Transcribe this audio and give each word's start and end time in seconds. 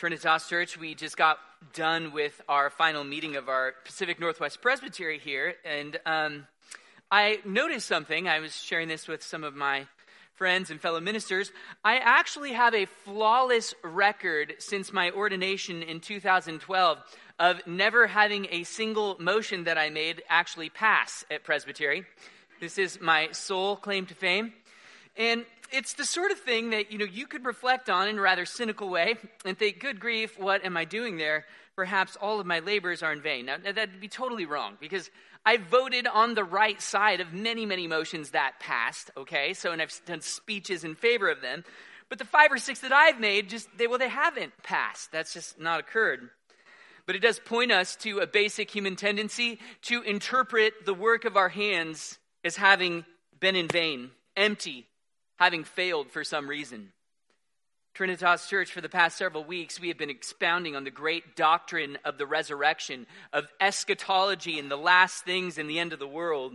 Trinitas 0.00 0.48
Church, 0.48 0.78
we 0.78 0.94
just 0.94 1.18
got 1.18 1.38
done 1.74 2.12
with 2.12 2.40
our 2.48 2.70
final 2.70 3.04
meeting 3.04 3.36
of 3.36 3.50
our 3.50 3.74
Pacific 3.84 4.18
Northwest 4.18 4.62
Presbytery 4.62 5.18
here, 5.18 5.56
and 5.62 6.00
um, 6.06 6.46
I 7.10 7.40
noticed 7.44 7.86
something. 7.86 8.26
I 8.26 8.38
was 8.38 8.56
sharing 8.56 8.88
this 8.88 9.06
with 9.06 9.22
some 9.22 9.44
of 9.44 9.54
my 9.54 9.86
friends 10.36 10.70
and 10.70 10.80
fellow 10.80 11.00
ministers. 11.00 11.52
I 11.84 11.98
actually 11.98 12.54
have 12.54 12.74
a 12.74 12.86
flawless 12.86 13.74
record 13.84 14.54
since 14.58 14.90
my 14.90 15.10
ordination 15.10 15.82
in 15.82 16.00
2012 16.00 16.98
of 17.38 17.66
never 17.66 18.06
having 18.06 18.46
a 18.50 18.64
single 18.64 19.18
motion 19.20 19.64
that 19.64 19.76
I 19.76 19.90
made 19.90 20.22
actually 20.30 20.70
pass 20.70 21.26
at 21.30 21.44
Presbytery. 21.44 22.06
This 22.58 22.78
is 22.78 23.02
my 23.02 23.32
sole 23.32 23.76
claim 23.76 24.06
to 24.06 24.14
fame. 24.14 24.54
And 25.18 25.44
it's 25.72 25.94
the 25.94 26.04
sort 26.04 26.30
of 26.30 26.38
thing 26.38 26.70
that 26.70 26.92
you 26.92 26.98
know 26.98 27.04
you 27.04 27.26
could 27.26 27.44
reflect 27.44 27.88
on 27.90 28.08
in 28.08 28.18
a 28.18 28.20
rather 28.20 28.44
cynical 28.44 28.88
way 28.88 29.16
and 29.44 29.58
think, 29.58 29.80
"Good 29.80 30.00
grief, 30.00 30.38
what 30.38 30.64
am 30.64 30.76
I 30.76 30.84
doing 30.84 31.16
there? 31.16 31.46
Perhaps 31.76 32.16
all 32.16 32.40
of 32.40 32.46
my 32.46 32.58
labors 32.58 33.02
are 33.02 33.12
in 33.12 33.22
vain." 33.22 33.46
Now 33.46 33.56
that'd 33.58 34.00
be 34.00 34.08
totally 34.08 34.46
wrong 34.46 34.76
because 34.80 35.10
I 35.44 35.56
voted 35.56 36.06
on 36.06 36.34
the 36.34 36.44
right 36.44 36.80
side 36.80 37.20
of 37.20 37.32
many, 37.32 37.64
many 37.64 37.86
motions 37.86 38.30
that 38.30 38.60
passed. 38.60 39.10
Okay, 39.16 39.54
so 39.54 39.72
and 39.72 39.80
I've 39.80 39.98
done 40.04 40.20
speeches 40.20 40.84
in 40.84 40.94
favor 40.94 41.28
of 41.28 41.40
them, 41.40 41.64
but 42.08 42.18
the 42.18 42.24
five 42.24 42.52
or 42.52 42.58
six 42.58 42.80
that 42.80 42.92
I've 42.92 43.20
made 43.20 43.48
just 43.48 43.68
they 43.78 43.86
well 43.86 43.98
they 43.98 44.08
haven't 44.08 44.62
passed. 44.62 45.12
That's 45.12 45.32
just 45.32 45.58
not 45.58 45.80
occurred. 45.80 46.30
But 47.06 47.16
it 47.16 47.22
does 47.22 47.40
point 47.40 47.72
us 47.72 47.96
to 47.96 48.20
a 48.20 48.26
basic 48.26 48.70
human 48.70 48.94
tendency 48.94 49.58
to 49.82 50.02
interpret 50.02 50.84
the 50.84 50.94
work 50.94 51.24
of 51.24 51.36
our 51.36 51.48
hands 51.48 52.18
as 52.44 52.56
having 52.56 53.04
been 53.40 53.56
in 53.56 53.68
vain, 53.68 54.10
empty, 54.36 54.86
having 55.40 55.64
failed 55.64 56.10
for 56.10 56.22
some 56.22 56.48
reason. 56.48 56.92
Trinitas 57.96 58.46
Church, 58.48 58.70
for 58.70 58.82
the 58.82 58.88
past 58.88 59.16
several 59.16 59.42
weeks, 59.42 59.80
we 59.80 59.88
have 59.88 59.98
been 59.98 60.10
expounding 60.10 60.76
on 60.76 60.84
the 60.84 60.90
great 60.90 61.34
doctrine 61.34 61.98
of 62.04 62.18
the 62.18 62.26
resurrection, 62.26 63.06
of 63.32 63.48
eschatology 63.60 64.58
and 64.58 64.70
the 64.70 64.76
last 64.76 65.24
things 65.24 65.58
and 65.58 65.68
the 65.68 65.78
end 65.78 65.92
of 65.92 65.98
the 65.98 66.06
world. 66.06 66.52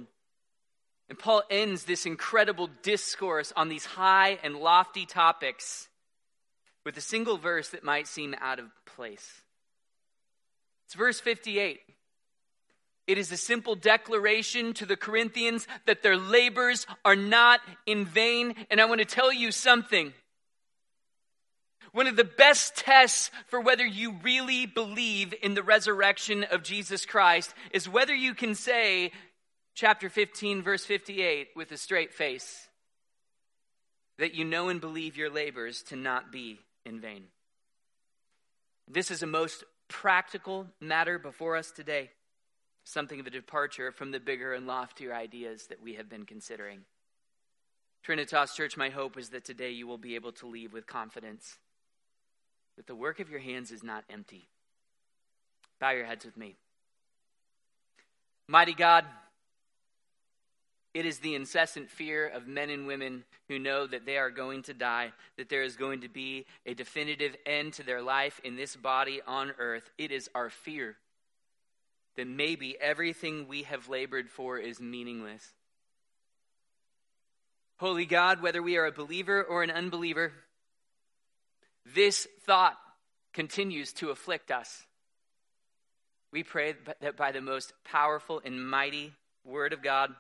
And 1.10 1.20
Paul 1.20 1.44
ends 1.50 1.84
this 1.84 2.06
incredible 2.06 2.70
discourse 2.84 3.52
on 3.58 3.70
these 3.70 3.86
high 3.86 4.40
and 4.44 4.56
lofty 4.56 5.06
topics 5.06 5.88
with 6.86 6.96
a 6.96 7.02
single 7.02 7.38
verse 7.38 7.70
that 7.70 7.84
might 7.84 8.08
seem 8.08 8.36
out 8.40 8.60
of 8.60 8.68
place. 8.86 9.42
It's 10.86 10.94
verse 10.94 11.20
58. 11.20 11.80
It 13.08 13.18
is 13.20 13.32
a 13.32 13.38
simple 13.38 13.76
declaration 13.76 14.74
to 14.76 14.86
the 14.86 14.98
Corinthians 14.98 15.68
that 15.86 16.02
their 16.02 16.18
labors 16.18 16.88
are 17.04 17.16
not 17.16 17.60
in 17.86 18.06
vain. 18.06 18.56
And 18.72 18.82
I 18.82 18.86
want 18.86 19.00
to 19.00 19.06
tell 19.06 19.32
you 19.32 19.52
something. 19.52 20.14
One 21.92 22.08
of 22.08 22.16
the 22.16 22.24
best 22.24 22.76
tests 22.76 23.30
for 23.48 23.62
whether 23.62 23.86
you 23.86 24.16
really 24.24 24.66
believe 24.66 25.34
in 25.42 25.54
the 25.54 25.64
resurrection 25.64 26.44
of 26.46 26.64
Jesus 26.64 27.06
Christ 27.06 27.54
is 27.72 27.88
whether 27.88 28.14
you 28.14 28.34
can 28.34 28.56
say, 28.56 29.12
chapter 29.76 30.10
15, 30.10 30.64
verse 30.64 30.84
58, 30.84 31.50
with 31.56 31.72
a 31.72 31.78
straight 31.78 32.14
face, 32.14 32.68
that 34.18 34.34
you 34.34 34.44
know 34.44 34.70
and 34.70 34.82
believe 34.82 35.16
your 35.16 35.30
labors 35.30 35.84
to 35.84 35.96
not 35.96 36.32
be 36.32 36.60
in 36.86 37.00
vain. 37.00 37.26
This 38.88 39.12
is 39.12 39.22
a 39.22 39.28
most 39.28 39.64
practical 39.88 40.68
matter 40.82 41.20
before 41.20 41.56
us 41.56 41.72
today 41.72 42.10
something 42.86 43.20
of 43.20 43.28
a 43.28 43.32
departure 43.32 43.92
from 43.92 44.12
the 44.12 44.20
bigger 44.20 44.54
and 44.54 44.68
loftier 44.68 45.14
ideas 45.14 45.68
that 45.68 45.82
we 45.82 45.96
have 45.96 46.08
been 46.08 46.26
considering. 46.26 46.82
Trinitas 48.08 48.56
Church, 48.56 48.78
my 48.78 48.90
hope 48.90 49.18
is 49.18 49.30
that 49.30 49.44
today 49.44 49.72
you 49.72 49.88
will 49.88 49.98
be 49.98 50.16
able 50.16 50.32
to 50.34 50.46
leave 50.46 50.72
with 50.72 50.86
confidence 50.86 51.58
that 52.78 52.88
the 52.88 52.96
work 52.96 53.20
of 53.20 53.30
your 53.30 53.40
hands 53.40 53.72
is 53.72 53.84
not 53.84 54.04
empty. 54.10 54.48
Bow 55.80 55.92
your 55.92 56.06
heads 56.06 56.24
with 56.24 56.38
me. 56.38 56.56
Mighty 58.48 58.74
God, 58.74 59.06
it 60.94 61.06
is 61.06 61.20
the 61.20 61.34
incessant 61.34 61.90
fear 61.90 62.28
of 62.28 62.48
men 62.48 62.70
and 62.70 62.86
women 62.86 63.24
who 63.48 63.58
know 63.58 63.88
that 63.88 64.06
they 64.06 64.18
are 64.18 64.30
going 64.30 64.62
to 64.64 64.74
die, 64.74 65.12
that 65.38 65.50
there 65.50 65.64
is 65.64 65.76
going 65.76 66.02
to 66.02 66.10
be 66.10 66.46
a 66.66 66.76
definitive 66.76 67.36
end 67.46 67.74
to 67.74 67.84
their 67.84 68.02
life 68.02 68.40
in 68.44 68.56
this 68.56 68.76
body 68.76 69.22
on 69.26 69.54
earth. 69.58 69.90
It 69.98 70.12
is 70.12 70.30
our 70.36 70.52
fear 70.52 70.96
then 72.16 72.36
maybe 72.36 72.78
everything 72.80 73.48
we 73.48 73.64
have 73.64 73.90
labored 73.90 74.30
for 74.30 74.58
is 74.58 74.80
meaningless. 74.80 75.44
Holy 77.78 78.06
God, 78.06 78.42
whether 78.42 78.64
we 78.64 78.78
are 78.78 78.86
a 78.86 78.92
believer 78.92 79.44
or 79.44 79.64
an 79.64 79.72
unbeliever, 79.72 80.32
this 81.94 82.28
thought 82.46 82.78
continues 83.34 83.92
to 83.94 84.12
afflict 84.12 84.50
us. 84.50 84.86
We 86.32 86.44
pray 86.44 86.76
that 87.02 87.18
by 87.18 87.32
the 87.32 87.42
most 87.42 87.74
powerful 87.84 88.42
and 88.44 88.70
mighty 88.70 89.14
Word 89.44 89.74
of 89.74 89.84
God, 89.84 90.12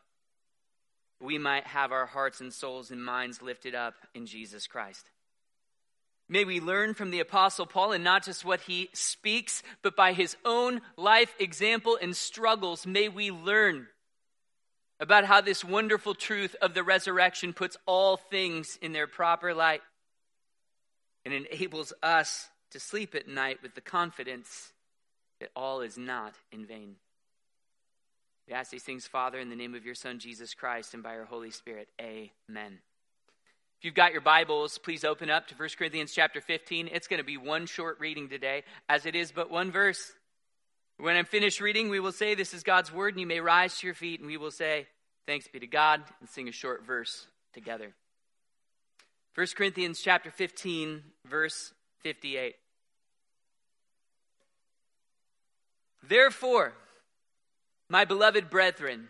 we 1.21 1.37
might 1.37 1.65
have 1.67 1.91
our 1.91 2.05
hearts 2.05 2.41
and 2.41 2.53
souls 2.53 2.91
and 2.91 3.03
minds 3.03 3.41
lifted 3.41 3.73
up 3.73 3.95
in 4.13 4.25
Jesus 4.25 4.67
Christ. 4.67 5.09
May 6.27 6.43
we 6.43 6.59
learn 6.59 6.95
from 6.95 7.11
the 7.11 7.19
Apostle 7.19 7.65
Paul 7.67 7.91
and 7.91 8.03
not 8.03 8.25
just 8.25 8.43
what 8.43 8.61
he 8.61 8.89
speaks, 8.93 9.61
but 9.83 9.95
by 9.95 10.13
his 10.13 10.35
own 10.43 10.81
life 10.97 11.33
example 11.39 11.97
and 12.01 12.15
struggles, 12.15 12.87
may 12.87 13.09
we 13.09 13.29
learn 13.29 13.87
about 14.99 15.25
how 15.25 15.41
this 15.41 15.63
wonderful 15.63 16.15
truth 16.15 16.55
of 16.61 16.73
the 16.73 16.83
resurrection 16.83 17.53
puts 17.53 17.77
all 17.85 18.17
things 18.17 18.79
in 18.81 18.91
their 18.91 19.07
proper 19.07 19.53
light 19.53 19.81
and 21.25 21.33
enables 21.33 21.93
us 22.01 22.49
to 22.71 22.79
sleep 22.79 23.13
at 23.13 23.27
night 23.27 23.59
with 23.61 23.75
the 23.75 23.81
confidence 23.81 24.73
that 25.39 25.49
all 25.55 25.81
is 25.81 25.97
not 25.97 26.33
in 26.51 26.65
vain. 26.65 26.95
We 28.47 28.53
ask 28.53 28.71
these 28.71 28.83
things, 28.83 29.07
Father, 29.07 29.39
in 29.39 29.49
the 29.49 29.55
name 29.55 29.75
of 29.75 29.85
your 29.85 29.95
Son, 29.95 30.19
Jesus 30.19 30.53
Christ, 30.53 30.93
and 30.93 31.03
by 31.03 31.15
your 31.15 31.25
Holy 31.25 31.51
Spirit. 31.51 31.89
Amen. 31.99 32.79
If 33.79 33.85
you've 33.85 33.93
got 33.93 34.13
your 34.13 34.21
Bibles, 34.21 34.77
please 34.77 35.03
open 35.03 35.29
up 35.29 35.47
to 35.47 35.55
1 35.55 35.69
Corinthians 35.77 36.13
chapter 36.13 36.39
15. 36.39 36.89
It's 36.91 37.07
going 37.07 37.19
to 37.19 37.25
be 37.25 37.37
one 37.37 37.65
short 37.65 37.99
reading 37.99 38.29
today, 38.29 38.63
as 38.87 39.05
it 39.05 39.15
is 39.15 39.31
but 39.31 39.51
one 39.51 39.71
verse. 39.71 40.13
When 40.97 41.17
I'm 41.17 41.25
finished 41.25 41.59
reading, 41.59 41.89
we 41.89 41.99
will 41.99 42.13
say, 42.13 42.35
This 42.35 42.53
is 42.53 42.63
God's 42.63 42.91
word, 42.91 43.13
and 43.13 43.19
you 43.19 43.27
may 43.27 43.41
rise 43.41 43.77
to 43.79 43.87
your 43.87 43.93
feet, 43.93 44.21
and 44.21 44.27
we 44.27 44.37
will 44.37 44.51
say, 44.51 44.87
Thanks 45.27 45.47
be 45.49 45.59
to 45.59 45.67
God, 45.67 46.01
and 46.21 46.29
sing 46.29 46.47
a 46.47 46.53
short 46.53 46.85
verse 46.85 47.27
together. 47.53 47.93
1 49.35 49.47
Corinthians 49.57 49.99
chapter 50.01 50.31
15, 50.31 51.03
verse 51.25 51.73
58. 52.01 52.55
Therefore, 56.07 56.73
my 57.89 58.05
beloved 58.05 58.49
brethren, 58.49 59.09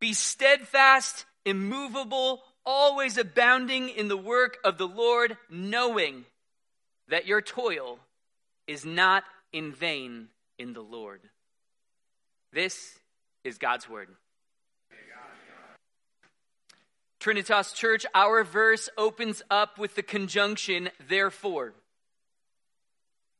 be 0.00 0.12
steadfast, 0.12 1.24
immovable, 1.44 2.42
always 2.66 3.18
abounding 3.18 3.88
in 3.88 4.08
the 4.08 4.16
work 4.16 4.58
of 4.64 4.78
the 4.78 4.88
Lord, 4.88 5.36
knowing 5.50 6.24
that 7.08 7.26
your 7.26 7.42
toil 7.42 7.98
is 8.66 8.84
not 8.84 9.24
in 9.52 9.72
vain 9.72 10.28
in 10.58 10.72
the 10.72 10.82
Lord. 10.82 11.20
This 12.52 12.98
is 13.42 13.58
God's 13.58 13.88
word. 13.88 14.08
Trinitas 17.20 17.74
Church, 17.74 18.04
our 18.14 18.44
verse 18.44 18.90
opens 18.98 19.42
up 19.50 19.78
with 19.78 19.94
the 19.94 20.02
conjunction, 20.02 20.90
therefore. 21.08 21.72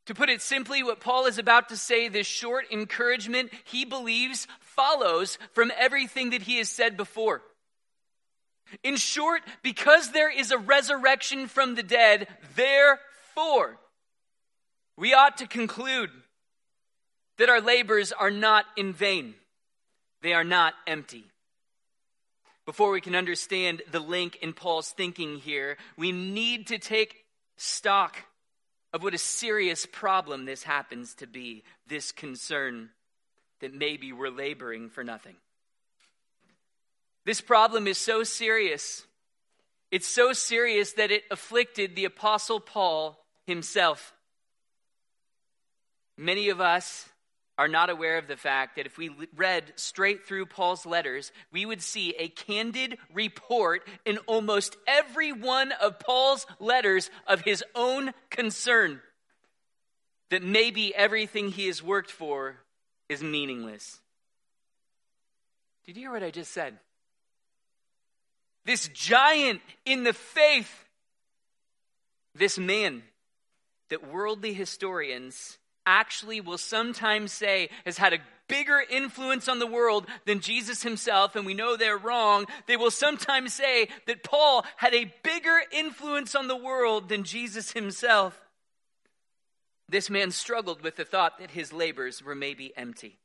To 0.07 0.15
put 0.15 0.31
it 0.31 0.41
simply, 0.41 0.83
what 0.83 1.01
Paul 1.01 1.27
is 1.27 1.39
about 1.39 1.69
to 1.69 1.77
say, 1.77 2.09
this 2.09 2.27
short 2.27 2.65
encouragement, 2.71 3.51
he 3.65 3.85
believes 3.85 4.47
follows 4.61 5.39
from 5.53 5.71
everything 5.79 6.31
that 6.31 6.43
he 6.43 6.59
has 6.59 6.69
said 6.69 6.97
before. 6.97 7.43
In 8.83 8.97
short, 8.97 9.43
because 9.63 10.11
there 10.11 10.31
is 10.31 10.51
a 10.51 10.59
resurrection 10.59 11.47
from 11.47 11.75
the 11.75 11.83
dead, 11.83 12.29
therefore, 12.57 13.79
we 14.97 15.15
ought 15.15 15.39
to 15.39 15.47
conclude 15.47 16.11
that 17.39 17.49
our 17.49 17.61
labors 17.61 18.13
are 18.13 18.31
not 18.31 18.65
in 18.77 18.93
vain, 18.93 19.35
they 20.23 20.33
are 20.33 20.45
not 20.45 20.75
empty. 20.87 21.25
Before 22.67 22.91
we 22.91 23.03
can 23.03 23.15
understand 23.15 23.83
the 23.91 24.01
link 24.01 24.37
in 24.37 24.55
Paul's 24.55 24.91
thinking 24.91 25.37
here, 25.37 25.77
we 25.99 26.13
need 26.13 26.69
to 26.69 26.79
take 26.79 27.25
stock 27.57 28.17
of 28.93 29.03
what 29.03 29.13
a 29.13 29.19
serious 29.19 29.87
problem 29.87 30.45
this 30.45 30.63
happens 30.63 31.15
to 31.17 31.27
be 31.27 31.63
this 31.87 32.11
concern 32.11 32.91
that 33.61 33.75
maybe 33.75 34.13
we're 34.13 34.31
laboring 34.31 34.89
for 34.89 35.05
nothing. 35.05 35.35
This 37.25 37.41
problem 37.41 37.87
is 37.87 37.99
so 37.99 38.23
serious. 38.23 39.07
It's 39.91 40.07
so 40.07 40.33
serious 40.33 40.93
that 40.95 41.11
it 41.11 41.25
afflicted 41.31 41.95
the 41.95 42.05
Apostle 42.05 42.61
Paul 42.61 43.19
himself. 43.47 44.13
Many 46.17 46.49
of 46.49 46.61
us 46.61 47.09
are 47.57 47.69
not 47.69 47.89
aware 47.89 48.19
of 48.19 48.27
the 48.27 48.37
fact 48.37 48.77
that 48.77 48.87
if 48.87 48.99
we 48.99 49.11
read 49.37 49.73
straight 49.77 50.27
through 50.27 50.47
Paul's 50.47 50.85
letters, 50.85 51.31
we 51.53 51.65
would 51.65 51.81
see 51.81 52.11
a 52.19 52.29
candid 52.29 52.99
report 53.13 53.87
in 54.05 54.19
almost 54.27 54.77
every 54.89 55.31
one 55.33 55.71
of 55.73 56.01
Paul's 56.01 56.47
letters 56.59 57.11
of 57.29 57.43
his 57.43 57.63
own 57.75 58.13
concern. 58.31 59.01
that 60.31 60.43
maybe 60.43 60.93
everything 60.95 61.49
he 61.51 61.67
has 61.67 61.81
worked 61.81 62.11
for 62.11 62.57
is 63.09 63.23
meaningless. 63.23 64.01
Did 65.87 65.97
you 65.97 66.03
hear 66.03 66.13
what 66.13 66.25
I 66.25 66.31
just 66.31 66.51
said? 66.51 66.79
This 68.65 68.89
giant 68.89 69.61
in 69.85 70.05
the 70.05 70.13
faith, 70.13 70.85
this 72.35 72.59
man 72.59 73.03
that 73.91 74.11
worldly 74.11 74.55
historians 74.55 75.59
actually 75.87 76.41
will 76.41 76.59
sometimes 76.59 77.33
say 77.33 77.69
has 77.85 77.99
had 77.99 78.15
a 78.15 78.19
bigger 78.49 78.83
influence 78.91 79.49
on 79.49 79.59
the 79.59 79.67
world 79.67 80.07
than 80.27 80.41
Jesus 80.41 80.83
himself, 80.83 81.37
and 81.37 81.47
we 81.47 81.55
know 81.55 81.77
they're 81.77 81.99
wrong. 81.99 82.47
They 82.67 82.77
will 82.77 82.91
sometimes 82.91 83.55
say 83.55 83.89
that 84.07 84.23
Paul 84.23 84.65
had 84.77 84.95
a 84.95 85.13
bigger 85.23 85.61
influence 85.73 86.35
on 86.35 86.49
the 86.49 86.57
world 86.57 87.09
than 87.09 87.25
Jesus 87.25 87.73
himself. 87.73 88.39
This 89.89 90.09
man 90.09 90.31
struggled 90.31 90.83
with 90.83 90.97
the 90.97 91.05
thought 91.05 91.39
that 91.39 91.51
his 91.51 91.73
labors 91.73 92.23
were 92.23 92.35
maybe 92.35 92.73
empty. 92.77 93.19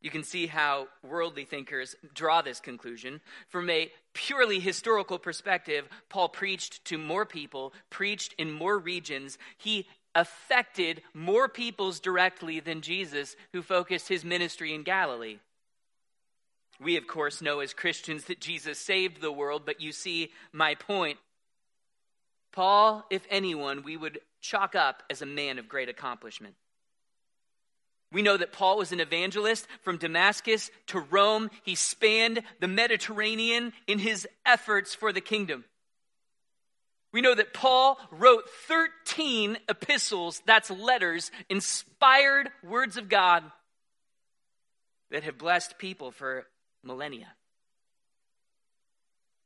You 0.00 0.10
can 0.10 0.22
see 0.22 0.46
how 0.46 0.88
worldly 1.02 1.44
thinkers 1.44 1.96
draw 2.14 2.40
this 2.40 2.60
conclusion. 2.60 3.20
From 3.48 3.68
a 3.68 3.90
purely 4.14 4.60
historical 4.60 5.18
perspective, 5.18 5.88
Paul 6.08 6.28
preached 6.28 6.84
to 6.86 6.98
more 6.98 7.26
people, 7.26 7.72
preached 7.90 8.34
in 8.38 8.52
more 8.52 8.78
regions. 8.78 9.38
He 9.56 9.86
affected 10.14 11.02
more 11.14 11.48
peoples 11.48 12.00
directly 12.00 12.60
than 12.60 12.80
Jesus, 12.80 13.36
who 13.52 13.62
focused 13.62 14.08
his 14.08 14.24
ministry 14.24 14.72
in 14.72 14.82
Galilee. 14.82 15.38
We, 16.80 16.96
of 16.96 17.08
course, 17.08 17.42
know 17.42 17.58
as 17.58 17.74
Christians 17.74 18.24
that 18.24 18.40
Jesus 18.40 18.78
saved 18.78 19.20
the 19.20 19.32
world, 19.32 19.62
but 19.66 19.80
you 19.80 19.90
see 19.90 20.30
my 20.52 20.76
point. 20.76 21.18
Paul, 22.52 23.04
if 23.10 23.26
anyone, 23.30 23.82
we 23.82 23.96
would 23.96 24.20
chalk 24.40 24.76
up 24.76 25.02
as 25.10 25.22
a 25.22 25.26
man 25.26 25.58
of 25.58 25.68
great 25.68 25.88
accomplishment. 25.88 26.54
We 28.10 28.22
know 28.22 28.36
that 28.36 28.52
Paul 28.52 28.78
was 28.78 28.92
an 28.92 29.00
evangelist 29.00 29.66
from 29.82 29.98
Damascus 29.98 30.70
to 30.88 31.00
Rome. 31.00 31.50
He 31.62 31.74
spanned 31.74 32.42
the 32.60 32.68
Mediterranean 32.68 33.72
in 33.86 33.98
his 33.98 34.26
efforts 34.46 34.94
for 34.94 35.12
the 35.12 35.20
kingdom. 35.20 35.64
We 37.12 37.20
know 37.20 37.34
that 37.34 37.54
Paul 37.54 37.98
wrote 38.10 38.44
13 38.66 39.58
epistles, 39.68 40.42
that's 40.46 40.70
letters, 40.70 41.30
inspired 41.48 42.50
words 42.62 42.96
of 42.96 43.08
God 43.08 43.44
that 45.10 45.24
have 45.24 45.38
blessed 45.38 45.78
people 45.78 46.10
for 46.10 46.46
millennia. 46.82 47.32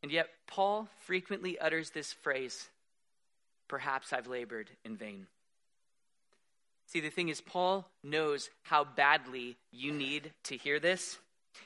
And 0.02 0.10
yet, 0.10 0.28
Paul 0.48 0.88
frequently 1.06 1.58
utters 1.58 1.90
this 1.90 2.12
phrase 2.12 2.68
Perhaps 3.68 4.12
I've 4.12 4.26
labored 4.26 4.68
in 4.84 4.96
vain. 4.96 5.26
See, 6.92 7.00
the 7.00 7.08
thing 7.08 7.30
is, 7.30 7.40
Paul 7.40 7.88
knows 8.04 8.50
how 8.64 8.84
badly 8.84 9.56
you 9.70 9.92
need 9.92 10.30
to 10.44 10.58
hear 10.58 10.78
this. 10.78 11.18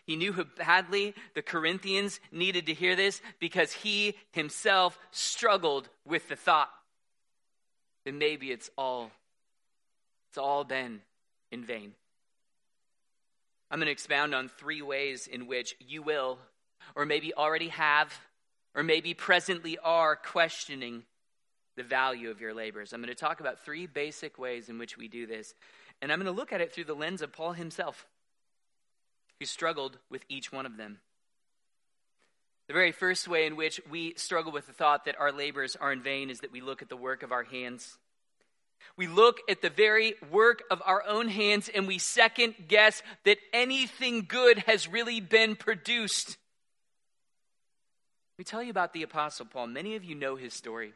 He 0.05 0.15
knew 0.15 0.33
how 0.33 0.45
badly 0.57 1.15
the 1.35 1.43
Corinthians 1.43 2.21
needed 2.31 2.67
to 2.67 2.75
hear 2.75 2.95
this 2.95 3.21
because 3.41 3.73
he 3.73 4.15
himself 4.31 4.97
struggled 5.11 5.89
with 6.05 6.29
the 6.29 6.37
thought 6.37 6.71
that 8.05 8.15
maybe 8.15 8.53
it's 8.53 8.71
all 8.79 9.11
it's 10.29 10.39
all 10.39 10.63
been 10.63 11.01
in 11.51 11.65
vain. 11.65 11.95
I'm 13.69 13.81
going 13.81 13.87
to 13.87 13.93
expound 13.93 14.33
on 14.33 14.49
three 14.49 14.81
ways 14.81 15.27
in 15.27 15.49
which 15.49 15.75
you 15.81 16.03
will 16.03 16.39
or 16.95 17.05
maybe 17.05 17.35
already 17.35 17.71
have 17.71 18.17
or 18.77 18.85
maybe 18.85 19.13
presently 19.13 19.77
are 19.83 20.15
questioning 20.15 21.03
the 21.77 21.83
value 21.83 22.31
of 22.31 22.41
your 22.41 22.55
labors. 22.55 22.93
I'm 22.93 23.01
going 23.01 23.15
to 23.15 23.15
talk 23.15 23.41
about 23.41 23.65
three 23.65 23.87
basic 23.87 24.39
ways 24.39 24.69
in 24.69 24.79
which 24.79 24.97
we 24.97 25.09
do 25.09 25.27
this. 25.27 25.55
And 26.01 26.11
I'm 26.11 26.19
going 26.19 26.33
to 26.33 26.39
look 26.39 26.53
at 26.53 26.61
it 26.61 26.73
through 26.73 26.85
the 26.85 26.95
lens 26.95 27.23
of 27.23 27.33
Paul 27.33 27.53
himself, 27.53 28.07
who 29.39 29.47
struggled 29.47 29.99
with 30.11 30.23
each 30.29 30.53
one 30.53 30.67
of 30.67 30.77
them. 30.77 30.99
The 32.67 32.75
very 32.75 32.93
first 32.93 33.29
way 33.29 33.47
in 33.47 33.57
which 33.57 33.81
we 33.89 34.15
struggle 34.17 34.51
with 34.51 34.67
the 34.67 34.73
thought 34.73 35.05
that 35.05 35.21
our 35.21 35.31
labors 35.31 35.77
are 35.77 35.93
in 35.93 36.03
vain 36.03 36.31
is 36.31 36.41
that 36.41 36.53
we 36.53 36.61
look 36.61 36.83
at 36.83 36.89
the 36.89 36.97
work 36.97 37.23
of 37.23 37.31
our 37.31 37.45
hands. 37.45 37.97
We 38.97 39.07
look 39.07 39.39
at 39.49 39.63
the 39.63 39.71
very 39.71 40.15
work 40.31 40.63
of 40.71 40.83
our 40.85 41.05
own 41.07 41.29
hands 41.29 41.71
and 41.73 41.87
we 41.87 41.99
second 41.99 42.55
guess 42.67 43.03
that 43.25 43.39
anything 43.53 44.27
good 44.29 44.59
has 44.61 44.89
really 44.89 45.21
been 45.21 45.55
produced. 45.55 46.37
Me 48.39 48.45
tell 48.45 48.63
you 48.63 48.71
about 48.71 48.93
the 48.93 49.03
Apostle 49.03 49.47
Paul. 49.47 49.69
Many 49.69 49.97
of 49.97 50.05
you 50.05 50.15
know 50.15 50.37
his 50.37 50.53
story. 50.53 50.93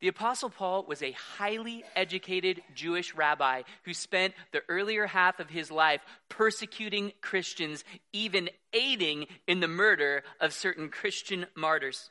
The 0.00 0.08
Apostle 0.08 0.50
Paul 0.50 0.84
was 0.86 1.02
a 1.02 1.12
highly 1.12 1.82
educated 1.94 2.62
Jewish 2.74 3.14
rabbi 3.14 3.62
who 3.84 3.94
spent 3.94 4.34
the 4.52 4.62
earlier 4.68 5.06
half 5.06 5.40
of 5.40 5.48
his 5.48 5.70
life 5.70 6.02
persecuting 6.28 7.12
Christians, 7.22 7.82
even 8.12 8.50
aiding 8.74 9.26
in 9.46 9.60
the 9.60 9.68
murder 9.68 10.22
of 10.38 10.52
certain 10.52 10.90
Christian 10.90 11.46
martyrs. 11.54 12.10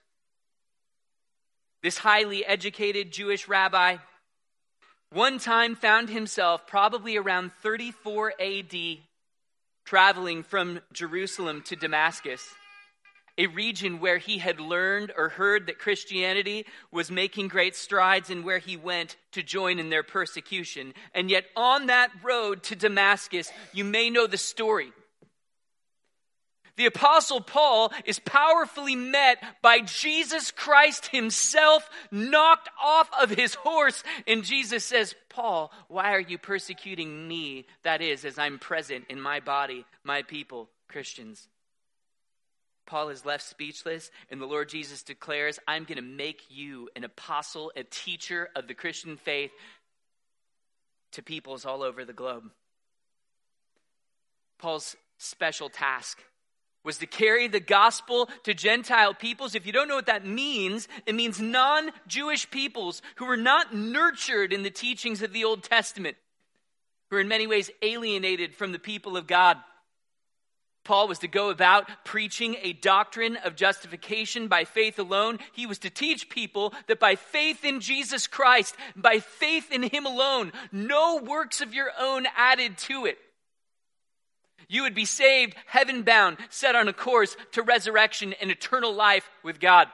This 1.83 1.99
highly 1.99 2.43
educated 2.43 3.11
Jewish 3.11 3.47
rabbi 3.47 3.97
one 5.11 5.37
time 5.37 5.75
found 5.75 6.09
himself, 6.09 6.65
probably 6.65 7.15
around 7.15 7.51
34 7.61 8.33
AD, 8.41 8.75
traveling 9.85 10.41
from 10.41 10.79
Jerusalem 10.91 11.61
to 11.67 11.75
Damascus 11.75 12.49
a 13.37 13.47
region 13.47 13.99
where 13.99 14.17
he 14.17 14.37
had 14.37 14.59
learned 14.59 15.11
or 15.17 15.29
heard 15.29 15.67
that 15.67 15.79
Christianity 15.79 16.65
was 16.91 17.11
making 17.11 17.49
great 17.49 17.75
strides 17.75 18.29
and 18.29 18.45
where 18.45 18.59
he 18.59 18.77
went 18.77 19.17
to 19.33 19.43
join 19.43 19.79
in 19.79 19.89
their 19.89 20.03
persecution. 20.03 20.93
And 21.13 21.29
yet, 21.29 21.45
on 21.55 21.87
that 21.87 22.11
road 22.23 22.63
to 22.63 22.75
Damascus, 22.75 23.51
you 23.73 23.83
may 23.83 24.09
know 24.09 24.27
the 24.27 24.37
story. 24.37 24.91
The 26.77 26.87
Apostle 26.87 27.39
Paul 27.39 27.93
is 28.03 28.19
powerfully 28.19 28.95
met 28.95 29.41
by 29.61 29.79
Jesus 29.79 30.51
Christ 30.51 31.07
himself, 31.07 31.89
knocked 32.11 32.69
off 32.83 33.09
of 33.21 33.29
his 33.29 33.55
horse. 33.55 34.03
And 34.27 34.43
Jesus 34.43 34.83
says, 34.83 35.15
Paul, 35.29 35.71
why 35.87 36.13
are 36.13 36.19
you 36.19 36.37
persecuting 36.37 37.27
me? 37.27 37.65
That 37.83 38.01
is, 38.01 38.25
as 38.25 38.37
I'm 38.37 38.59
present 38.59 39.05
in 39.09 39.21
my 39.21 39.39
body, 39.39 39.85
my 40.03 40.23
people, 40.23 40.69
Christians. 40.89 41.47
Paul 42.85 43.09
is 43.09 43.25
left 43.25 43.43
speechless, 43.43 44.11
and 44.29 44.39
the 44.39 44.45
Lord 44.45 44.69
Jesus 44.69 45.01
declares, 45.01 45.59
I'm 45.67 45.85
going 45.85 45.97
to 45.97 46.03
make 46.03 46.43
you 46.49 46.89
an 46.95 47.03
apostle, 47.03 47.71
a 47.75 47.83
teacher 47.83 48.49
of 48.55 48.67
the 48.67 48.73
Christian 48.73 49.17
faith 49.17 49.51
to 51.13 51.23
peoples 51.23 51.65
all 51.65 51.81
over 51.81 52.05
the 52.05 52.13
globe. 52.13 52.51
Paul's 54.59 54.95
special 55.17 55.69
task 55.69 56.21
was 56.83 56.99
to 56.99 57.07
carry 57.07 57.47
the 57.47 57.59
gospel 57.59 58.29
to 58.43 58.53
Gentile 58.53 59.13
peoples. 59.13 59.55
If 59.55 59.65
you 59.65 59.73
don't 59.73 59.87
know 59.87 59.95
what 59.95 60.05
that 60.05 60.25
means, 60.25 60.87
it 61.05 61.15
means 61.15 61.41
non 61.41 61.89
Jewish 62.07 62.49
peoples 62.51 63.01
who 63.15 63.25
were 63.25 63.37
not 63.37 63.73
nurtured 63.73 64.53
in 64.53 64.63
the 64.63 64.69
teachings 64.69 65.23
of 65.23 65.33
the 65.33 65.43
Old 65.43 65.63
Testament, 65.63 66.15
who 67.09 67.17
are 67.17 67.21
in 67.21 67.27
many 67.27 67.47
ways 67.47 67.71
alienated 67.81 68.53
from 68.55 68.71
the 68.71 68.79
people 68.79 69.17
of 69.17 69.25
God. 69.25 69.57
Paul 70.85 71.07
was 71.09 71.19
to 71.19 71.27
go 71.27 71.49
about 71.49 71.89
preaching 72.05 72.55
a 72.61 72.71
doctrine 72.71 73.37
of 73.43 73.55
justification 73.55 74.47
by 74.47 74.63
faith 74.63 74.97
alone. 74.99 75.39
He 75.51 75.65
was 75.65 75.79
to 75.79 75.89
teach 75.89 76.29
people 76.29 76.73
that 76.87 76.99
by 76.99 77.15
faith 77.15 77.65
in 77.65 77.81
Jesus 77.81 78.27
Christ, 78.27 78.75
by 78.95 79.19
faith 79.19 79.71
in 79.71 79.83
Him 79.83 80.05
alone, 80.05 80.53
no 80.71 81.17
works 81.17 81.59
of 81.59 81.73
your 81.73 81.89
own 81.99 82.25
added 82.37 82.77
to 82.77 83.05
it. 83.05 83.17
You 84.67 84.83
would 84.83 84.95
be 84.95 85.05
saved, 85.05 85.55
heaven 85.65 86.03
bound, 86.03 86.37
set 86.49 86.75
on 86.75 86.87
a 86.87 86.93
course 86.93 87.35
to 87.51 87.61
resurrection 87.61 88.33
and 88.39 88.49
eternal 88.49 88.93
life 88.93 89.29
with 89.43 89.59
God. 89.59 89.87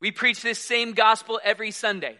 We 0.00 0.10
preach 0.10 0.42
this 0.42 0.58
same 0.58 0.92
gospel 0.92 1.40
every 1.42 1.70
Sunday. 1.70 2.18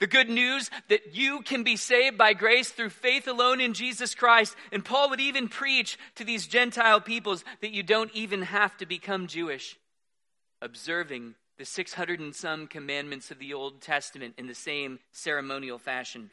The 0.00 0.06
good 0.06 0.28
news 0.28 0.70
that 0.88 1.14
you 1.14 1.42
can 1.42 1.62
be 1.62 1.76
saved 1.76 2.18
by 2.18 2.34
grace 2.34 2.70
through 2.70 2.90
faith 2.90 3.28
alone 3.28 3.60
in 3.60 3.74
Jesus 3.74 4.14
Christ. 4.14 4.56
And 4.72 4.84
Paul 4.84 5.10
would 5.10 5.20
even 5.20 5.48
preach 5.48 5.98
to 6.16 6.24
these 6.24 6.46
Gentile 6.46 7.00
peoples 7.00 7.44
that 7.60 7.72
you 7.72 7.82
don't 7.82 8.10
even 8.12 8.42
have 8.42 8.76
to 8.78 8.86
become 8.86 9.28
Jewish, 9.28 9.78
observing 10.60 11.36
the 11.58 11.64
600 11.64 12.18
and 12.18 12.34
some 12.34 12.66
commandments 12.66 13.30
of 13.30 13.38
the 13.38 13.54
Old 13.54 13.80
Testament 13.80 14.34
in 14.36 14.48
the 14.48 14.54
same 14.54 14.98
ceremonial 15.12 15.78
fashion. 15.78 16.30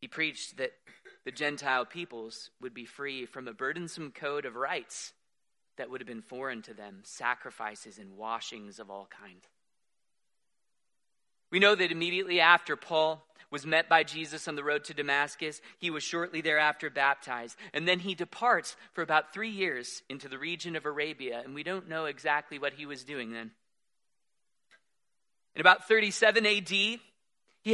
He 0.00 0.08
preached 0.08 0.56
that 0.58 0.72
the 1.24 1.32
Gentile 1.32 1.84
peoples 1.84 2.50
would 2.60 2.74
be 2.74 2.84
free 2.84 3.26
from 3.26 3.48
a 3.48 3.52
burdensome 3.52 4.12
code 4.12 4.44
of 4.44 4.56
rites 4.56 5.12
that 5.76 5.90
would 5.90 6.00
have 6.00 6.08
been 6.08 6.22
foreign 6.22 6.62
to 6.62 6.74
them, 6.74 7.00
sacrifices 7.02 7.98
and 7.98 8.16
washings 8.16 8.78
of 8.78 8.90
all 8.90 9.08
kinds. 9.10 9.44
We 11.52 11.60
know 11.60 11.74
that 11.74 11.92
immediately 11.92 12.40
after 12.40 12.74
Paul 12.76 13.24
was 13.50 13.66
met 13.66 13.86
by 13.86 14.02
Jesus 14.02 14.48
on 14.48 14.56
the 14.56 14.64
road 14.64 14.84
to 14.84 14.94
Damascus, 14.94 15.60
he 15.78 15.90
was 15.90 16.02
shortly 16.02 16.40
thereafter 16.40 16.88
baptized. 16.88 17.58
And 17.74 17.86
then 17.86 17.98
he 17.98 18.14
departs 18.14 18.74
for 18.94 19.02
about 19.02 19.34
three 19.34 19.50
years 19.50 20.02
into 20.08 20.28
the 20.28 20.38
region 20.38 20.74
of 20.74 20.86
Arabia, 20.86 21.42
and 21.44 21.54
we 21.54 21.62
don't 21.62 21.90
know 21.90 22.06
exactly 22.06 22.58
what 22.58 22.72
he 22.72 22.86
was 22.86 23.04
doing 23.04 23.30
then. 23.30 23.50
In 25.54 25.60
about 25.60 25.86
37 25.86 26.46
AD, 26.46 26.70
he 26.70 27.00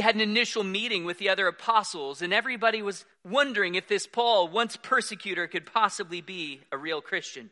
had 0.01 0.13
an 0.13 0.21
initial 0.21 0.65
meeting 0.65 1.05
with 1.05 1.17
the 1.17 1.29
other 1.29 1.47
apostles, 1.47 2.21
and 2.21 2.33
everybody 2.33 2.81
was 2.81 3.05
wondering 3.23 3.75
if 3.75 3.87
this 3.87 4.05
Paul, 4.05 4.49
once 4.49 4.75
persecutor, 4.75 5.47
could 5.47 5.65
possibly 5.65 6.19
be 6.19 6.59
a 6.73 6.77
real 6.77 6.99
Christian. 6.99 7.49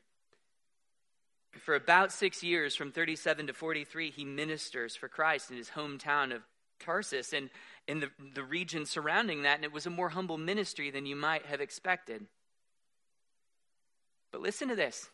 For 1.52 1.76
about 1.76 2.12
six 2.12 2.44
years, 2.44 2.76
from 2.76 2.92
37 2.92 3.48
to 3.48 3.54
43, 3.54 4.12
he 4.12 4.26
ministers 4.26 4.96
for 4.96 5.08
Christ 5.08 5.50
in 5.50 5.58
his 5.58 5.70
hometown 5.70 6.34
of 6.34 6.44
Tarsus 6.80 7.34
and 7.34 7.50
in 7.88 8.00
the, 8.00 8.10
the 8.36 8.44
region 8.44 8.86
surrounding 8.86 9.44
that, 9.44 9.56
and 9.56 9.66
it 9.66 9.72
was 9.72 9.86
a 9.86 9.92
more 9.92 10.10
humble 10.10 10.38
ministry 10.38 10.92
than 10.92 11.06
you 11.06 11.16
might 11.16 11.46
have 11.46 11.62
expected. 11.62 12.26
But 14.32 14.42
listen 14.42 14.68
to 14.68 14.76
this 14.76 15.10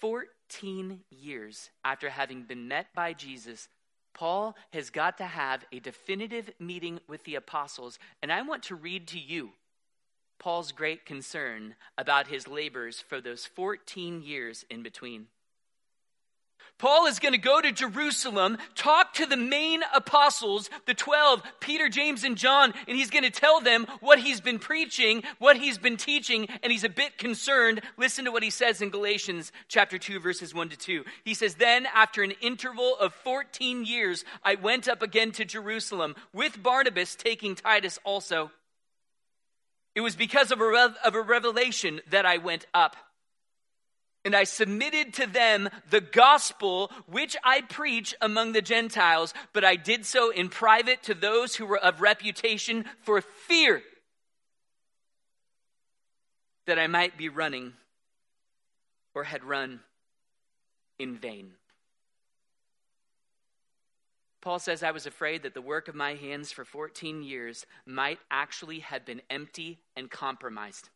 14 0.00 1.00
years 1.10 1.70
after 1.84 2.10
having 2.10 2.42
been 2.42 2.66
met 2.68 2.88
by 2.94 3.12
Jesus, 3.12 3.68
Paul 4.14 4.56
has 4.72 4.90
got 4.90 5.18
to 5.18 5.24
have 5.24 5.64
a 5.72 5.78
definitive 5.78 6.50
meeting 6.58 7.00
with 7.06 7.24
the 7.24 7.36
apostles. 7.36 7.98
And 8.22 8.32
I 8.32 8.42
want 8.42 8.64
to 8.64 8.74
read 8.74 9.08
to 9.08 9.18
you 9.18 9.52
Paul's 10.42 10.72
great 10.72 11.06
concern 11.06 11.76
about 11.96 12.26
his 12.26 12.48
labors 12.48 12.98
for 12.98 13.20
those 13.20 13.46
14 13.46 14.24
years 14.24 14.64
in 14.68 14.82
between. 14.82 15.28
Paul 16.78 17.06
is 17.06 17.20
going 17.20 17.32
to 17.32 17.38
go 17.38 17.60
to 17.60 17.70
Jerusalem, 17.70 18.58
talk 18.74 19.14
to 19.14 19.26
the 19.26 19.36
main 19.36 19.82
apostles, 19.94 20.68
the 20.84 20.94
12, 20.94 21.44
Peter, 21.60 21.88
James, 21.88 22.24
and 22.24 22.36
John, 22.36 22.74
and 22.88 22.96
he's 22.96 23.10
going 23.10 23.22
to 23.22 23.30
tell 23.30 23.60
them 23.60 23.86
what 24.00 24.18
he's 24.18 24.40
been 24.40 24.58
preaching, 24.58 25.22
what 25.38 25.56
he's 25.56 25.78
been 25.78 25.96
teaching, 25.96 26.48
and 26.64 26.72
he's 26.72 26.82
a 26.82 26.88
bit 26.88 27.18
concerned. 27.18 27.80
Listen 27.96 28.24
to 28.24 28.32
what 28.32 28.42
he 28.42 28.50
says 28.50 28.82
in 28.82 28.90
Galatians 28.90 29.52
chapter 29.68 29.96
2 29.96 30.18
verses 30.18 30.52
1 30.52 30.70
to 30.70 30.76
2. 30.76 31.04
He 31.24 31.34
says, 31.34 31.54
"Then 31.54 31.86
after 31.86 32.24
an 32.24 32.32
interval 32.40 32.96
of 32.96 33.14
14 33.14 33.84
years, 33.84 34.24
I 34.42 34.56
went 34.56 34.88
up 34.88 35.02
again 35.02 35.30
to 35.32 35.44
Jerusalem 35.44 36.16
with 36.32 36.60
Barnabas 36.60 37.14
taking 37.14 37.54
Titus 37.54 38.00
also. 38.02 38.50
It 39.94 40.00
was 40.00 40.16
because 40.16 40.50
of 40.50 40.60
a, 40.60 40.68
rev- 40.68 40.96
of 41.04 41.14
a 41.14 41.22
revelation 41.22 42.00
that 42.10 42.26
I 42.26 42.38
went 42.38 42.66
up." 42.72 42.96
And 44.24 44.36
I 44.36 44.44
submitted 44.44 45.14
to 45.14 45.26
them 45.26 45.68
the 45.90 46.00
gospel 46.00 46.92
which 47.06 47.36
I 47.42 47.60
preach 47.62 48.14
among 48.20 48.52
the 48.52 48.62
Gentiles, 48.62 49.34
but 49.52 49.64
I 49.64 49.74
did 49.74 50.06
so 50.06 50.30
in 50.30 50.48
private 50.48 51.02
to 51.04 51.14
those 51.14 51.56
who 51.56 51.66
were 51.66 51.78
of 51.78 52.00
reputation 52.00 52.84
for 53.00 53.20
fear 53.20 53.82
that 56.66 56.78
I 56.78 56.86
might 56.86 57.18
be 57.18 57.28
running 57.28 57.72
or 59.14 59.24
had 59.24 59.42
run 59.42 59.80
in 60.98 61.16
vain. 61.16 61.52
Paul 64.42 64.58
says, 64.58 64.82
I 64.82 64.90
was 64.90 65.06
afraid 65.06 65.44
that 65.44 65.54
the 65.54 65.62
work 65.62 65.86
of 65.86 65.94
my 65.94 66.14
hands 66.14 66.50
for 66.50 66.64
14 66.64 67.22
years 67.22 67.64
might 67.86 68.18
actually 68.28 68.80
have 68.80 69.06
been 69.06 69.22
empty 69.30 69.78
and 69.96 70.10
compromised. 70.10 70.90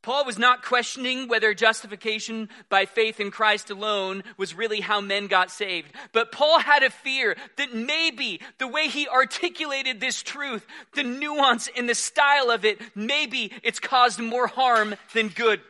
Paul 0.00 0.26
was 0.26 0.38
not 0.38 0.62
questioning 0.62 1.28
whether 1.28 1.52
justification 1.54 2.50
by 2.68 2.84
faith 2.84 3.18
in 3.20 3.30
Christ 3.30 3.70
alone 3.70 4.22
was 4.36 4.54
really 4.54 4.80
how 4.80 5.00
men 5.00 5.26
got 5.26 5.50
saved. 5.50 5.90
But 6.12 6.30
Paul 6.30 6.60
had 6.60 6.82
a 6.82 6.90
fear 6.90 7.36
that 7.56 7.74
maybe 7.74 8.40
the 8.58 8.68
way 8.68 8.88
he 8.88 9.08
articulated 9.08 10.00
this 10.00 10.22
truth, 10.22 10.64
the 10.94 11.02
nuance 11.02 11.68
and 11.74 11.88
the 11.88 11.94
style 11.94 12.50
of 12.50 12.64
it, 12.64 12.80
maybe 12.94 13.50
it's 13.62 13.80
caused 13.80 14.20
more 14.20 14.46
harm 14.46 14.94
than 15.14 15.28
good. 15.28 15.62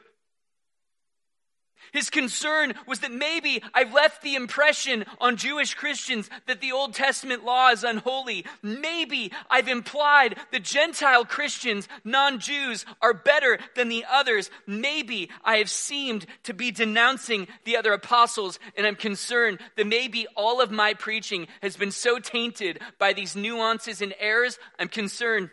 His 1.95 2.11
concern 2.11 2.75
was 2.89 2.99
that 2.99 3.13
maybe 3.13 3.63
I've 3.73 3.95
left 3.95 4.21
the 4.21 4.35
impression 4.35 5.05
on 5.21 5.37
Jewish 5.37 5.75
Christians 5.75 6.29
that 6.47 6.61
the 6.61 6.73
Old 6.73 6.93
Testament 6.93 7.45
law 7.45 7.71
is 7.71 7.85
unholy. 7.85 8.45
Maybe 8.63 9.31
I've 9.49 9.69
implied 9.69 10.37
that 10.51 10.65
Gentile 10.65 11.25
Christians, 11.25 11.89
non 12.03 12.41
Jews, 12.41 12.85
are 13.01 13.15
better 13.15 13.61
than 13.77 13.91
the 13.91 14.05
others. 14.11 14.51
Maybe 14.67 15.31
I 15.45 15.59
have 15.59 15.71
seemed 15.71 16.27
to 16.43 16.53
be 16.53 16.73
denouncing 16.73 17.47
the 17.65 17.77
other 17.77 17.93
apostles, 17.93 18.59
and 18.77 18.89
I'm 18.89 18.97
concerned 18.97 19.61
that 19.77 19.87
maybe 19.87 20.27
all 20.37 20.61
of 20.61 20.73
my 20.73 20.95
preaching 20.95 21.47
has 21.63 21.77
been 21.77 21.93
so 21.93 22.19
tainted 22.19 22.81
by 22.99 23.13
these 23.13 23.37
nuances 23.37 24.03
and 24.03 24.15
errors. 24.19 24.59
I'm 24.81 24.89
concerned 24.89 25.51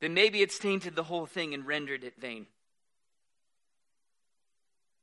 that 0.00 0.10
maybe 0.10 0.40
it's 0.40 0.58
tainted 0.58 0.96
the 0.96 1.02
whole 1.02 1.26
thing 1.26 1.52
and 1.52 1.66
rendered 1.66 2.04
it 2.04 2.14
vain. 2.18 2.46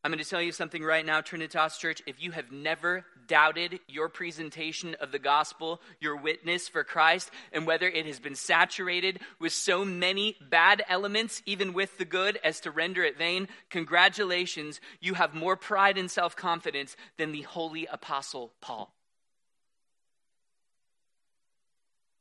I'm 0.09 0.13
going 0.13 0.23
to 0.23 0.27
tell 0.27 0.41
you 0.41 0.51
something 0.51 0.81
right 0.81 1.05
now, 1.05 1.21
Trinitas 1.21 1.77
Church. 1.77 2.01
If 2.07 2.19
you 2.19 2.31
have 2.31 2.51
never 2.51 3.05
doubted 3.27 3.79
your 3.87 4.09
presentation 4.09 4.95
of 4.99 5.11
the 5.11 5.19
gospel, 5.19 5.81
your 5.99 6.15
witness 6.15 6.67
for 6.67 6.83
Christ, 6.83 7.29
and 7.53 7.67
whether 7.67 7.87
it 7.87 8.07
has 8.07 8.19
been 8.19 8.33
saturated 8.33 9.19
with 9.37 9.53
so 9.53 9.85
many 9.85 10.35
bad 10.41 10.81
elements, 10.89 11.43
even 11.45 11.73
with 11.73 11.95
the 11.99 12.05
good, 12.05 12.39
as 12.43 12.59
to 12.61 12.71
render 12.71 13.03
it 13.03 13.19
vain, 13.19 13.49
congratulations. 13.69 14.81
You 14.99 15.13
have 15.13 15.35
more 15.35 15.55
pride 15.55 15.99
and 15.99 16.09
self 16.09 16.35
confidence 16.35 16.95
than 17.17 17.31
the 17.31 17.43
holy 17.43 17.85
apostle 17.85 18.51
Paul. 18.61 18.91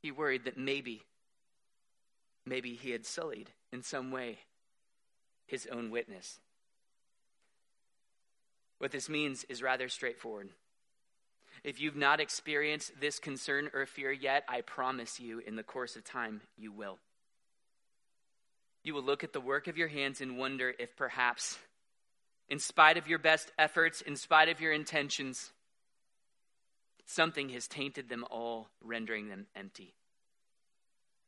He 0.03 0.11
worried 0.11 0.45
that 0.45 0.59
maybe, 0.59 1.05
maybe 2.45 2.75
he 2.75 2.91
had 2.91 3.07
sullied 3.07 3.49
in 3.73 3.83
some 3.83 4.11
way 4.11 4.41
his 5.47 5.67
own 5.73 5.91
witness. 5.91 6.39
What 8.79 8.93
this 8.93 9.09
means 9.09 9.45
is 9.45 9.63
rather 9.63 9.89
straightforward. 9.89 10.51
If 11.65 11.81
you've 11.81 11.97
not 11.97 12.21
experienced 12.21 12.93
this 13.01 13.19
concern 13.19 13.71
or 13.75 13.87
fear 13.87 14.13
yet, 14.13 14.45
I 14.49 14.61
promise 14.61 15.19
you, 15.19 15.41
in 15.41 15.57
the 15.57 15.65
course 15.65 15.97
of 15.97 16.05
time, 16.05 16.43
you 16.57 16.71
will. 16.71 16.99
You 18.85 18.95
will 18.95 19.03
look 19.03 19.25
at 19.25 19.33
the 19.33 19.41
work 19.41 19.67
of 19.67 19.77
your 19.77 19.89
hands 19.89 20.21
and 20.21 20.39
wonder 20.39 20.73
if 20.79 20.97
perhaps, 20.97 21.59
in 22.49 22.61
spite 22.61 22.97
of 22.97 23.09
your 23.09 23.19
best 23.19 23.51
efforts, 23.59 24.01
in 24.01 24.15
spite 24.15 24.49
of 24.49 24.61
your 24.61 24.73
intentions, 24.73 25.51
something 27.05 27.49
has 27.49 27.67
tainted 27.67 28.09
them 28.09 28.25
all, 28.31 28.69
rendering 28.81 29.29
them 29.29 29.47
empty. 29.57 29.95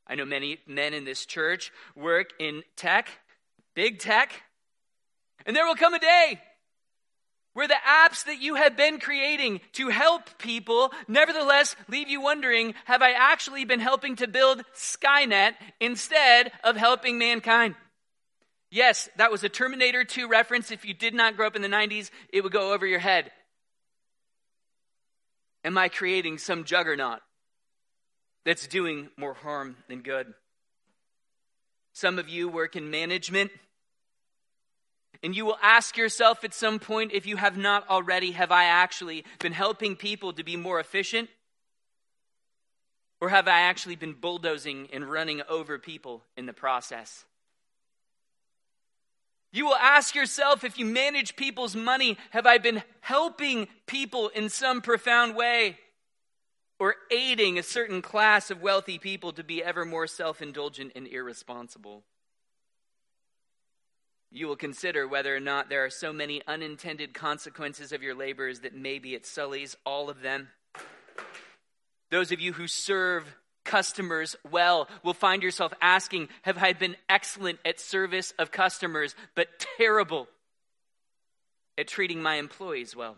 I 0.06 0.14
know 0.14 0.24
many 0.24 0.58
men 0.66 0.94
in 0.94 1.04
this 1.04 1.26
church 1.26 1.72
work 1.96 2.30
in 2.38 2.62
tech, 2.76 3.08
big 3.74 3.98
tech, 3.98 4.42
and 5.44 5.56
there 5.56 5.66
will 5.66 5.74
come 5.74 5.94
a 5.94 5.98
day 5.98 6.40
where 7.52 7.68
the 7.68 7.74
apps 7.86 8.24
that 8.24 8.40
you 8.40 8.54
have 8.54 8.76
been 8.76 9.00
creating 9.00 9.60
to 9.72 9.88
help 9.88 10.38
people 10.38 10.92
nevertheless 11.08 11.74
leave 11.88 12.08
you 12.08 12.20
wondering 12.20 12.74
have 12.84 13.02
I 13.02 13.12
actually 13.12 13.64
been 13.64 13.80
helping 13.80 14.16
to 14.16 14.28
build 14.28 14.62
Skynet 14.74 15.54
instead 15.80 16.52
of 16.62 16.76
helping 16.76 17.18
mankind? 17.18 17.74
Yes, 18.70 19.08
that 19.16 19.32
was 19.32 19.42
a 19.42 19.48
Terminator 19.48 20.04
2 20.04 20.28
reference. 20.28 20.70
If 20.70 20.84
you 20.84 20.94
did 20.94 21.12
not 21.12 21.36
grow 21.36 21.48
up 21.48 21.56
in 21.56 21.62
the 21.62 21.68
90s, 21.68 22.10
it 22.32 22.42
would 22.42 22.52
go 22.52 22.72
over 22.72 22.86
your 22.86 23.00
head. 23.00 23.32
Am 25.64 25.76
I 25.76 25.88
creating 25.88 26.38
some 26.38 26.64
juggernaut 26.64 27.18
that's 28.46 28.66
doing 28.66 29.10
more 29.16 29.34
harm 29.34 29.76
than 29.88 30.02
good? 30.02 30.32
Some 31.92 32.18
of 32.18 32.28
you 32.28 32.48
work 32.48 32.76
in 32.76 32.90
management. 32.90 33.50
And 35.22 35.36
you 35.36 35.44
will 35.44 35.58
ask 35.62 35.96
yourself 35.96 36.44
at 36.44 36.54
some 36.54 36.78
point, 36.78 37.12
if 37.12 37.26
you 37.26 37.36
have 37.36 37.56
not 37.56 37.88
already, 37.88 38.32
have 38.32 38.50
I 38.50 38.64
actually 38.64 39.24
been 39.38 39.52
helping 39.52 39.96
people 39.96 40.32
to 40.32 40.42
be 40.42 40.56
more 40.56 40.80
efficient? 40.80 41.28
Or 43.20 43.28
have 43.28 43.46
I 43.46 43.60
actually 43.60 43.96
been 43.96 44.14
bulldozing 44.14 44.88
and 44.92 45.10
running 45.10 45.42
over 45.48 45.78
people 45.78 46.22
in 46.38 46.46
the 46.46 46.54
process? 46.54 47.26
You 49.52 49.66
will 49.66 49.76
ask 49.76 50.14
yourself 50.14 50.64
if 50.64 50.78
you 50.78 50.86
manage 50.86 51.36
people's 51.36 51.76
money, 51.76 52.16
have 52.30 52.46
I 52.46 52.58
been 52.58 52.82
helping 53.00 53.68
people 53.86 54.28
in 54.28 54.48
some 54.48 54.80
profound 54.80 55.34
way? 55.34 55.78
Or 56.78 56.94
aiding 57.10 57.58
a 57.58 57.62
certain 57.62 58.00
class 58.00 58.50
of 58.50 58.62
wealthy 58.62 58.98
people 58.98 59.32
to 59.32 59.44
be 59.44 59.62
ever 59.62 59.84
more 59.84 60.06
self 60.06 60.40
indulgent 60.40 60.92
and 60.96 61.06
irresponsible? 61.06 62.04
You 64.30 64.46
will 64.46 64.56
consider 64.56 65.08
whether 65.08 65.34
or 65.34 65.40
not 65.40 65.68
there 65.68 65.84
are 65.84 65.90
so 65.90 66.12
many 66.12 66.40
unintended 66.46 67.14
consequences 67.14 67.92
of 67.92 68.02
your 68.02 68.14
labors 68.14 68.60
that 68.60 68.74
maybe 68.74 69.14
it 69.14 69.26
sullies 69.26 69.76
all 69.84 70.08
of 70.08 70.22
them. 70.22 70.48
Those 72.10 72.32
of 72.32 72.40
you 72.40 72.52
who 72.52 72.66
serve 72.66 73.24
customers 73.64 74.36
well 74.48 74.88
will 75.02 75.14
find 75.14 75.42
yourself 75.42 75.72
asking 75.80 76.28
Have 76.42 76.58
I 76.58 76.72
been 76.72 76.96
excellent 77.08 77.58
at 77.64 77.80
service 77.80 78.32
of 78.38 78.50
customers, 78.50 79.14
but 79.34 79.48
terrible 79.76 80.28
at 81.76 81.88
treating 81.88 82.22
my 82.22 82.36
employees 82.36 82.94
well? 82.94 83.16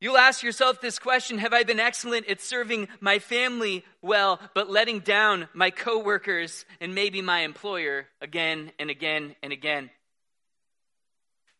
You'll 0.00 0.16
ask 0.16 0.42
yourself 0.42 0.80
this 0.80 0.98
question 0.98 1.38
Have 1.38 1.52
I 1.52 1.62
been 1.62 1.78
excellent 1.78 2.26
at 2.26 2.40
serving 2.40 2.88
my 3.00 3.18
family 3.18 3.84
well, 4.00 4.40
but 4.54 4.70
letting 4.70 5.00
down 5.00 5.48
my 5.52 5.70
coworkers 5.70 6.64
and 6.80 6.94
maybe 6.94 7.20
my 7.20 7.40
employer 7.40 8.06
again 8.22 8.72
and 8.78 8.88
again 8.88 9.36
and 9.42 9.52
again? 9.52 9.90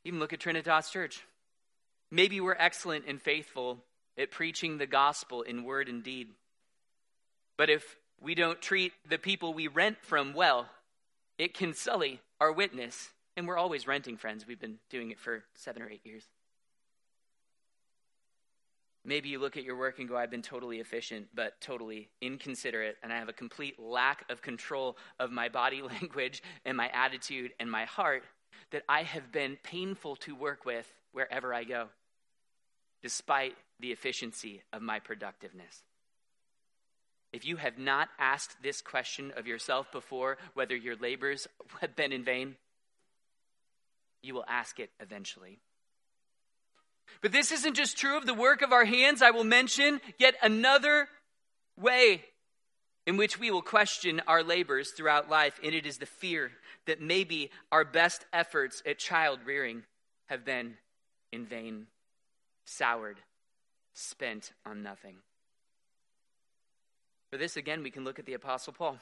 Even 0.04 0.18
look 0.18 0.32
at 0.32 0.40
Trinitas 0.40 0.90
Church. 0.90 1.22
Maybe 2.10 2.40
we're 2.40 2.56
excellent 2.58 3.04
and 3.06 3.20
faithful 3.20 3.84
at 4.18 4.30
preaching 4.30 4.78
the 4.78 4.86
gospel 4.86 5.42
in 5.42 5.64
word 5.64 5.88
and 5.88 6.02
deed. 6.02 6.28
But 7.58 7.68
if 7.68 7.96
we 8.20 8.34
don't 8.34 8.60
treat 8.60 8.92
the 9.08 9.18
people 9.18 9.52
we 9.52 9.68
rent 9.68 9.98
from 10.02 10.32
well, 10.32 10.66
it 11.38 11.54
can 11.54 11.74
sully 11.74 12.20
our 12.40 12.52
witness. 12.52 13.10
And 13.36 13.46
we're 13.46 13.58
always 13.58 13.86
renting, 13.86 14.16
friends. 14.16 14.46
We've 14.46 14.60
been 14.60 14.78
doing 14.88 15.10
it 15.10 15.20
for 15.20 15.44
seven 15.54 15.82
or 15.82 15.90
eight 15.90 16.04
years. 16.04 16.24
Maybe 19.10 19.28
you 19.28 19.40
look 19.40 19.56
at 19.56 19.64
your 19.64 19.74
work 19.76 19.98
and 19.98 20.08
go, 20.08 20.16
I've 20.16 20.30
been 20.30 20.40
totally 20.40 20.78
efficient, 20.78 21.26
but 21.34 21.60
totally 21.60 22.08
inconsiderate, 22.20 22.96
and 23.02 23.12
I 23.12 23.18
have 23.18 23.28
a 23.28 23.32
complete 23.32 23.76
lack 23.76 24.24
of 24.30 24.40
control 24.40 24.96
of 25.18 25.32
my 25.32 25.48
body 25.48 25.82
language 26.00 26.44
and 26.64 26.76
my 26.76 26.88
attitude 26.90 27.50
and 27.58 27.68
my 27.68 27.86
heart 27.86 28.22
that 28.70 28.84
I 28.88 29.02
have 29.02 29.32
been 29.32 29.58
painful 29.64 30.14
to 30.14 30.36
work 30.36 30.64
with 30.64 30.88
wherever 31.10 31.52
I 31.52 31.64
go, 31.64 31.88
despite 33.02 33.56
the 33.80 33.90
efficiency 33.90 34.62
of 34.72 34.80
my 34.80 35.00
productiveness. 35.00 35.82
If 37.32 37.44
you 37.44 37.56
have 37.56 37.78
not 37.78 38.10
asked 38.16 38.62
this 38.62 38.80
question 38.80 39.32
of 39.36 39.48
yourself 39.48 39.90
before, 39.90 40.38
whether 40.54 40.76
your 40.76 40.94
labors 40.94 41.48
have 41.80 41.96
been 41.96 42.12
in 42.12 42.22
vain, 42.22 42.54
you 44.22 44.34
will 44.34 44.46
ask 44.46 44.78
it 44.78 44.90
eventually. 45.00 45.58
But 47.20 47.32
this 47.32 47.52
isn't 47.52 47.74
just 47.74 47.96
true 47.96 48.16
of 48.16 48.26
the 48.26 48.34
work 48.34 48.62
of 48.62 48.72
our 48.72 48.84
hands. 48.84 49.22
I 49.22 49.30
will 49.30 49.44
mention 49.44 50.00
yet 50.18 50.34
another 50.42 51.08
way 51.76 52.24
in 53.06 53.16
which 53.16 53.38
we 53.38 53.50
will 53.50 53.62
question 53.62 54.20
our 54.26 54.42
labors 54.42 54.92
throughout 54.92 55.28
life, 55.28 55.58
and 55.64 55.74
it 55.74 55.86
is 55.86 55.98
the 55.98 56.06
fear 56.06 56.52
that 56.86 57.00
maybe 57.00 57.50
our 57.72 57.84
best 57.84 58.24
efforts 58.32 58.82
at 58.86 58.98
child 58.98 59.40
rearing 59.44 59.82
have 60.26 60.44
been 60.44 60.76
in 61.32 61.46
vain, 61.46 61.86
soured, 62.64 63.18
spent 63.94 64.52
on 64.64 64.82
nothing. 64.82 65.16
For 67.30 67.36
this, 67.36 67.56
again, 67.56 67.82
we 67.82 67.90
can 67.90 68.04
look 68.04 68.18
at 68.18 68.26
the 68.26 68.34
Apostle 68.34 68.72
Paul. 68.72 68.98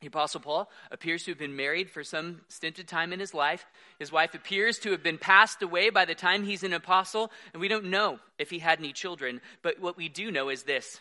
The 0.00 0.06
Apostle 0.06 0.40
Paul 0.40 0.70
appears 0.92 1.24
to 1.24 1.32
have 1.32 1.38
been 1.38 1.56
married 1.56 1.90
for 1.90 2.04
some 2.04 2.42
stinted 2.48 2.86
time 2.86 3.12
in 3.12 3.18
his 3.18 3.34
life. 3.34 3.66
His 3.98 4.12
wife 4.12 4.34
appears 4.34 4.78
to 4.80 4.92
have 4.92 5.02
been 5.02 5.18
passed 5.18 5.60
away 5.60 5.90
by 5.90 6.04
the 6.04 6.14
time 6.14 6.44
he's 6.44 6.62
an 6.62 6.72
apostle, 6.72 7.32
and 7.52 7.60
we 7.60 7.66
don't 7.66 7.86
know 7.86 8.20
if 8.38 8.48
he 8.50 8.60
had 8.60 8.78
any 8.78 8.92
children. 8.92 9.40
But 9.60 9.80
what 9.80 9.96
we 9.96 10.08
do 10.08 10.30
know 10.30 10.50
is 10.50 10.62
this 10.62 11.00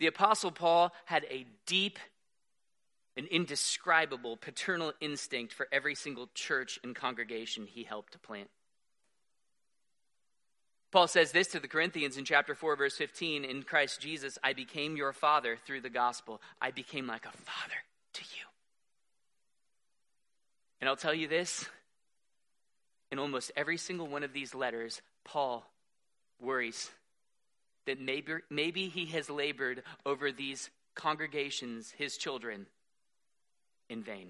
the 0.00 0.06
Apostle 0.08 0.50
Paul 0.50 0.92
had 1.04 1.24
a 1.30 1.46
deep 1.66 1.98
and 3.16 3.26
indescribable 3.28 4.36
paternal 4.36 4.92
instinct 5.00 5.54
for 5.54 5.68
every 5.70 5.94
single 5.94 6.28
church 6.34 6.80
and 6.82 6.96
congregation 6.96 7.66
he 7.66 7.84
helped 7.84 8.12
to 8.14 8.18
plant. 8.18 8.50
Paul 10.94 11.08
says 11.08 11.32
this 11.32 11.48
to 11.48 11.58
the 11.58 11.66
Corinthians 11.66 12.18
in 12.18 12.24
chapter 12.24 12.54
4, 12.54 12.76
verse 12.76 12.96
15 12.96 13.44
In 13.44 13.64
Christ 13.64 14.00
Jesus, 14.00 14.38
I 14.44 14.52
became 14.52 14.96
your 14.96 15.12
father 15.12 15.58
through 15.66 15.80
the 15.80 15.90
gospel. 15.90 16.40
I 16.62 16.70
became 16.70 17.08
like 17.08 17.26
a 17.26 17.32
father 17.32 17.74
to 18.12 18.22
you. 18.22 18.46
And 20.80 20.88
I'll 20.88 20.94
tell 20.94 21.12
you 21.12 21.26
this 21.26 21.66
in 23.10 23.18
almost 23.18 23.50
every 23.56 23.76
single 23.76 24.06
one 24.06 24.22
of 24.22 24.32
these 24.32 24.54
letters, 24.54 25.02
Paul 25.24 25.68
worries 26.40 26.92
that 27.86 28.00
maybe, 28.00 28.34
maybe 28.48 28.88
he 28.88 29.06
has 29.06 29.28
labored 29.28 29.82
over 30.06 30.30
these 30.30 30.70
congregations, 30.94 31.92
his 31.98 32.16
children, 32.16 32.66
in 33.90 34.04
vain. 34.04 34.28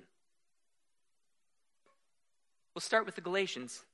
We'll 2.74 2.80
start 2.80 3.04
with 3.04 3.16
the 3.16 3.20
Galatians. 3.20 3.84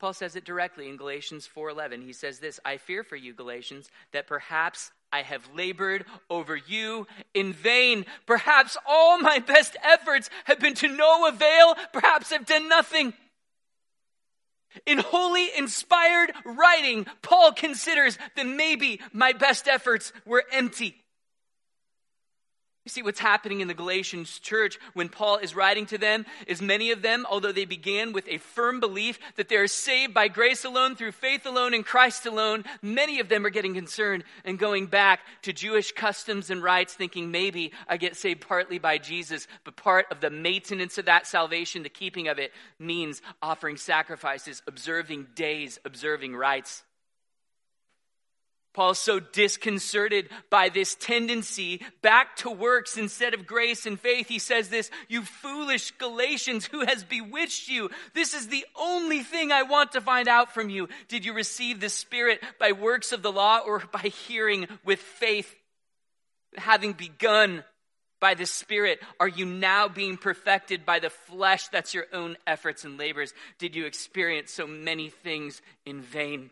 Paul 0.00 0.14
says 0.14 0.34
it 0.34 0.46
directly 0.46 0.88
in 0.88 0.96
Galatians 0.96 1.46
4:11. 1.46 2.00
He 2.00 2.14
says 2.14 2.40
this, 2.40 2.58
"I 2.64 2.78
fear 2.78 3.04
for 3.04 3.16
you, 3.16 3.34
Galatians, 3.34 3.90
that 4.12 4.26
perhaps 4.26 4.90
I 5.12 5.20
have 5.22 5.54
labored 5.54 6.06
over 6.30 6.56
you 6.56 7.06
in 7.34 7.52
vain. 7.52 8.06
Perhaps 8.24 8.78
all 8.86 9.18
my 9.18 9.40
best 9.40 9.76
efforts 9.82 10.30
have 10.44 10.58
been 10.58 10.74
to 10.76 10.88
no 10.88 11.26
avail. 11.26 11.74
Perhaps 11.92 12.32
I've 12.32 12.46
done 12.46 12.66
nothing." 12.68 13.14
In 14.86 14.98
holy, 14.98 15.54
inspired 15.54 16.32
writing, 16.44 17.04
Paul 17.22 17.52
considers 17.52 18.16
that 18.36 18.46
maybe 18.46 19.02
my 19.12 19.32
best 19.32 19.68
efforts 19.68 20.12
were 20.24 20.46
empty. 20.50 21.04
See, 22.90 23.02
what's 23.02 23.20
happening 23.20 23.60
in 23.60 23.68
the 23.68 23.74
Galatians 23.74 24.40
church 24.40 24.76
when 24.94 25.08
Paul 25.08 25.36
is 25.36 25.54
writing 25.54 25.86
to 25.86 25.98
them 25.98 26.26
is 26.48 26.60
many 26.60 26.90
of 26.90 27.02
them, 27.02 27.24
although 27.30 27.52
they 27.52 27.64
began 27.64 28.12
with 28.12 28.26
a 28.26 28.38
firm 28.38 28.80
belief 28.80 29.20
that 29.36 29.48
they 29.48 29.54
are 29.54 29.68
saved 29.68 30.12
by 30.12 30.26
grace 30.26 30.64
alone, 30.64 30.96
through 30.96 31.12
faith 31.12 31.46
alone, 31.46 31.72
in 31.72 31.84
Christ 31.84 32.26
alone, 32.26 32.64
many 32.82 33.20
of 33.20 33.28
them 33.28 33.46
are 33.46 33.50
getting 33.50 33.74
concerned 33.74 34.24
and 34.44 34.58
going 34.58 34.86
back 34.86 35.20
to 35.42 35.52
Jewish 35.52 35.92
customs 35.92 36.50
and 36.50 36.64
rites, 36.64 36.94
thinking 36.94 37.30
maybe 37.30 37.70
I 37.86 37.96
get 37.96 38.16
saved 38.16 38.40
partly 38.40 38.80
by 38.80 38.98
Jesus, 38.98 39.46
but 39.62 39.76
part 39.76 40.06
of 40.10 40.20
the 40.20 40.30
maintenance 40.30 40.98
of 40.98 41.04
that 41.04 41.28
salvation, 41.28 41.84
the 41.84 41.88
keeping 41.88 42.26
of 42.26 42.40
it, 42.40 42.52
means 42.80 43.22
offering 43.40 43.76
sacrifices, 43.76 44.64
observing 44.66 45.28
days, 45.36 45.78
observing 45.84 46.34
rites. 46.34 46.82
Paul's 48.72 49.00
so 49.00 49.18
disconcerted 49.18 50.28
by 50.48 50.68
this 50.68 50.94
tendency 50.94 51.82
back 52.02 52.36
to 52.36 52.50
works 52.50 52.96
instead 52.96 53.34
of 53.34 53.46
grace 53.46 53.84
and 53.84 53.98
faith. 53.98 54.28
He 54.28 54.38
says 54.38 54.68
this, 54.68 54.90
you 55.08 55.22
foolish 55.22 55.90
Galatians, 55.92 56.66
who 56.66 56.84
has 56.86 57.02
bewitched 57.02 57.68
you? 57.68 57.90
This 58.14 58.32
is 58.32 58.46
the 58.46 58.64
only 58.80 59.20
thing 59.20 59.50
I 59.50 59.64
want 59.64 59.92
to 59.92 60.00
find 60.00 60.28
out 60.28 60.54
from 60.54 60.70
you. 60.70 60.88
Did 61.08 61.24
you 61.24 61.32
receive 61.32 61.80
the 61.80 61.88
Spirit 61.88 62.40
by 62.60 62.72
works 62.72 63.10
of 63.10 63.22
the 63.22 63.32
law 63.32 63.58
or 63.58 63.82
by 63.92 64.12
hearing 64.28 64.68
with 64.84 65.00
faith? 65.00 65.52
Having 66.56 66.92
begun 66.92 67.64
by 68.20 68.34
the 68.34 68.46
Spirit, 68.46 69.00
are 69.18 69.28
you 69.28 69.46
now 69.46 69.88
being 69.88 70.16
perfected 70.16 70.86
by 70.86 71.00
the 71.00 71.10
flesh? 71.10 71.68
That's 71.68 71.94
your 71.94 72.06
own 72.12 72.36
efforts 72.46 72.84
and 72.84 72.98
labors. 72.98 73.34
Did 73.58 73.74
you 73.74 73.86
experience 73.86 74.52
so 74.52 74.66
many 74.66 75.08
things 75.08 75.60
in 75.84 76.02
vain? 76.02 76.50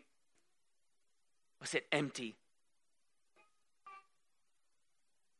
Was 1.59 1.73
it 1.73 1.85
empty? 1.91 2.35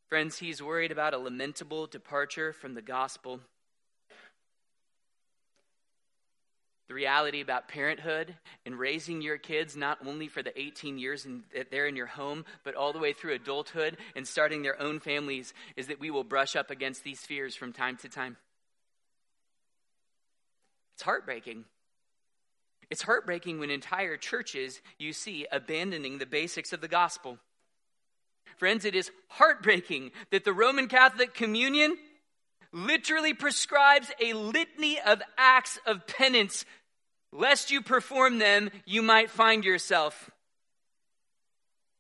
Friends, 0.10 0.40
he's 0.40 0.62
worried 0.62 0.92
about 0.92 1.14
a 1.14 1.20
lamentable 1.20 1.86
departure 1.86 2.52
from 2.52 2.74
the 2.74 2.82
gospel. 2.82 3.40
The 6.88 6.96
reality 6.96 7.42
about 7.42 7.68
parenthood 7.68 8.36
and 8.66 8.80
raising 8.80 9.22
your 9.22 9.38
kids, 9.38 9.78
not 9.78 10.00
only 10.08 10.28
for 10.28 10.42
the 10.42 10.60
18 10.60 10.98
years 10.98 11.28
that 11.54 11.70
they're 11.70 11.86
in 11.86 11.96
your 11.96 12.08
home, 12.08 12.46
but 12.64 12.74
all 12.74 12.92
the 12.92 12.98
way 12.98 13.14
through 13.14 13.36
adulthood 13.36 13.98
and 14.16 14.28
starting 14.28 14.64
their 14.64 14.82
own 14.82 15.00
families, 15.00 15.54
is 15.76 15.86
that 15.88 16.00
we 16.00 16.10
will 16.10 16.24
brush 16.24 16.56
up 16.56 16.72
against 16.72 17.04
these 17.04 17.22
fears 17.22 17.56
from 17.56 17.74
time 17.74 17.96
to 17.98 18.10
time. 18.10 18.38
It's 20.96 21.04
heartbreaking. 21.04 21.66
It's 22.90 23.04
heartbreaking 23.04 23.60
when 23.60 23.70
entire 23.70 24.18
churches 24.18 24.82
you 24.98 25.14
see 25.14 25.46
abandoning 25.52 26.18
the 26.18 26.26
basics 26.26 26.74
of 26.74 26.82
the 26.82 26.88
gospel. 26.88 27.38
Friends, 28.58 28.84
it 28.84 28.96
is 28.96 29.12
heartbreaking 29.30 30.12
that 30.32 30.44
the 30.44 30.54
Roman 30.54 30.88
Catholic 30.88 31.34
Communion 31.34 31.98
literally 32.72 33.34
prescribes 33.34 34.12
a 34.20 34.34
litany 34.34 35.00
of 35.00 35.22
acts 35.38 35.80
of 35.86 36.06
penance. 36.08 36.66
Lest 37.32 37.72
you 37.72 37.82
perform 37.82 38.40
them, 38.40 38.72
you 38.86 39.02
might 39.02 39.30
find 39.30 39.64
yourself 39.64 40.32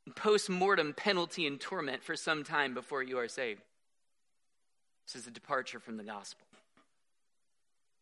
in 0.08 0.14
post 0.14 0.50
mortem 0.50 0.94
penalty 0.94 1.46
and 1.46 1.62
torment 1.62 2.04
for 2.04 2.16
some 2.16 2.44
time 2.44 2.74
before 2.74 3.04
you 3.04 3.20
are 3.20 3.28
saved. 3.28 3.62
This 5.06 5.22
is 5.22 5.28
a 5.28 5.32
departure 5.32 5.80
from 5.80 5.98
the 5.98 6.04
gospel. 6.04 6.49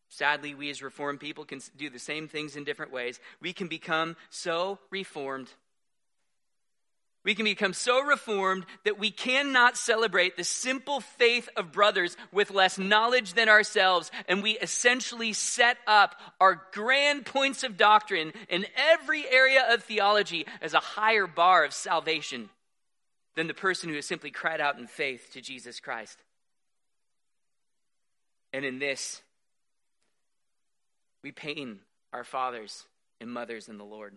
Sadly, 0.08 0.54
we 0.54 0.70
as 0.70 0.82
Reformed 0.82 1.20
people 1.20 1.44
can 1.44 1.60
do 1.76 1.90
the 1.90 1.98
same 1.98 2.28
things 2.28 2.56
in 2.56 2.64
different 2.64 2.92
ways. 2.92 3.20
We 3.40 3.52
can 3.52 3.68
become 3.68 4.16
so 4.30 4.78
reformed. 4.90 5.48
We 7.24 7.34
can 7.34 7.44
become 7.44 7.74
so 7.74 8.00
reformed 8.00 8.64
that 8.84 8.98
we 8.98 9.10
cannot 9.10 9.76
celebrate 9.76 10.36
the 10.36 10.44
simple 10.44 11.00
faith 11.00 11.48
of 11.56 11.72
brothers 11.72 12.16
with 12.32 12.50
less 12.50 12.78
knowledge 12.78 13.34
than 13.34 13.50
ourselves, 13.50 14.10
and 14.28 14.42
we 14.42 14.52
essentially 14.58 15.34
set 15.34 15.76
up 15.86 16.14
our 16.40 16.62
grand 16.72 17.26
points 17.26 17.64
of 17.64 17.76
doctrine 17.76 18.32
in 18.48 18.64
every 18.76 19.28
area 19.28 19.74
of 19.74 19.82
theology 19.82 20.46
as 20.62 20.72
a 20.72 20.78
higher 20.78 21.26
bar 21.26 21.64
of 21.64 21.74
salvation 21.74 22.48
than 23.36 23.46
the 23.46 23.52
person 23.52 23.90
who 23.90 23.96
has 23.96 24.06
simply 24.06 24.30
cried 24.30 24.60
out 24.60 24.78
in 24.78 24.86
faith 24.86 25.28
to 25.32 25.42
Jesus 25.42 25.80
Christ. 25.80 26.18
And 28.54 28.64
in 28.64 28.78
this, 28.78 29.20
we 31.22 31.32
pain 31.32 31.80
our 32.12 32.24
fathers 32.24 32.84
and 33.20 33.30
mothers 33.30 33.68
in 33.68 33.78
the 33.78 33.84
Lord. 33.84 34.16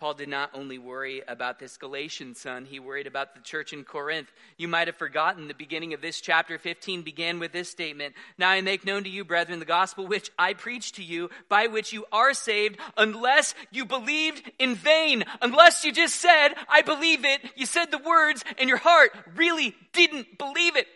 Paul 0.00 0.14
did 0.14 0.30
not 0.30 0.52
only 0.54 0.78
worry 0.78 1.22
about 1.28 1.58
this 1.58 1.76
Galatian 1.76 2.34
son, 2.34 2.64
he 2.64 2.80
worried 2.80 3.06
about 3.06 3.34
the 3.34 3.42
church 3.42 3.74
in 3.74 3.84
Corinth. 3.84 4.32
You 4.56 4.66
might 4.66 4.88
have 4.88 4.96
forgotten 4.96 5.46
the 5.46 5.52
beginning 5.52 5.92
of 5.92 6.00
this 6.00 6.22
chapter 6.22 6.58
15 6.58 7.02
began 7.02 7.38
with 7.38 7.52
this 7.52 7.68
statement 7.68 8.14
Now 8.38 8.48
I 8.48 8.62
make 8.62 8.86
known 8.86 9.04
to 9.04 9.10
you, 9.10 9.26
brethren, 9.26 9.58
the 9.58 9.66
gospel 9.66 10.06
which 10.06 10.30
I 10.38 10.54
preach 10.54 10.92
to 10.92 11.04
you, 11.04 11.28
by 11.50 11.66
which 11.66 11.92
you 11.92 12.06
are 12.10 12.32
saved, 12.32 12.78
unless 12.96 13.54
you 13.70 13.84
believed 13.84 14.50
in 14.58 14.74
vain. 14.74 15.22
Unless 15.42 15.84
you 15.84 15.92
just 15.92 16.16
said, 16.16 16.54
I 16.66 16.80
believe 16.80 17.26
it, 17.26 17.42
you 17.54 17.66
said 17.66 17.90
the 17.90 17.98
words, 17.98 18.42
and 18.56 18.70
your 18.70 18.78
heart 18.78 19.10
really 19.36 19.76
didn't 19.92 20.38
believe 20.38 20.76
it. 20.76 20.86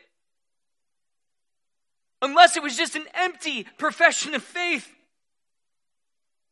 Unless 2.25 2.57
it 2.57 2.63
was 2.63 2.75
just 2.75 2.97
an 2.97 3.05
empty 3.13 3.67
profession 3.77 4.35
of 4.35 4.43
faith. 4.43 4.91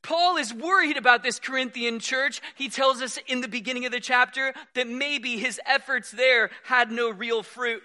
Paul 0.03 0.37
is 0.37 0.53
worried 0.53 0.99
about 0.99 1.23
this 1.23 1.39
Corinthian 1.39 1.99
church. 1.99 2.43
He 2.57 2.69
tells 2.69 3.01
us 3.01 3.19
in 3.27 3.41
the 3.41 3.49
beginning 3.49 3.87
of 3.87 3.93
the 3.93 3.99
chapter 3.99 4.53
that 4.75 4.87
maybe 4.87 5.39
his 5.39 5.59
efforts 5.65 6.11
there 6.11 6.51
had 6.65 6.91
no 6.91 7.09
real 7.09 7.43
fruit. 7.43 7.83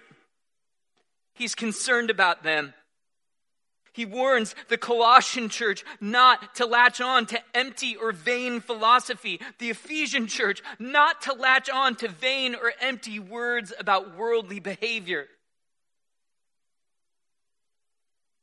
He's 1.32 1.54
concerned 1.54 2.10
about 2.10 2.42
them. 2.42 2.74
He 3.94 4.04
warns 4.04 4.54
the 4.68 4.76
Colossian 4.76 5.48
church 5.48 5.82
not 5.98 6.56
to 6.56 6.66
latch 6.66 7.00
on 7.00 7.24
to 7.26 7.40
empty 7.54 7.96
or 7.96 8.12
vain 8.12 8.60
philosophy, 8.60 9.40
the 9.60 9.70
Ephesian 9.70 10.26
church 10.26 10.62
not 10.78 11.22
to 11.22 11.32
latch 11.32 11.70
on 11.70 11.96
to 11.96 12.08
vain 12.08 12.54
or 12.54 12.74
empty 12.82 13.18
words 13.18 13.72
about 13.80 14.14
worldly 14.14 14.60
behavior. 14.60 15.26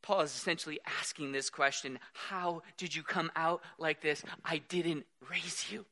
Paul 0.05 0.21
is 0.21 0.35
essentially 0.35 0.79
asking 0.99 1.31
this 1.31 1.49
question 1.49 1.97
How 2.13 2.61
did 2.77 2.95
you 2.95 3.01
come 3.01 3.31
out 3.35 3.61
like 3.79 4.01
this? 4.01 4.23
I 4.45 4.59
didn't 4.69 5.05
raise 5.31 5.71
you 5.71 5.85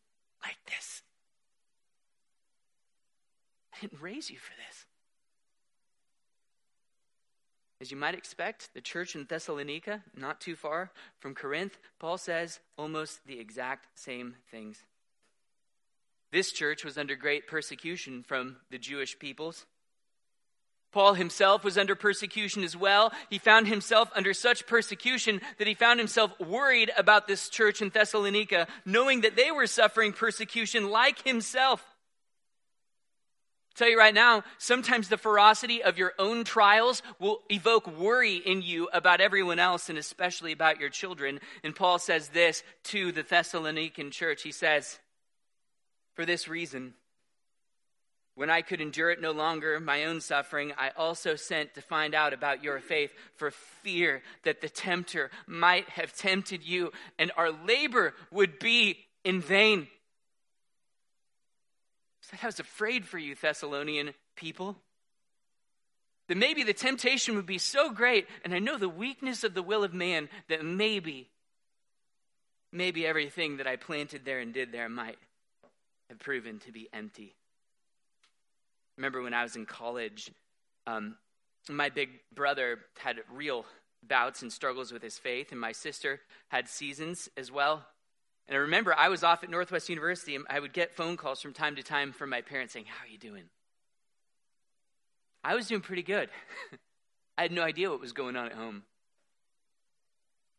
like 0.43 0.57
this. 0.67 1.01
I 3.73 3.81
didn't 3.81 3.99
raise 3.99 4.29
you 4.29 4.37
for 4.37 4.51
this. 4.67 4.85
As 7.81 7.89
you 7.89 7.97
might 7.97 8.13
expect, 8.13 8.69
the 8.75 8.81
church 8.81 9.15
in 9.15 9.25
Thessalonica, 9.25 10.03
not 10.15 10.39
too 10.39 10.55
far 10.55 10.91
from 11.19 11.33
Corinth, 11.33 11.79
Paul 11.99 12.19
says 12.19 12.59
almost 12.77 13.25
the 13.25 13.39
exact 13.39 13.87
same 13.95 14.35
things. 14.51 14.83
This 16.31 16.51
church 16.51 16.85
was 16.85 16.99
under 16.99 17.15
great 17.15 17.47
persecution 17.47 18.23
from 18.23 18.57
the 18.69 18.77
Jewish 18.77 19.17
peoples. 19.17 19.65
Paul 20.93 21.15
himself 21.15 21.63
was 21.63 21.77
under 21.77 21.95
persecution 21.95 22.63
as 22.63 22.77
well. 22.77 23.11
He 23.29 23.39
found 23.39 23.67
himself 23.67 24.09
under 24.15 24.33
such 24.33 24.67
persecution 24.67 25.41
that 25.57 25.67
he 25.67 25.73
found 25.73 25.99
himself 25.99 26.39
worried 26.39 26.91
about 26.95 27.27
this 27.27 27.49
church 27.49 27.81
in 27.81 27.89
Thessalonica, 27.89 28.67
knowing 28.85 29.21
that 29.21 29.35
they 29.35 29.51
were 29.51 29.67
suffering 29.67 30.13
persecution 30.13 30.89
like 30.89 31.23
himself. 31.23 31.83
I'll 33.73 33.77
tell 33.79 33.89
you 33.89 33.97
right 33.97 34.13
now, 34.13 34.43
sometimes 34.59 35.09
the 35.09 35.17
ferocity 35.17 35.81
of 35.81 35.97
your 35.97 36.13
own 36.19 36.43
trials 36.43 37.01
will 37.17 37.39
evoke 37.49 37.87
worry 37.87 38.35
in 38.35 38.61
you 38.61 38.87
about 38.93 39.19
everyone 39.19 39.57
else 39.57 39.89
and 39.89 39.97
especially 39.97 40.51
about 40.51 40.79
your 40.79 40.89
children. 40.89 41.39
And 41.63 41.75
Paul 41.75 41.97
says 41.97 42.29
this 42.29 42.61
to 42.85 43.11
the 43.11 43.23
Thessalonican 43.23 44.11
church. 44.11 44.43
He 44.43 44.51
says, 44.51 44.99
For 46.13 46.23
this 46.23 46.47
reason, 46.47 46.93
when 48.35 48.49
I 48.49 48.61
could 48.61 48.81
endure 48.81 49.11
it 49.11 49.21
no 49.21 49.31
longer, 49.31 49.79
my 49.79 50.05
own 50.05 50.19
suffering, 50.19 50.73
I 50.77 50.89
also 50.97 51.35
sent 51.35 51.75
to 51.75 51.81
find 51.81 52.15
out 52.15 52.33
about 52.33 52.63
your 52.63 52.79
faith 52.79 53.13
for 53.35 53.51
fear 53.51 54.23
that 54.43 54.61
the 54.61 54.69
tempter 54.69 55.29
might 55.45 55.87
have 55.89 56.15
tempted 56.15 56.63
you 56.63 56.91
and 57.19 57.31
our 57.37 57.51
labor 57.51 58.13
would 58.31 58.57
be 58.57 58.97
in 59.23 59.39
vain. 59.39 59.87
So 62.21 62.37
I 62.41 62.45
was 62.47 62.59
afraid 62.59 63.05
for 63.05 63.19
you, 63.19 63.35
Thessalonian 63.35 64.13
people. 64.35 64.77
That 66.27 66.37
maybe 66.37 66.63
the 66.63 66.73
temptation 66.73 67.35
would 67.35 67.45
be 67.45 67.57
so 67.57 67.91
great, 67.91 68.27
and 68.45 68.53
I 68.53 68.59
know 68.59 68.77
the 68.77 68.87
weakness 68.87 69.43
of 69.43 69.53
the 69.53 69.61
will 69.61 69.83
of 69.83 69.93
man, 69.93 70.29
that 70.47 70.63
maybe, 70.63 71.29
maybe 72.71 73.05
everything 73.05 73.57
that 73.57 73.67
I 73.67 73.75
planted 73.75 74.23
there 74.23 74.39
and 74.39 74.53
did 74.53 74.71
there 74.71 74.87
might 74.87 75.17
have 76.09 76.19
proven 76.19 76.59
to 76.59 76.71
be 76.71 76.87
empty 76.93 77.35
remember 78.97 79.21
when 79.21 79.33
I 79.33 79.43
was 79.43 79.55
in 79.55 79.65
college, 79.65 80.31
um, 80.87 81.15
my 81.69 81.89
big 81.89 82.09
brother 82.33 82.79
had 82.97 83.17
real 83.31 83.65
bouts 84.01 84.41
and 84.41 84.51
struggles 84.51 84.91
with 84.91 85.01
his 85.01 85.17
faith, 85.17 85.51
and 85.51 85.59
my 85.59 85.71
sister 85.71 86.19
had 86.49 86.67
seasons 86.67 87.29
as 87.37 87.51
well. 87.51 87.85
And 88.47 88.57
I 88.57 88.61
remember 88.61 88.93
I 88.93 89.09
was 89.09 89.23
off 89.23 89.43
at 89.43 89.49
Northwest 89.49 89.89
University, 89.89 90.35
and 90.35 90.45
I 90.49 90.59
would 90.59 90.73
get 90.73 90.93
phone 90.93 91.15
calls 91.15 91.41
from 91.41 91.53
time 91.53 91.75
to 91.77 91.83
time 91.83 92.11
from 92.11 92.29
my 92.29 92.41
parents 92.41 92.73
saying, 92.73 92.85
How 92.85 93.05
are 93.05 93.09
you 93.09 93.17
doing? 93.17 93.43
I 95.43 95.55
was 95.55 95.67
doing 95.67 95.81
pretty 95.81 96.03
good. 96.03 96.29
I 97.37 97.43
had 97.43 97.51
no 97.51 97.63
idea 97.63 97.89
what 97.89 97.99
was 97.99 98.13
going 98.13 98.35
on 98.35 98.47
at 98.47 98.53
home. 98.53 98.83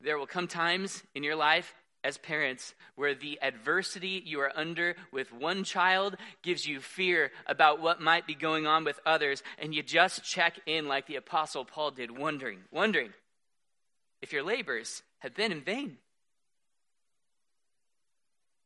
There 0.01 0.19
will 0.19 0.27
come 0.27 0.49
times 0.49 1.03
in 1.15 1.23
your 1.23 1.37
life 1.37 1.75
as 2.05 2.19
parents 2.19 2.75
where 2.95 3.15
the 3.15 3.39
adversity 3.43 4.23
you 4.25 4.39
are 4.41 4.53
under 4.55 4.95
with 5.11 5.33
one 5.33 5.65
child 5.65 6.17
gives 6.43 6.67
you 6.67 6.79
fear 6.79 7.33
about 7.47 7.81
what 7.81 8.01
might 8.01 8.27
be 8.27 8.35
going 8.35 8.67
on 8.67 8.85
with 8.85 9.01
others, 9.05 9.43
and 9.59 9.75
you 9.75 9.83
just 9.83 10.23
check 10.23 10.61
in 10.67 10.87
like 10.87 11.07
the 11.07 11.17
Apostle 11.17 11.65
Paul 11.65 11.91
did, 11.91 12.17
wondering, 12.17 12.61
wondering 12.71 13.13
if 14.23 14.33
your 14.33 14.43
labors 14.43 15.03
have 15.21 15.35
been 15.35 15.51
in 15.51 15.63
vain. 15.63 15.97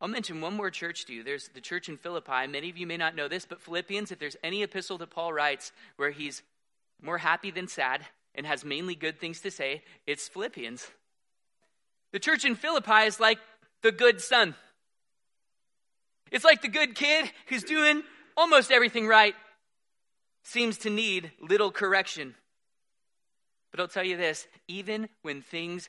I'll 0.01 0.09
mention 0.09 0.41
one 0.41 0.55
more 0.55 0.71
church 0.71 1.07
to 1.07 1.13
you. 1.13 1.25
There's 1.25 1.49
the 1.55 1.61
church 1.61 1.89
in 1.89 1.97
Philippi. 1.97 2.47
Many 2.47 2.71
of 2.71 2.77
you 2.77 2.87
may 2.87 2.97
not 2.97 3.17
know 3.17 3.27
this, 3.27 3.47
but 3.47 3.61
Philippians, 3.61 4.13
if 4.13 4.19
there's 4.19 4.37
any 4.45 4.63
epistle 4.63 4.99
that 4.99 5.11
Paul 5.11 5.33
writes 5.33 5.73
where 5.97 6.11
he's 6.11 6.43
more 7.03 7.19
happy 7.19 7.51
than 7.51 7.67
sad 7.67 8.03
and 8.35 8.47
has 8.47 8.65
mainly 8.65 8.95
good 8.95 9.19
things 9.19 9.41
to 9.41 9.51
say, 9.51 9.83
it's 10.07 10.29
Philippians. 10.29 10.89
The 12.13 12.19
church 12.19 12.45
in 12.45 12.55
Philippi 12.55 13.07
is 13.07 13.21
like 13.21 13.39
the 13.83 13.93
good 13.93 14.21
son. 14.21 14.55
It's 16.31 16.45
like 16.45 16.63
the 16.63 16.69
good 16.69 16.95
kid 16.95 17.31
who's 17.49 17.63
doing 17.63 18.03
almost 18.37 18.71
everything 18.71 19.07
right, 19.07 19.35
seems 20.45 20.79
to 20.79 20.91
need 20.91 21.33
little 21.41 21.71
correction. 21.71 22.35
But 23.71 23.81
I'll 23.81 23.89
tell 23.89 24.05
you 24.05 24.17
this 24.17 24.47
even 24.67 25.09
when 25.23 25.43
things 25.43 25.89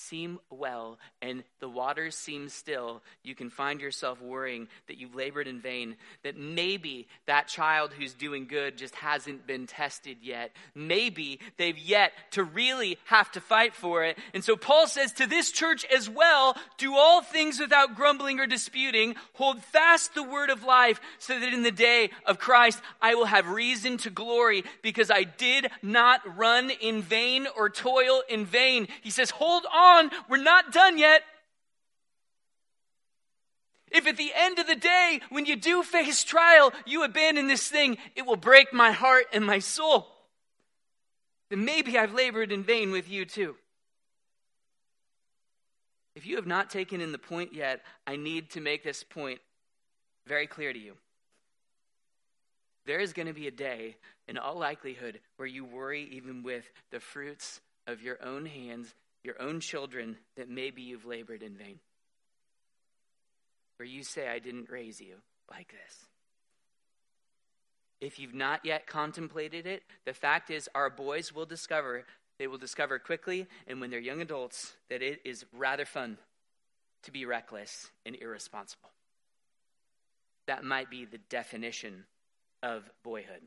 seem 0.00 0.38
well 0.48 0.98
and 1.20 1.44
the 1.60 1.68
waters 1.68 2.14
seem 2.14 2.48
still, 2.48 3.02
you 3.22 3.34
can 3.34 3.50
find 3.50 3.80
yourself 3.80 4.20
worrying 4.22 4.68
that 4.88 4.98
you've 4.98 5.14
labored 5.14 5.46
in 5.46 5.60
vain, 5.60 5.96
that 6.22 6.36
maybe 6.36 7.06
that 7.26 7.48
child 7.48 7.92
who's 7.92 8.14
doing 8.14 8.46
good 8.46 8.78
just 8.78 8.94
hasn't 8.94 9.46
been 9.46 9.66
tested 9.66 10.16
yet. 10.22 10.52
Maybe 10.74 11.40
they've 11.58 11.78
yet 11.78 12.12
to 12.32 12.42
really 12.42 12.98
have 13.04 13.30
to 13.32 13.40
fight 13.40 13.74
for 13.74 14.04
it. 14.04 14.18
And 14.32 14.42
so 14.42 14.56
Paul 14.56 14.86
says 14.86 15.12
to 15.14 15.26
this 15.26 15.50
church 15.50 15.84
as 15.94 16.08
well 16.08 16.56
do 16.78 16.96
all 16.96 17.20
things 17.22 17.60
without 17.60 17.94
grumbling 17.94 18.40
or 18.40 18.46
disputing, 18.46 19.14
hold 19.34 19.62
fast 19.62 20.14
the 20.14 20.22
word 20.22 20.50
of 20.50 20.64
life, 20.64 21.00
so 21.18 21.38
that 21.38 21.52
in 21.52 21.62
the 21.62 21.70
day 21.70 22.10
of 22.24 22.38
Christ 22.38 22.80
I 23.02 23.14
will 23.14 23.26
have 23.26 23.48
reason 23.48 23.98
to 23.98 24.10
glory 24.10 24.64
because 24.82 25.10
I 25.10 25.24
did 25.24 25.68
not 25.82 26.20
run 26.38 26.70
in 26.70 27.02
vain 27.02 27.46
or 27.56 27.68
toil 27.68 28.22
in 28.28 28.46
vain. 28.46 28.88
He 29.02 29.10
says, 29.10 29.30
hold 29.30 29.64
on 29.72 29.89
on. 29.98 30.10
We're 30.28 30.42
not 30.42 30.72
done 30.72 30.98
yet. 30.98 31.22
If 33.90 34.06
at 34.06 34.16
the 34.16 34.30
end 34.34 34.58
of 34.58 34.66
the 34.66 34.76
day, 34.76 35.20
when 35.30 35.46
you 35.46 35.56
do 35.56 35.82
face 35.82 36.22
trial, 36.22 36.72
you 36.86 37.02
abandon 37.02 37.48
this 37.48 37.68
thing, 37.68 37.98
it 38.14 38.24
will 38.24 38.36
break 38.36 38.72
my 38.72 38.92
heart 38.92 39.24
and 39.32 39.44
my 39.44 39.58
soul. 39.58 40.06
Then 41.50 41.64
maybe 41.64 41.98
I've 41.98 42.14
labored 42.14 42.52
in 42.52 42.62
vain 42.62 42.92
with 42.92 43.10
you 43.10 43.24
too. 43.24 43.56
If 46.14 46.24
you 46.24 46.36
have 46.36 46.46
not 46.46 46.70
taken 46.70 47.00
in 47.00 47.12
the 47.12 47.18
point 47.18 47.52
yet, 47.52 47.82
I 48.06 48.16
need 48.16 48.50
to 48.50 48.60
make 48.60 48.84
this 48.84 49.02
point 49.02 49.40
very 50.26 50.46
clear 50.46 50.72
to 50.72 50.78
you. 50.78 50.94
There 52.86 53.00
is 53.00 53.12
going 53.12 53.28
to 53.28 53.34
be 53.34 53.46
a 53.46 53.52
day, 53.52 53.96
in 54.28 54.38
all 54.38 54.58
likelihood, 54.58 55.20
where 55.36 55.48
you 55.48 55.64
worry 55.64 56.08
even 56.12 56.42
with 56.42 56.70
the 56.90 57.00
fruits 57.00 57.60
of 57.86 58.02
your 58.02 58.18
own 58.24 58.46
hands 58.46 58.94
your 59.24 59.40
own 59.40 59.60
children 59.60 60.16
that 60.36 60.48
maybe 60.48 60.82
you've 60.82 61.04
labored 61.04 61.42
in 61.42 61.56
vain. 61.56 61.78
Where 63.76 63.86
you 63.86 64.02
say, 64.02 64.28
I 64.28 64.38
didn't 64.38 64.70
raise 64.70 65.00
you 65.00 65.16
like 65.50 65.72
this. 65.72 66.06
If 68.00 68.18
you've 68.18 68.34
not 68.34 68.64
yet 68.64 68.86
contemplated 68.86 69.66
it, 69.66 69.82
the 70.06 70.14
fact 70.14 70.50
is 70.50 70.68
our 70.74 70.88
boys 70.88 71.34
will 71.34 71.44
discover, 71.44 72.04
they 72.38 72.46
will 72.46 72.58
discover 72.58 72.98
quickly, 72.98 73.46
and 73.66 73.80
when 73.80 73.90
they're 73.90 74.00
young 74.00 74.22
adults, 74.22 74.74
that 74.88 75.02
it 75.02 75.20
is 75.24 75.44
rather 75.52 75.84
fun 75.84 76.16
to 77.02 77.10
be 77.10 77.26
reckless 77.26 77.90
and 78.06 78.16
irresponsible. 78.16 78.90
That 80.46 80.64
might 80.64 80.90
be 80.90 81.04
the 81.04 81.18
definition 81.18 82.04
of 82.62 82.90
boyhood. 83.02 83.42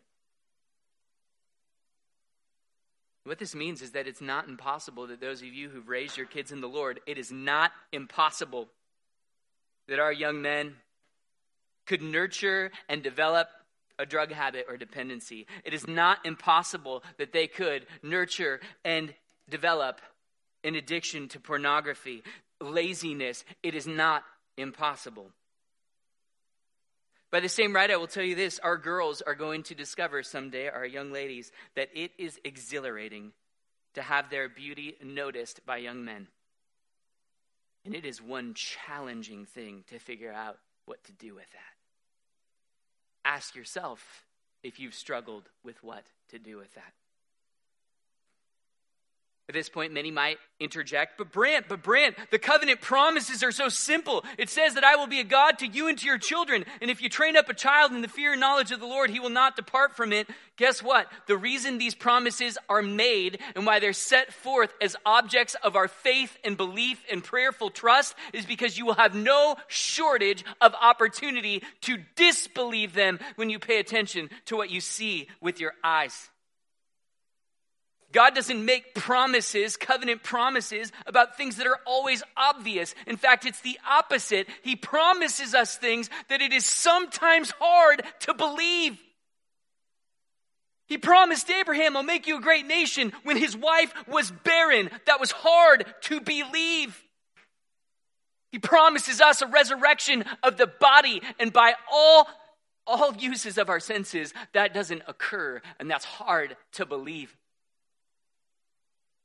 What 3.26 3.40
this 3.40 3.56
means 3.56 3.82
is 3.82 3.92
that 3.92 4.08
it's 4.08 4.22
not 4.22 4.48
impossible 4.48 5.08
that 5.08 5.22
those 5.22 5.42
of 5.42 5.48
you 5.48 5.70
who've 5.70 5.88
raised 5.88 6.18
your 6.18 6.26
kids 6.26 6.52
in 6.52 6.60
the 6.60 6.68
Lord, 6.68 7.00
it 7.08 7.18
is 7.18 7.32
not 7.32 7.72
impossible 7.92 8.68
that 9.88 10.00
our 10.00 10.12
young 10.12 10.42
men 10.42 10.76
could 11.86 12.02
nurture 12.02 12.72
and 12.90 13.02
develop 13.02 13.48
a 14.00 14.06
drug 14.06 14.32
habit 14.32 14.66
or 14.68 14.76
dependency. 14.76 15.46
It 15.64 15.74
is 15.74 15.88
not 15.88 16.26
impossible 16.26 17.04
that 17.18 17.32
they 17.32 17.48
could 17.48 17.86
nurture 18.02 18.60
and 18.84 19.14
develop 19.50 20.02
an 20.64 20.76
addiction 20.76 21.28
to 21.30 21.40
pornography, 21.40 22.24
laziness. 22.60 23.44
It 23.62 23.76
is 23.76 23.88
not 23.88 24.24
impossible. 24.58 25.32
By 27.34 27.39
the 27.39 27.50
same 27.50 27.74
right, 27.74 27.89
I 27.89 27.98
will 27.98 28.06
tell 28.06 28.24
you 28.24 28.36
this 28.36 28.60
our 28.60 28.78
girls 28.78 29.24
are 29.24 29.34
going 29.34 29.63
to 29.63 29.74
discover 29.74 30.22
someday, 30.22 30.67
our 30.67 30.86
young 30.86 31.12
ladies, 31.12 31.52
that 31.76 31.89
it 31.96 32.12
is 32.19 32.39
exhilarating 32.43 33.32
to 33.96 34.04
have 34.04 34.30
their 34.30 34.48
beauty 34.48 34.98
noticed 35.04 35.65
by 35.65 35.78
young 35.78 36.06
men. 36.06 36.28
And 37.86 37.96
it 37.96 38.06
is 38.06 38.22
one 38.22 38.54
challenging 38.54 39.46
thing 39.46 39.84
to 39.88 39.98
figure 39.98 40.32
out 40.32 40.60
what 40.86 41.04
to 41.06 41.12
do 41.12 41.34
with 41.34 41.52
that. 41.54 41.74
Ask 43.26 43.56
yourself 43.56 44.26
if 44.62 44.80
you've 44.80 44.93
struggled 44.93 45.50
with 45.63 45.84
what 45.84 46.04
to 46.30 46.38
do 46.38 46.58
with 46.58 46.76
that. 46.76 46.93
At 49.50 49.56
this 49.56 49.68
point, 49.68 49.92
many 49.92 50.10
might 50.10 50.38
interject, 50.62 51.18
but 51.18 51.34
Brant, 51.34 51.66
but 51.68 51.84
Brant, 51.84 52.16
the 52.32 52.40
covenant 52.40 52.80
promises 52.80 53.44
are 53.44 53.52
so 53.52 53.68
simple. 53.68 54.24
It 54.38 54.50
says 54.50 54.76
that 54.76 54.86
I 54.86 54.96
will 54.96 55.08
be 55.08 55.20
a 55.20 55.26
God 55.26 55.60
to 55.60 55.68
you 55.68 55.90
and 55.90 55.98
to 55.98 56.06
your 56.06 56.18
children. 56.18 56.64
And 56.82 56.90
if 56.90 57.02
you 57.02 57.10
train 57.10 57.36
up 57.36 57.50
a 57.50 57.54
child 57.54 57.92
in 57.92 58.02
the 58.02 58.08
fear 58.08 58.32
and 58.32 58.40
knowledge 58.40 58.72
of 58.72 58.80
the 58.80 58.86
Lord, 58.86 59.10
he 59.10 59.20
will 59.20 59.30
not 59.30 59.58
depart 59.58 59.98
from 59.98 60.14
it. 60.14 60.30
Guess 60.56 60.82
what? 60.82 61.08
The 61.28 61.36
reason 61.36 61.78
these 61.78 61.94
promises 61.94 62.58
are 62.70 62.82
made 62.82 63.42
and 63.54 63.66
why 63.66 63.82
they're 63.82 63.92
set 63.92 64.32
forth 64.32 64.74
as 64.82 64.96
objects 65.06 65.58
of 65.62 65.76
our 65.76 65.90
faith 65.90 66.38
and 66.46 66.56
belief 66.56 67.04
and 67.12 67.22
prayerful 67.22 67.72
trust 67.72 68.16
is 68.32 68.46
because 68.46 68.78
you 68.78 68.86
will 68.86 68.94
have 68.94 69.14
no 69.14 69.58
shortage 69.68 70.46
of 70.62 70.74
opportunity 70.82 71.64
to 71.82 71.98
disbelieve 72.16 72.94
them 72.94 73.20
when 73.36 73.50
you 73.50 73.60
pay 73.60 73.80
attention 73.80 74.30
to 74.46 74.56
what 74.56 74.70
you 74.70 74.80
see 74.80 75.28
with 75.42 75.60
your 75.60 75.74
eyes. 75.84 76.30
God 78.13 78.36
doesn't 78.36 78.63
make 78.63 78.93
promises, 78.93 79.76
covenant 79.76 80.23
promises, 80.23 80.91
about 81.06 81.36
things 81.36 81.58
that 81.58 81.67
are 81.67 81.80
always 81.86 82.23
obvious. 82.38 82.93
In 83.08 83.17
fact, 83.17 83.45
it's 83.45 83.62
the 83.62 83.80
opposite. 83.89 84.47
He 84.62 84.76
promises 84.76 85.54
us 85.54 85.76
things 85.76 86.10
that 86.30 86.41
it 86.41 86.54
is 86.54 86.65
sometimes 86.65 87.52
hard 87.60 88.04
to 88.21 88.34
believe. 88.34 88.97
He 90.86 90.97
promised 90.97 91.49
Abraham, 91.49 91.97
I'll 91.97 92.04
make 92.04 92.28
you 92.28 92.38
a 92.38 92.41
great 92.41 92.67
nation 92.67 93.13
when 93.23 93.36
his 93.36 93.58
wife 93.58 93.91
was 94.08 94.32
barren. 94.43 94.91
That 95.08 95.19
was 95.19 95.32
hard 95.32 95.86
to 96.02 96.21
believe. 96.21 97.02
He 98.52 98.60
promises 98.60 99.19
us 99.19 99.41
a 99.41 99.47
resurrection 99.47 100.23
of 100.43 100.58
the 100.58 100.67
body, 100.67 101.23
and 101.39 101.52
by 101.52 101.73
all, 101.91 102.28
all 102.86 103.15
uses 103.15 103.58
of 103.58 103.69
our 103.69 103.80
senses, 103.80 104.36
that 104.54 104.76
doesn't 104.76 105.02
occur, 105.08 105.62
and 105.80 105.89
that's 105.89 106.06
hard 106.06 106.56
to 106.73 106.86
believe. 106.86 107.36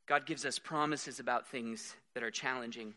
God 0.08 0.24
gives 0.24 0.46
us 0.46 0.58
promises 0.58 1.20
about 1.20 1.48
things 1.48 1.94
that 2.14 2.22
are 2.22 2.30
challenging. 2.30 2.94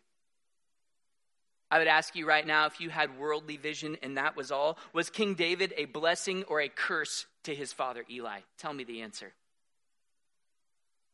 I 1.69 1.78
would 1.78 1.88
ask 1.88 2.15
you 2.15 2.26
right 2.26 2.47
now 2.47 2.65
if 2.67 2.80
you 2.80 2.89
had 2.89 3.19
worldly 3.19 3.58
vision 3.58 3.97
and 4.02 4.17
that 4.17 4.36
was 4.38 4.52
all, 4.52 4.78
was 4.93 5.10
King 5.10 5.36
David 5.36 5.74
a 5.78 5.86
blessing 5.86 6.43
or 6.43 6.62
a 6.62 6.69
curse 6.69 7.26
to 7.43 7.54
his 7.54 7.74
father 7.74 8.06
Eli? 8.10 8.39
Tell 8.58 8.74
me 8.74 8.86
the 8.86 9.02
answer. 9.02 9.34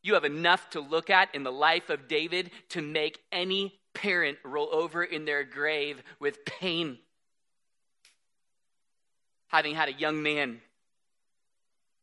You 0.02 0.14
have 0.14 0.24
enough 0.24 0.70
to 0.70 0.80
look 0.80 1.10
at 1.10 1.34
in 1.34 1.42
the 1.42 1.52
life 1.52 1.90
of 1.90 2.06
David 2.06 2.52
to 2.70 2.80
make 2.80 3.18
any 3.32 3.74
parent 3.92 4.38
roll 4.44 4.68
over 4.72 5.02
in 5.02 5.24
their 5.24 5.42
grave 5.42 6.00
with 6.20 6.44
pain. 6.44 6.98
Having 9.48 9.74
had 9.74 9.88
a 9.88 9.92
young 9.92 10.22
man 10.22 10.60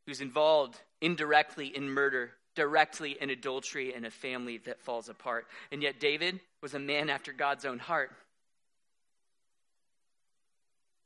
who's 0.05 0.19
involved 0.19 0.77
indirectly 1.01 1.67
in 1.67 1.89
murder 1.89 2.31
directly 2.55 3.17
in 3.19 3.29
adultery 3.29 3.93
and 3.93 4.05
a 4.05 4.11
family 4.11 4.57
that 4.65 4.81
falls 4.81 5.09
apart. 5.09 5.45
And 5.71 5.83
yet, 5.83 5.99
David 5.99 6.39
was 6.61 6.73
a 6.73 6.79
man 6.79 7.09
after 7.09 7.33
God's 7.33 7.65
own 7.65 7.79
heart. 7.79 8.11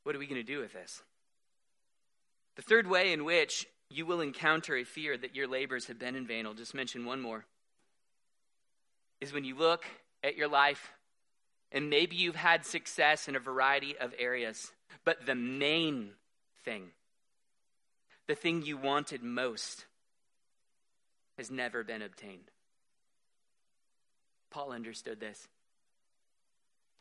What 0.04 0.16
are 0.16 0.18
we 0.18 0.26
going 0.26 0.44
to 0.44 0.52
do 0.52 0.60
with 0.60 0.72
this? 0.72 1.02
The 2.56 2.62
third 2.62 2.86
way 2.86 3.12
in 3.12 3.24
which 3.24 3.66
you 3.90 4.06
will 4.06 4.20
encounter 4.20 4.76
a 4.76 4.84
fear 4.84 5.16
that 5.16 5.34
your 5.34 5.48
labors 5.48 5.86
have 5.86 5.98
been 5.98 6.14
in 6.14 6.26
vain, 6.26 6.46
I'll 6.46 6.54
just 6.54 6.74
mention 6.74 7.04
one 7.04 7.20
more, 7.20 7.44
is 9.20 9.32
when 9.32 9.44
you 9.44 9.56
look 9.56 9.84
at 10.22 10.36
your 10.36 10.48
life 10.48 10.92
and 11.72 11.90
maybe 11.90 12.16
you've 12.16 12.36
had 12.36 12.64
success 12.64 13.28
in 13.28 13.36
a 13.36 13.40
variety 13.40 13.96
of 13.98 14.14
areas, 14.18 14.72
but 15.04 15.26
the 15.26 15.34
main 15.34 16.10
thing, 16.64 16.90
the 18.26 18.34
thing 18.34 18.62
you 18.62 18.76
wanted 18.76 19.22
most, 19.22 19.84
has 21.38 21.50
never 21.50 21.82
been 21.84 22.02
obtained. 22.02 22.50
Paul 24.50 24.72
understood 24.72 25.20
this. 25.20 25.48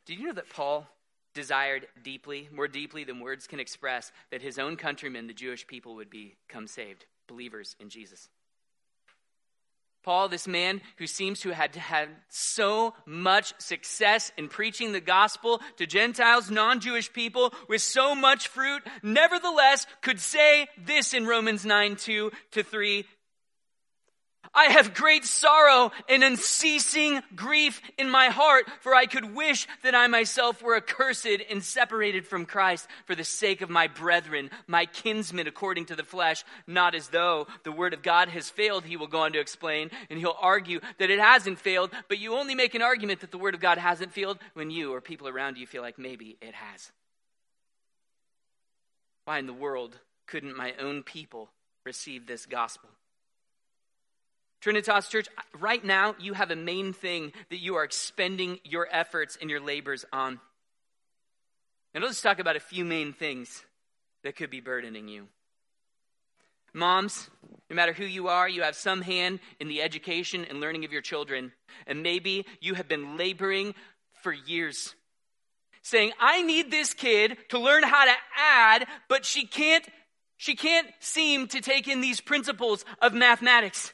Did 0.05 0.19
you 0.19 0.27
know 0.27 0.33
that 0.33 0.49
Paul 0.49 0.87
desired 1.33 1.87
deeply, 2.03 2.49
more 2.51 2.67
deeply 2.67 3.03
than 3.03 3.19
words 3.19 3.47
can 3.47 3.59
express, 3.59 4.11
that 4.31 4.41
his 4.41 4.59
own 4.59 4.75
countrymen, 4.75 5.27
the 5.27 5.33
Jewish 5.33 5.67
people, 5.67 5.95
would 5.95 6.09
become 6.09 6.67
saved, 6.67 7.05
believers 7.27 7.75
in 7.79 7.89
Jesus? 7.89 8.29
Paul, 10.03 10.29
this 10.29 10.47
man 10.47 10.81
who 10.97 11.07
seems 11.07 11.41
to 11.41 11.49
have 11.53 11.75
had 11.75 12.09
so 12.29 12.93
much 13.05 13.53
success 13.59 14.31
in 14.37 14.47
preaching 14.47 14.93
the 14.93 15.01
gospel 15.01 15.61
to 15.77 15.85
Gentiles, 15.85 16.49
non 16.49 16.79
Jewish 16.79 17.11
people, 17.11 17.53
with 17.67 17.81
so 17.81 18.15
much 18.15 18.47
fruit, 18.47 18.81
nevertheless 19.03 19.85
could 20.01 20.19
say 20.19 20.67
this 20.77 21.13
in 21.13 21.27
Romans 21.27 21.65
9 21.65 21.97
2 21.97 22.31
to 22.51 22.63
3 22.63 23.05
I 24.53 24.65
have 24.65 24.93
great 24.93 25.25
sorrow 25.25 25.91
and 26.07 26.23
unceasing 26.23 27.21
grief 27.35 27.81
in 27.97 28.09
my 28.09 28.27
heart, 28.27 28.65
for 28.81 28.95
I 28.95 29.05
could 29.05 29.35
wish 29.35 29.67
that 29.83 29.93
I 29.93 30.07
myself 30.07 30.61
were 30.61 30.75
accursed 30.75 31.27
and 31.49 31.63
separated 31.63 32.25
from 32.25 32.45
Christ 32.45 32.87
for 33.05 33.15
the 33.15 33.23
sake 33.23 33.61
of 33.61 33.69
my 33.69 33.87
brethren, 33.87 34.49
my 34.65 34.85
kinsmen 34.85 35.47
according 35.47 35.85
to 35.87 35.95
the 35.95 36.03
flesh, 36.03 36.43
not 36.65 36.95
as 36.95 37.09
though 37.09 37.47
the 37.63 37.71
word 37.71 37.93
of 37.93 38.01
God 38.01 38.29
has 38.29 38.49
failed, 38.49 38.85
he 38.85 38.97
will 38.97 39.07
go 39.07 39.19
on 39.19 39.33
to 39.33 39.39
explain, 39.39 39.91
and 40.09 40.17
he'll 40.17 40.35
argue 40.39 40.79
that 40.97 41.11
it 41.11 41.19
hasn't 41.19 41.59
failed, 41.59 41.91
but 42.07 42.17
you 42.17 42.35
only 42.35 42.55
make 42.55 42.75
an 42.75 42.81
argument 42.81 43.21
that 43.21 43.31
the 43.31 43.37
word 43.37 43.55
of 43.55 43.61
God 43.61 43.77
hasn't 43.77 44.13
failed 44.13 44.39
when 44.53 44.71
you 44.71 44.93
or 44.93 45.01
people 45.01 45.27
around 45.27 45.57
you 45.57 45.67
feel 45.67 45.81
like 45.81 45.99
maybe 45.99 46.37
it 46.41 46.55
has. 46.55 46.91
Why 49.25 49.37
in 49.37 49.45
the 49.45 49.53
world 49.53 49.99
couldn't 50.25 50.57
my 50.57 50.73
own 50.79 51.03
people 51.03 51.49
receive 51.85 52.25
this 52.25 52.45
gospel? 52.45 52.89
Trinitas 54.61 55.09
Church, 55.09 55.27
right 55.57 55.83
now 55.83 56.15
you 56.19 56.33
have 56.33 56.51
a 56.51 56.55
main 56.55 56.91
thing 56.93 57.31
that 57.49 57.59
you 57.59 57.75
are 57.75 57.83
expending 57.83 58.59
your 58.63 58.87
efforts 58.91 59.37
and 59.39 59.49
your 59.49 59.61
labors 59.61 60.05
on. 60.11 60.39
And 61.93 62.03
let's 62.03 62.21
talk 62.21 62.39
about 62.39 62.55
a 62.55 62.61
few 62.61 62.85
main 62.85 63.13
things 63.13 63.63
that 64.23 64.35
could 64.35 64.49
be 64.49 64.59
burdening 64.59 65.07
you. 65.07 65.27
Moms, 66.73 67.29
no 67.69 67.75
matter 67.75 67.93
who 67.93 68.05
you 68.05 68.27
are, 68.27 68.47
you 68.47 68.61
have 68.61 68.75
some 68.75 69.01
hand 69.01 69.39
in 69.59 69.69
the 69.69 69.81
education 69.81 70.45
and 70.45 70.59
learning 70.59 70.85
of 70.85 70.91
your 70.91 71.01
children. 71.01 71.51
And 71.87 72.03
maybe 72.03 72.45
you 72.59 72.75
have 72.75 72.87
been 72.87 73.17
laboring 73.17 73.73
for 74.21 74.31
years, 74.31 74.93
saying, 75.81 76.11
I 76.19 76.43
need 76.43 76.69
this 76.69 76.93
kid 76.93 77.37
to 77.49 77.59
learn 77.59 77.83
how 77.83 78.05
to 78.05 78.13
add, 78.37 78.85
but 79.07 79.25
she 79.25 79.47
can't, 79.47 79.87
she 80.37 80.55
can't 80.55 80.87
seem 80.99 81.47
to 81.47 81.61
take 81.61 81.87
in 81.87 82.01
these 82.01 82.21
principles 82.21 82.85
of 83.01 83.13
mathematics. 83.13 83.93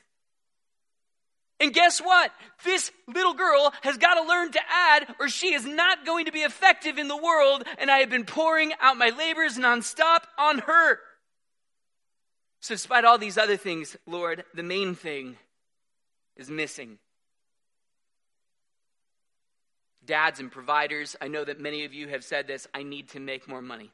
And 1.59 1.73
guess 1.73 1.99
what? 2.01 2.31
This 2.65 2.91
little 3.07 3.33
girl 3.33 3.73
has 3.81 3.97
got 3.97 4.15
to 4.15 4.27
learn 4.27 4.51
to 4.51 4.59
add, 4.69 5.15
or 5.19 5.29
she 5.29 5.53
is 5.53 5.65
not 5.65 6.05
going 6.05 6.25
to 6.25 6.31
be 6.31 6.41
effective 6.41 6.97
in 6.97 7.07
the 7.07 7.15
world, 7.15 7.63
and 7.77 7.89
I 7.89 7.99
have 7.99 8.09
been 8.09 8.25
pouring 8.25 8.73
out 8.81 8.97
my 8.97 9.11
labors 9.17 9.57
nonstop 9.57 10.19
on 10.37 10.59
her. 10.59 10.99
So, 12.59 12.73
despite 12.73 13.05
all 13.05 13.17
these 13.17 13.37
other 13.37 13.57
things, 13.57 13.95
Lord, 14.05 14.43
the 14.53 14.63
main 14.63 14.95
thing 14.95 15.37
is 16.35 16.49
missing. 16.49 16.97
Dads 20.05 20.39
and 20.39 20.51
providers, 20.51 21.15
I 21.21 21.29
know 21.29 21.45
that 21.45 21.59
many 21.59 21.85
of 21.85 21.93
you 21.93 22.09
have 22.09 22.23
said 22.23 22.47
this 22.47 22.67
I 22.73 22.83
need 22.83 23.09
to 23.09 23.19
make 23.19 23.47
more 23.47 23.61
money. 23.61 23.91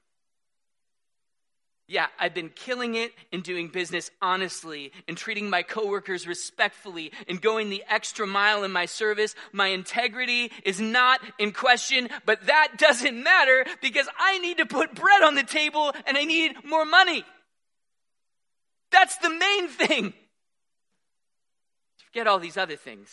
Yeah, 1.91 2.07
I've 2.17 2.33
been 2.33 2.47
killing 2.47 2.95
it 2.95 3.11
and 3.33 3.43
doing 3.43 3.67
business 3.67 4.11
honestly 4.21 4.93
and 5.09 5.17
treating 5.17 5.49
my 5.49 5.61
coworkers 5.61 6.25
respectfully 6.25 7.11
and 7.27 7.41
going 7.41 7.69
the 7.69 7.83
extra 7.85 8.25
mile 8.25 8.63
in 8.63 8.71
my 8.71 8.85
service. 8.85 9.35
My 9.51 9.67
integrity 9.67 10.53
is 10.63 10.79
not 10.79 11.19
in 11.37 11.51
question, 11.51 12.07
but 12.25 12.45
that 12.45 12.69
doesn't 12.77 13.21
matter 13.21 13.65
because 13.81 14.07
I 14.17 14.39
need 14.39 14.59
to 14.59 14.65
put 14.65 14.95
bread 14.95 15.21
on 15.21 15.35
the 15.35 15.43
table 15.43 15.91
and 16.07 16.17
I 16.17 16.23
need 16.23 16.63
more 16.63 16.85
money. 16.85 17.25
That's 18.93 19.17
the 19.17 19.29
main 19.29 19.67
thing. 19.67 20.13
Forget 22.05 22.25
all 22.25 22.39
these 22.39 22.55
other 22.55 22.77
things. 22.77 23.09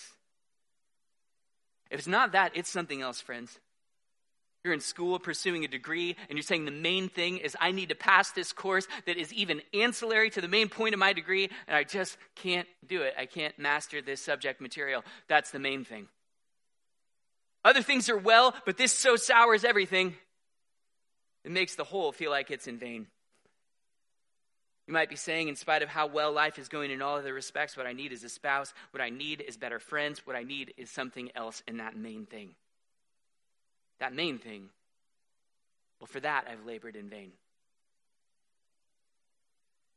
If 1.90 1.98
it's 1.98 2.06
not 2.06 2.30
that, 2.30 2.52
it's 2.54 2.70
something 2.70 3.02
else, 3.02 3.20
friends. 3.20 3.58
You're 4.68 4.74
in 4.74 4.80
school 4.80 5.18
pursuing 5.18 5.64
a 5.64 5.68
degree, 5.68 6.14
and 6.28 6.36
you're 6.36 6.42
saying 6.42 6.66
the 6.66 6.70
main 6.70 7.08
thing 7.08 7.38
is 7.38 7.56
I 7.58 7.72
need 7.72 7.88
to 7.88 7.94
pass 7.94 8.32
this 8.32 8.52
course 8.52 8.86
that 9.06 9.16
is 9.16 9.32
even 9.32 9.62
ancillary 9.72 10.28
to 10.28 10.42
the 10.42 10.46
main 10.46 10.68
point 10.68 10.92
of 10.92 10.98
my 10.98 11.14
degree, 11.14 11.48
and 11.66 11.74
I 11.74 11.84
just 11.84 12.18
can't 12.34 12.68
do 12.86 13.00
it. 13.00 13.14
I 13.16 13.24
can't 13.24 13.58
master 13.58 14.02
this 14.02 14.20
subject 14.20 14.60
material. 14.60 15.04
That's 15.26 15.52
the 15.52 15.58
main 15.58 15.86
thing. 15.86 16.06
Other 17.64 17.80
things 17.80 18.10
are 18.10 18.18
well, 18.18 18.54
but 18.66 18.76
this 18.76 18.92
so 18.92 19.16
sours 19.16 19.64
everything. 19.64 20.14
It 21.44 21.50
makes 21.50 21.74
the 21.74 21.84
whole 21.84 22.12
feel 22.12 22.30
like 22.30 22.50
it's 22.50 22.66
in 22.66 22.76
vain. 22.76 23.06
You 24.86 24.92
might 24.92 25.08
be 25.08 25.16
saying, 25.16 25.48
in 25.48 25.56
spite 25.56 25.82
of 25.82 25.88
how 25.88 26.08
well 26.08 26.30
life 26.30 26.58
is 26.58 26.68
going 26.68 26.90
in 26.90 27.00
all 27.00 27.16
other 27.16 27.32
respects, 27.32 27.74
what 27.74 27.86
I 27.86 27.94
need 27.94 28.12
is 28.12 28.22
a 28.22 28.28
spouse, 28.28 28.74
what 28.90 29.00
I 29.00 29.08
need 29.08 29.40
is 29.40 29.56
better 29.56 29.78
friends, 29.78 30.26
what 30.26 30.36
I 30.36 30.42
need 30.42 30.74
is 30.76 30.90
something 30.90 31.30
else 31.34 31.62
in 31.66 31.78
that 31.78 31.96
main 31.96 32.26
thing. 32.26 32.50
That 34.00 34.14
main 34.14 34.38
thing. 34.38 34.68
Well, 36.00 36.06
for 36.06 36.20
that, 36.20 36.46
I've 36.50 36.64
labored 36.64 36.96
in 36.96 37.08
vain. 37.08 37.32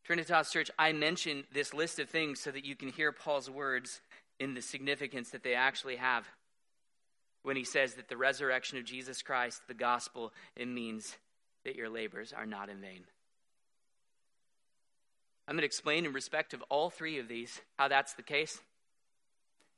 Trinitas 0.07 0.51
Church, 0.51 0.71
I 0.79 0.91
mention 0.93 1.43
this 1.53 1.73
list 1.73 1.99
of 1.99 2.09
things 2.09 2.39
so 2.39 2.51
that 2.51 2.65
you 2.65 2.75
can 2.75 2.89
hear 2.89 3.11
Paul's 3.11 3.49
words 3.49 4.01
in 4.39 4.55
the 4.55 4.61
significance 4.61 5.29
that 5.29 5.43
they 5.43 5.53
actually 5.53 5.97
have 5.97 6.25
when 7.43 7.55
he 7.55 7.63
says 7.63 7.95
that 7.95 8.09
the 8.09 8.17
resurrection 8.17 8.77
of 8.77 8.85
Jesus 8.85 9.21
Christ, 9.21 9.61
the 9.67 9.73
gospel, 9.73 10.33
it 10.55 10.67
means 10.67 11.17
that 11.65 11.75
your 11.75 11.89
labors 11.89 12.33
are 12.33 12.45
not 12.45 12.69
in 12.69 12.81
vain. 12.81 13.03
I'm 15.47 15.55
going 15.55 15.61
to 15.61 15.65
explain 15.65 16.05
in 16.05 16.13
respect 16.13 16.53
of 16.53 16.63
all 16.69 16.89
three 16.89 17.19
of 17.19 17.27
these 17.27 17.61
how 17.77 17.87
that's 17.87 18.13
the 18.13 18.23
case. 18.23 18.59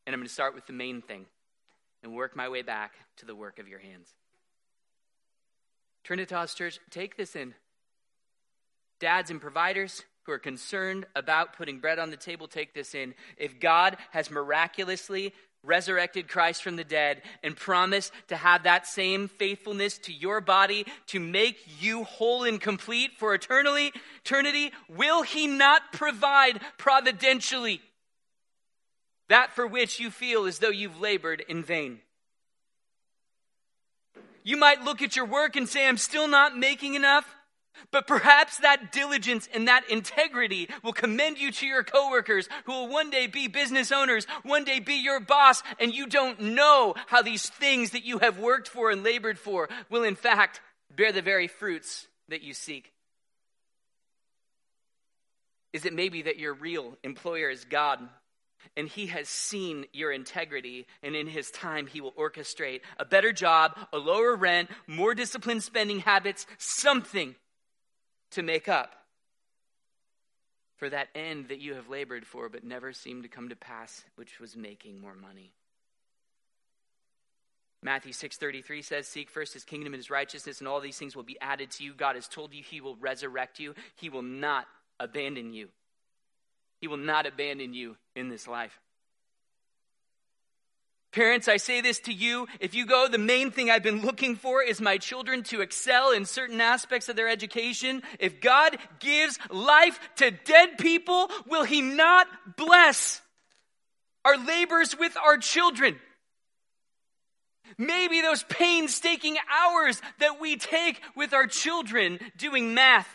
And 0.06 0.14
I'm 0.14 0.20
going 0.20 0.28
to 0.28 0.34
start 0.34 0.56
with 0.56 0.68
the 0.68 0.74
main 0.74 1.02
thing 1.02 1.26
and 2.04 2.14
work 2.14 2.36
my 2.36 2.50
way 2.50 2.62
back 2.62 2.94
to 3.18 3.26
the 3.26 3.36
work 3.36 3.60
of 3.60 3.68
your 3.68 3.80
hands. 3.80 4.14
Trinitas 6.06 6.56
Church, 6.56 6.80
take 6.90 7.18
this 7.18 7.36
in. 7.36 7.54
Dads 9.00 9.32
and 9.32 9.42
providers 9.42 10.04
who 10.24 10.32
are 10.32 10.40
concerned 10.40 11.06
about 11.16 11.58
putting 11.58 11.80
bread 11.80 12.00
on 12.00 12.10
the 12.10 12.18
table, 12.18 12.48
take 12.48 12.74
this 12.74 12.94
in. 12.94 13.14
If 13.38 13.60
God 13.60 13.98
has 14.12 14.30
miraculously 14.30 15.34
resurrected 15.64 16.28
Christ 16.28 16.62
from 16.62 16.76
the 16.76 16.84
dead 16.84 17.22
and 17.42 17.56
promised 17.56 18.12
to 18.28 18.36
have 18.36 18.64
that 18.64 18.86
same 18.86 19.30
faithfulness 19.30 19.98
to 20.00 20.14
your 20.14 20.42
body 20.42 20.86
to 21.08 21.20
make 21.20 21.58
you 21.80 22.04
whole 22.04 22.44
and 22.44 22.60
complete 22.60 23.12
for 23.18 23.34
eternally, 23.34 23.94
eternity, 24.26 24.72
will 24.90 25.24
he 25.24 25.48
not 25.48 25.94
provide 25.94 26.60
providentially 26.78 27.82
that 29.30 29.54
for 29.54 29.66
which 29.66 30.00
you 30.00 30.12
feel 30.12 30.46
as 30.46 30.60
though 30.60 30.70
you've 30.70 31.00
labored 31.00 31.44
in 31.48 31.64
vain? 31.64 32.00
You 34.44 34.58
might 34.58 34.84
look 34.84 35.02
at 35.02 35.16
your 35.16 35.26
work 35.26 35.56
and 35.56 35.68
say, 35.68 35.88
I'm 35.88 35.98
still 35.98 36.28
not 36.28 36.58
making 36.58 36.96
enough. 36.96 37.34
But 37.92 38.08
perhaps 38.08 38.58
that 38.60 38.92
diligence 38.92 39.50
and 39.54 39.68
that 39.68 39.90
integrity 39.90 40.70
will 40.84 40.94
commend 40.94 41.40
you 41.40 41.52
to 41.52 41.66
your 41.66 41.84
coworkers 41.84 42.48
who 42.66 42.72
will 42.72 42.88
one 42.88 43.10
day 43.10 43.28
be 43.28 43.48
business 43.48 43.92
owners, 43.92 44.26
one 44.44 44.64
day 44.64 44.80
be 44.80 44.96
your 44.96 45.20
boss, 45.20 45.64
and 45.80 45.94
you 45.94 46.08
don't 46.08 46.40
know 46.40 46.94
how 47.08 47.22
these 47.22 47.50
things 47.50 47.92
that 47.92 48.06
you 48.06 48.20
have 48.20 48.38
worked 48.38 48.68
for 48.68 48.92
and 48.92 49.04
labored 49.04 49.40
for 49.40 49.70
will 49.90 50.04
in 50.04 50.16
fact 50.16 50.62
bear 50.96 51.12
the 51.12 51.22
very 51.22 51.48
fruits 51.48 52.08
that 52.30 52.44
you 52.44 52.54
seek. 52.54 52.92
Is 55.74 55.86
it 55.86 55.94
maybe 55.94 56.24
that 56.24 56.38
your 56.38 56.54
real 56.54 56.96
employer 57.04 57.50
is 57.50 57.66
God 57.66 58.00
and 58.76 58.88
he 58.88 59.08
has 59.08 59.30
seen 59.30 59.86
your 59.94 60.12
integrity, 60.12 60.88
and 61.02 61.16
in 61.16 61.28
his 61.28 61.52
time, 61.52 61.88
he 61.88 62.02
will 62.02 62.14
orchestrate 62.14 62.82
a 62.98 63.06
better 63.06 63.32
job, 63.32 63.78
a 63.92 63.98
lower 63.98 64.36
rent, 64.36 64.70
more 64.88 65.14
disciplined 65.14 65.64
spending 65.64 66.00
habits, 66.00 66.46
something 66.58 67.36
to 68.32 68.42
make 68.42 68.68
up 68.68 68.96
for 70.84 70.90
that 70.90 71.08
end 71.16 71.48
that 71.48 71.62
you 71.62 71.76
have 71.76 71.88
labored 71.88 72.26
for 72.26 72.50
but 72.50 72.64
never 72.64 72.92
seemed 72.92 73.24
to 73.24 73.30
come 73.30 73.50
to 73.50 73.56
pass, 73.56 74.04
which 74.16 74.40
was 74.40 74.58
making 74.58 75.00
more 75.00 75.16
money. 75.16 75.54
Matthew 77.82 78.14
6:33 78.14 78.82
says 78.82 79.08
seek 79.08 79.30
first 79.30 79.54
his 79.54 79.64
kingdom 79.64 79.94
and 79.94 80.00
his 80.00 80.10
righteousness 80.10 80.60
and 80.60 80.68
all 80.68 80.80
these 80.80 80.98
things 80.98 81.16
will 81.16 81.24
be 81.24 81.40
added 81.40 81.72
to 81.72 81.84
you. 81.84 81.94
God 81.94 82.16
has 82.16 82.28
told 82.28 82.54
you 82.54 82.64
he 82.64 82.82
will 82.82 82.96
resurrect 82.96 83.60
you. 83.60 83.76
He 83.96 84.10
will 84.10 84.22
not 84.22 84.68
abandon 85.00 85.54
you. 85.54 85.70
He 86.84 86.90
will 86.90 86.98
not 86.98 87.26
abandon 87.26 87.74
you 87.74 87.96
in 88.14 88.28
this 88.28 88.46
life. 88.46 88.78
Parents, 91.14 91.48
I 91.48 91.56
say 91.56 91.80
this 91.80 92.02
to 92.02 92.12
you. 92.12 92.46
If 92.60 92.76
you 92.76 92.86
go, 92.86 93.08
the 93.08 93.18
main 93.18 93.52
thing 93.52 93.72
I've 93.72 93.84
been 93.84 94.02
looking 94.02 94.36
for 94.36 94.62
is 94.62 94.82
my 94.82 94.98
children 94.98 95.44
to 95.44 95.62
excel 95.62 96.12
in 96.12 96.26
certain 96.26 96.60
aspects 96.60 97.08
of 97.08 97.16
their 97.16 97.30
education. 97.30 98.04
If 98.20 98.42
God 98.42 98.76
gives 99.00 99.40
life 99.50 99.98
to 100.18 100.32
dead 100.32 100.78
people, 100.78 101.32
will 101.48 101.64
He 101.64 101.80
not 101.80 102.28
bless 102.58 103.22
our 104.26 104.36
labors 104.36 104.94
with 105.00 105.16
our 105.16 105.38
children? 105.38 105.96
Maybe 107.78 108.20
those 108.20 108.44
painstaking 108.44 109.38
hours 109.50 110.02
that 110.20 110.42
we 110.42 110.58
take 110.58 111.00
with 111.16 111.34
our 111.34 111.48
children 111.48 112.20
doing 112.36 112.74
math 112.74 113.08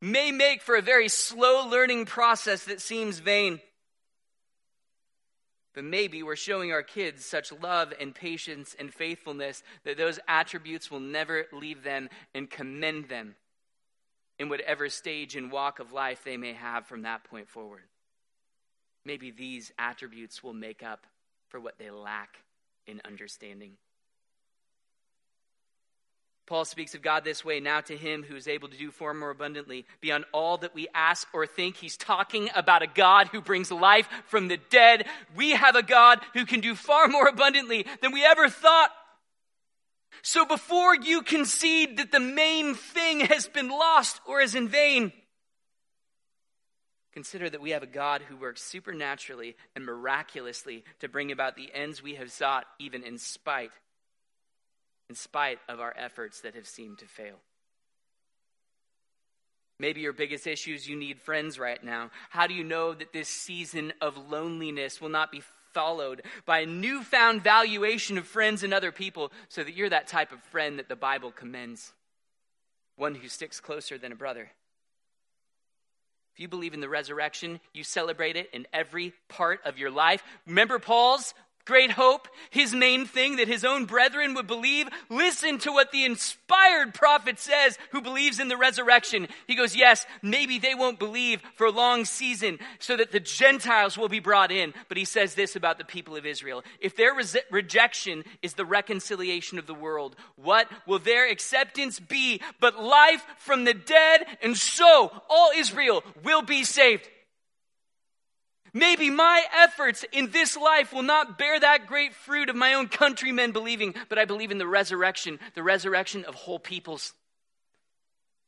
may 0.00 0.30
make 0.30 0.62
for 0.62 0.76
a 0.76 0.82
very 0.82 1.08
slow 1.08 1.66
learning 1.68 2.06
process 2.06 2.64
that 2.64 2.80
seems 2.80 3.18
vain. 3.18 3.60
But 5.74 5.84
maybe 5.84 6.22
we're 6.22 6.36
showing 6.36 6.72
our 6.72 6.82
kids 6.82 7.24
such 7.24 7.52
love 7.52 7.92
and 8.00 8.14
patience 8.14 8.74
and 8.78 8.92
faithfulness 8.92 9.62
that 9.84 9.96
those 9.96 10.18
attributes 10.26 10.90
will 10.90 11.00
never 11.00 11.46
leave 11.52 11.84
them 11.84 12.08
and 12.34 12.50
commend 12.50 13.08
them 13.08 13.36
in 14.38 14.48
whatever 14.48 14.88
stage 14.88 15.36
and 15.36 15.52
walk 15.52 15.78
of 15.78 15.92
life 15.92 16.22
they 16.24 16.36
may 16.36 16.52
have 16.52 16.86
from 16.86 17.02
that 17.02 17.24
point 17.24 17.48
forward. 17.48 17.82
Maybe 19.04 19.30
these 19.30 19.72
attributes 19.78 20.42
will 20.42 20.54
make 20.54 20.82
up 20.82 21.06
for 21.48 21.60
what 21.60 21.78
they 21.78 21.90
lack 21.90 22.38
in 22.86 23.00
understanding. 23.04 23.72
Paul 26.48 26.64
speaks 26.64 26.94
of 26.94 27.02
God 27.02 27.24
this 27.24 27.44
way 27.44 27.60
now 27.60 27.82
to 27.82 27.94
him 27.94 28.22
who 28.22 28.34
is 28.34 28.48
able 28.48 28.68
to 28.68 28.76
do 28.76 28.90
far 28.90 29.12
more 29.12 29.28
abundantly 29.28 29.84
beyond 30.00 30.24
all 30.32 30.56
that 30.56 30.74
we 30.74 30.88
ask 30.94 31.28
or 31.34 31.46
think. 31.46 31.76
He's 31.76 31.98
talking 31.98 32.48
about 32.54 32.82
a 32.82 32.86
God 32.86 33.28
who 33.28 33.42
brings 33.42 33.70
life 33.70 34.08
from 34.28 34.48
the 34.48 34.56
dead. 34.70 35.06
We 35.36 35.50
have 35.50 35.76
a 35.76 35.82
God 35.82 36.20
who 36.32 36.46
can 36.46 36.60
do 36.60 36.74
far 36.74 37.06
more 37.06 37.28
abundantly 37.28 37.84
than 38.00 38.12
we 38.12 38.24
ever 38.24 38.48
thought. 38.48 38.90
So 40.22 40.46
before 40.46 40.96
you 40.96 41.20
concede 41.20 41.98
that 41.98 42.12
the 42.12 42.18
main 42.18 42.74
thing 42.74 43.20
has 43.20 43.46
been 43.46 43.68
lost 43.68 44.18
or 44.26 44.40
is 44.40 44.54
in 44.54 44.68
vain, 44.68 45.12
consider 47.12 47.50
that 47.50 47.60
we 47.60 47.70
have 47.70 47.82
a 47.82 47.86
God 47.86 48.22
who 48.22 48.38
works 48.38 48.62
supernaturally 48.62 49.54
and 49.76 49.84
miraculously 49.84 50.84
to 51.00 51.10
bring 51.10 51.30
about 51.30 51.56
the 51.56 51.68
ends 51.74 52.02
we 52.02 52.14
have 52.14 52.32
sought, 52.32 52.64
even 52.78 53.02
in 53.02 53.18
spite 53.18 53.70
in 55.08 55.14
spite 55.14 55.58
of 55.68 55.80
our 55.80 55.94
efforts 55.96 56.42
that 56.42 56.54
have 56.54 56.66
seemed 56.66 56.98
to 56.98 57.06
fail. 57.06 57.36
Maybe 59.80 60.00
your 60.00 60.12
biggest 60.12 60.46
issue 60.46 60.74
is 60.74 60.88
you 60.88 60.96
need 60.96 61.20
friends 61.20 61.58
right 61.58 61.82
now. 61.82 62.10
How 62.30 62.46
do 62.46 62.54
you 62.54 62.64
know 62.64 62.94
that 62.94 63.12
this 63.12 63.28
season 63.28 63.92
of 64.00 64.16
loneliness 64.28 65.00
will 65.00 65.08
not 65.08 65.30
be 65.30 65.42
followed 65.72 66.22
by 66.44 66.60
a 66.60 66.66
newfound 66.66 67.44
valuation 67.44 68.18
of 68.18 68.26
friends 68.26 68.64
and 68.64 68.74
other 68.74 68.90
people 68.90 69.30
so 69.48 69.62
that 69.62 69.74
you're 69.74 69.88
that 69.88 70.08
type 70.08 70.32
of 70.32 70.42
friend 70.44 70.78
that 70.78 70.88
the 70.88 70.96
Bible 70.96 71.30
commends? 71.30 71.92
One 72.96 73.14
who 73.14 73.28
sticks 73.28 73.60
closer 73.60 73.98
than 73.98 74.10
a 74.10 74.16
brother. 74.16 74.50
If 76.34 76.40
you 76.40 76.48
believe 76.48 76.74
in 76.74 76.80
the 76.80 76.88
resurrection, 76.88 77.60
you 77.72 77.84
celebrate 77.84 78.36
it 78.36 78.50
in 78.52 78.66
every 78.72 79.12
part 79.28 79.60
of 79.64 79.78
your 79.78 79.90
life. 79.90 80.22
Remember 80.46 80.80
Paul's 80.80 81.34
great 81.68 81.92
hope, 81.92 82.26
his 82.50 82.74
main 82.74 83.04
thing 83.04 83.36
that 83.36 83.46
his 83.46 83.62
own 83.62 83.84
brethren 83.84 84.32
would 84.34 84.46
believe. 84.46 84.88
Listen 85.10 85.58
to 85.58 85.70
what 85.70 85.92
the 85.92 86.04
inspired 86.04 86.94
prophet 86.94 87.38
says 87.38 87.78
who 87.92 88.00
believes 88.00 88.40
in 88.40 88.48
the 88.48 88.56
resurrection. 88.56 89.28
He 89.46 89.54
goes, 89.54 89.76
Yes, 89.76 90.06
maybe 90.22 90.58
they 90.58 90.74
won't 90.74 90.98
believe 90.98 91.42
for 91.56 91.66
a 91.66 91.70
long 91.70 92.06
season 92.06 92.58
so 92.78 92.96
that 92.96 93.12
the 93.12 93.20
Gentiles 93.20 93.98
will 93.98 94.08
be 94.08 94.18
brought 94.18 94.50
in. 94.50 94.72
But 94.88 94.96
he 94.96 95.04
says 95.04 95.34
this 95.34 95.56
about 95.56 95.76
the 95.76 95.84
people 95.84 96.16
of 96.16 96.24
Israel 96.24 96.64
If 96.80 96.96
their 96.96 97.14
re- 97.14 97.24
rejection 97.50 98.24
is 98.40 98.54
the 98.54 98.64
reconciliation 98.64 99.58
of 99.58 99.66
the 99.66 99.74
world, 99.74 100.16
what 100.36 100.68
will 100.86 100.98
their 100.98 101.30
acceptance 101.30 102.00
be 102.00 102.40
but 102.60 102.82
life 102.82 103.24
from 103.36 103.64
the 103.64 103.74
dead? 103.74 104.26
And 104.42 104.56
so 104.56 105.12
all 105.28 105.50
Israel 105.54 106.02
will 106.24 106.42
be 106.42 106.64
saved. 106.64 107.06
Maybe 108.72 109.10
my 109.10 109.44
efforts 109.54 110.04
in 110.12 110.30
this 110.30 110.56
life 110.56 110.92
will 110.92 111.02
not 111.02 111.38
bear 111.38 111.58
that 111.58 111.86
great 111.86 112.14
fruit 112.14 112.48
of 112.48 112.56
my 112.56 112.74
own 112.74 112.88
countrymen 112.88 113.52
believing, 113.52 113.94
but 114.08 114.18
I 114.18 114.24
believe 114.24 114.50
in 114.50 114.58
the 114.58 114.66
resurrection, 114.66 115.38
the 115.54 115.62
resurrection 115.62 116.24
of 116.24 116.34
whole 116.34 116.58
peoples. 116.58 117.12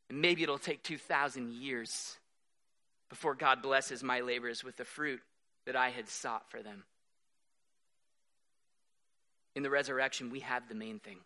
And 0.09 0.21
maybe 0.21 0.43
it'll 0.43 0.59
take 0.59 0.83
2,000 0.83 1.53
years 1.53 2.17
before 3.09 3.35
God 3.35 3.63
blesses 3.63 4.03
my 4.03 4.21
labors 4.21 4.63
with 4.63 4.77
the 4.77 4.85
fruit 4.85 5.21
that 5.67 5.77
I 5.77 5.91
had 5.91 6.09
sought 6.09 6.51
for 6.51 6.63
them. 6.63 6.85
In 9.55 9.63
the 9.63 9.71
resurrection, 9.71 10.31
we 10.31 10.41
have 10.41 10.69
the 10.69 10.75
main 10.75 10.99
thing 10.99 11.19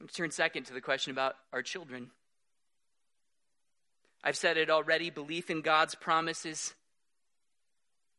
Let's 0.00 0.14
turn 0.14 0.30
second 0.30 0.64
to 0.64 0.72
the 0.72 0.80
question 0.80 1.12
about 1.12 1.36
our 1.52 1.62
children. 1.62 2.10
I've 4.22 4.36
said 4.36 4.56
it 4.56 4.70
already 4.70 5.10
belief 5.10 5.50
in 5.50 5.62
God's 5.62 5.94
promises. 5.94 6.74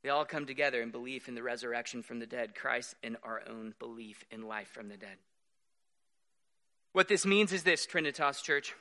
They 0.03 0.09
all 0.09 0.25
come 0.25 0.45
together 0.45 0.81
in 0.81 0.89
belief 0.89 1.27
in 1.27 1.35
the 1.35 1.43
resurrection 1.43 2.01
from 2.01 2.19
the 2.19 2.25
dead, 2.25 2.55
Christ, 2.55 2.95
and 3.03 3.17
our 3.23 3.41
own 3.47 3.75
belief 3.77 4.23
in 4.31 4.47
life 4.47 4.69
from 4.69 4.89
the 4.89 4.97
dead. 4.97 5.17
What 6.93 7.07
this 7.07 7.25
means 7.25 7.53
is 7.53 7.63
this, 7.63 7.85
Trinitas 7.85 8.41
Church. 8.41 8.73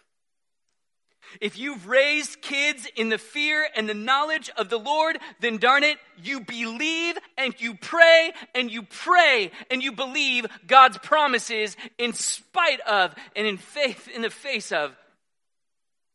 If 1.41 1.59
you've 1.59 1.87
raised 1.87 2.41
kids 2.41 2.89
in 2.97 3.11
the 3.11 3.19
fear 3.19 3.69
and 3.77 3.89
the 3.89 3.95
knowledge 3.95 4.51
of 4.57 4.69
the 4.71 4.79
Lord, 4.79 5.19
then 5.39 5.59
darn 5.59 5.85
it, 5.85 5.99
you 6.23 6.41
believe 6.41 7.19
and 7.37 7.55
you 7.59 7.75
pray 7.75 8.33
and 8.55 8.71
you 8.71 8.83
pray 8.83 9.51
and 9.71 9.83
you 9.83 9.93
believe 9.93 10.47
God's 10.67 10.99
promises 10.99 11.77
in 11.99 12.15
spite 12.15 12.81
of 12.81 13.15
and 13.37 13.47
in 13.47 13.59
faith 13.59 14.09
in 14.09 14.23
the 14.23 14.31
face 14.31 14.73
of 14.73 14.97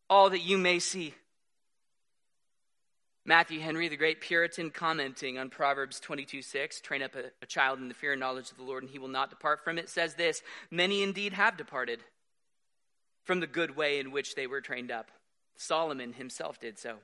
all 0.10 0.30
that 0.30 0.42
you 0.42 0.58
may 0.58 0.80
see. 0.80 1.14
Matthew 3.28 3.60
Henry, 3.60 3.88
the 3.88 3.98
great 3.98 4.22
Puritan, 4.22 4.70
commenting 4.70 5.40
on 5.40 5.50
Proverbs 5.50 6.00
22 6.00 6.44
6, 6.44 6.82
train 6.82 7.02
up 7.02 7.16
a, 7.16 7.32
a, 7.42 7.48
child 7.48 7.80
in 7.80 7.88
the 7.88 7.96
fear 7.96 8.12
and 8.12 8.20
knowledge 8.20 8.52
of 8.52 8.58
the 8.58 8.64
Lord, 8.64 8.84
and 8.84 8.92
he 8.92 9.00
will 9.00 9.08
not 9.08 9.32
depart 9.32 9.64
from 9.64 9.80
it, 9.80 9.90
says 9.90 10.14
this 10.14 10.44
Many 10.70 11.02
indeed 11.02 11.34
have 11.34 11.58
departed 11.58 12.02
from 13.24 13.40
the 13.40 13.48
good 13.48 13.76
way 13.76 14.00
in 14.00 14.12
which 14.12 14.36
they 14.36 14.46
were 14.46 14.62
trained 14.62 14.92
up. 14.92 15.10
Solomon 15.58 16.14
himself 16.14 16.60
did 16.60 16.78
so. 16.78 16.98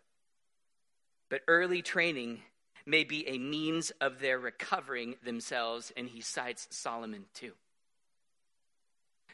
But 1.30 1.42
early 1.48 1.82
training 1.82 2.42
may 2.86 3.04
be 3.04 3.28
a 3.28 3.40
means 3.40 3.92
of 4.02 4.20
their 4.20 4.38
recovering 4.38 5.16
themselves, 5.24 5.92
and 5.98 6.08
he 6.08 6.22
cites 6.22 6.68
Solomon 6.70 7.26
too. 7.34 7.54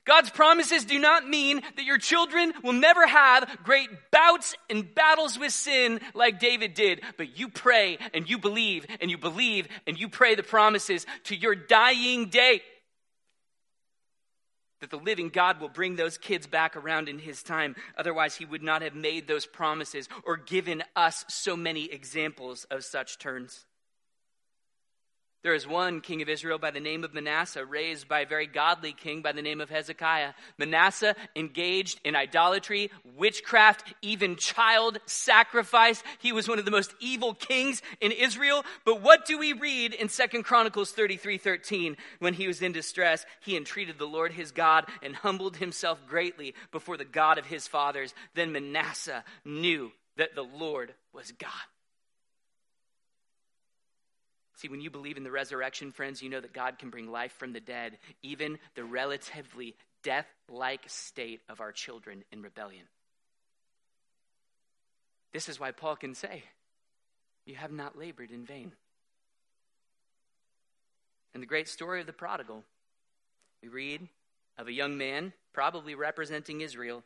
God's 0.08 0.30
promises 0.30 0.86
do 0.86 0.98
not 0.98 1.28
mean 1.28 1.62
that 1.76 1.86
your 1.86 1.98
children 1.98 2.54
will 2.64 2.74
never 2.74 3.06
have 3.06 3.60
great 3.64 3.90
bouts 4.10 4.56
and 4.70 4.96
battles 4.96 5.38
with 5.38 5.52
sin 5.52 6.00
like 6.16 6.40
David 6.40 6.74
did, 6.74 7.02
but 7.18 7.38
you 7.38 7.50
pray 7.50 7.98
and 8.14 8.28
you 8.28 8.38
believe 8.38 8.86
and 9.02 9.12
you 9.12 9.18
believe 9.18 9.68
and 9.86 10.00
you 10.00 10.08
pray 10.08 10.34
the 10.34 10.44
promises 10.44 11.06
to 11.26 11.36
your 11.36 11.54
dying 11.54 12.30
day 12.30 12.62
that 14.80 14.90
the 14.90 14.98
living 14.98 15.30
God 15.30 15.60
will 15.60 15.70
bring 15.70 15.96
those 15.96 16.18
kids 16.18 16.48
back 16.48 16.76
around 16.76 17.10
in 17.10 17.20
his 17.20 17.44
time. 17.44 17.76
Otherwise, 17.98 18.36
he 18.36 18.46
would 18.46 18.64
not 18.64 18.82
have 18.82 18.96
made 18.96 19.28
those 19.28 19.46
promises 19.46 20.08
or 20.24 20.38
given 20.38 20.84
us 20.96 21.26
so 21.28 21.58
many 21.58 21.92
examples 21.92 22.66
of 22.66 22.84
such 22.86 23.18
turns. 23.18 23.67
There 25.44 25.54
is 25.54 25.68
one 25.68 26.02
king 26.02 26.22
of 26.24 26.30
Israel 26.30 26.58
by 26.58 26.72
the 26.72 26.80
name 26.80 27.04
of 27.04 27.14
Manasseh, 27.14 27.64
raised 27.64 28.08
by 28.08 28.22
a 28.22 28.28
very 28.28 28.48
godly 28.48 28.92
king 28.92 29.22
by 29.22 29.32
the 29.32 29.42
name 29.42 29.62
of 29.62 29.70
Hezekiah. 29.70 30.34
Manasseh 30.58 31.16
engaged 31.36 32.02
in 32.04 32.16
idolatry, 32.16 32.90
witchcraft, 33.16 33.94
even 34.02 34.36
child 34.36 34.98
sacrifice. 35.06 36.02
He 36.20 36.32
was 36.32 36.48
one 36.48 36.58
of 36.58 36.66
the 36.66 36.72
most 36.72 36.96
evil 37.00 37.36
kings 37.36 37.84
in 38.02 38.12
Israel. 38.12 38.66
But 38.84 39.02
what 39.02 39.26
do 39.26 39.38
we 39.38 39.54
read 39.54 39.94
in 39.94 40.10
Second 40.10 40.44
Chronicles 40.44 40.92
33 40.92 41.38
13? 41.38 41.98
When 42.18 42.34
he 42.34 42.48
was 42.48 42.64
in 42.64 42.72
distress, 42.72 43.24
he 43.40 43.56
entreated 43.56 44.00
the 44.00 44.06
Lord 44.06 44.34
his 44.34 44.52
God 44.52 44.86
and 45.04 45.16
humbled 45.16 45.58
himself 45.58 46.00
greatly 46.08 46.56
before 46.72 46.98
the 46.98 47.06
God 47.06 47.38
of 47.38 47.46
his 47.46 47.68
fathers. 47.68 48.14
Then 48.34 48.52
Manasseh 48.52 49.24
knew 49.46 49.92
that 50.18 50.34
the 50.34 50.44
Lord 50.44 50.96
was 51.14 51.32
God. 51.32 51.52
See, 54.58 54.70
when 54.70 54.82
you 54.82 54.90
believe 54.90 55.18
in 55.18 55.24
the 55.24 55.32
resurrection, 55.32 55.92
friends, 55.92 56.22
you 56.22 56.30
know 56.30 56.42
that 56.42 56.52
God 56.52 56.80
can 56.80 56.90
bring 56.90 57.12
life 57.12 57.32
from 57.34 57.54
the 57.54 57.60
dead, 57.60 58.00
even 58.24 58.58
the 58.74 58.84
relatively 58.84 59.76
death 60.02 60.26
like 60.50 60.82
state 60.88 61.42
of 61.48 61.62
our 61.62 61.72
children 61.72 62.24
in 62.32 62.42
rebellion. 62.42 62.86
This 65.32 65.48
is 65.48 65.60
why 65.60 65.72
Paul 65.72 65.96
can 65.96 66.16
say, 66.16 66.44
You 67.46 67.54
have 67.56 67.72
not 67.72 68.00
labored 68.00 68.32
in 68.32 68.46
vain. 68.46 68.72
In 71.36 71.42
the 71.42 71.48
great 71.48 71.68
story 71.68 72.02
of 72.02 72.08
the 72.08 72.14
prodigal, 72.14 72.64
we 73.62 73.70
read 73.70 74.08
of 74.58 74.68
a 74.68 74.74
young 74.74 74.98
man, 74.98 75.34
probably 75.54 75.94
representing 75.94 76.62
Israel, 76.62 77.04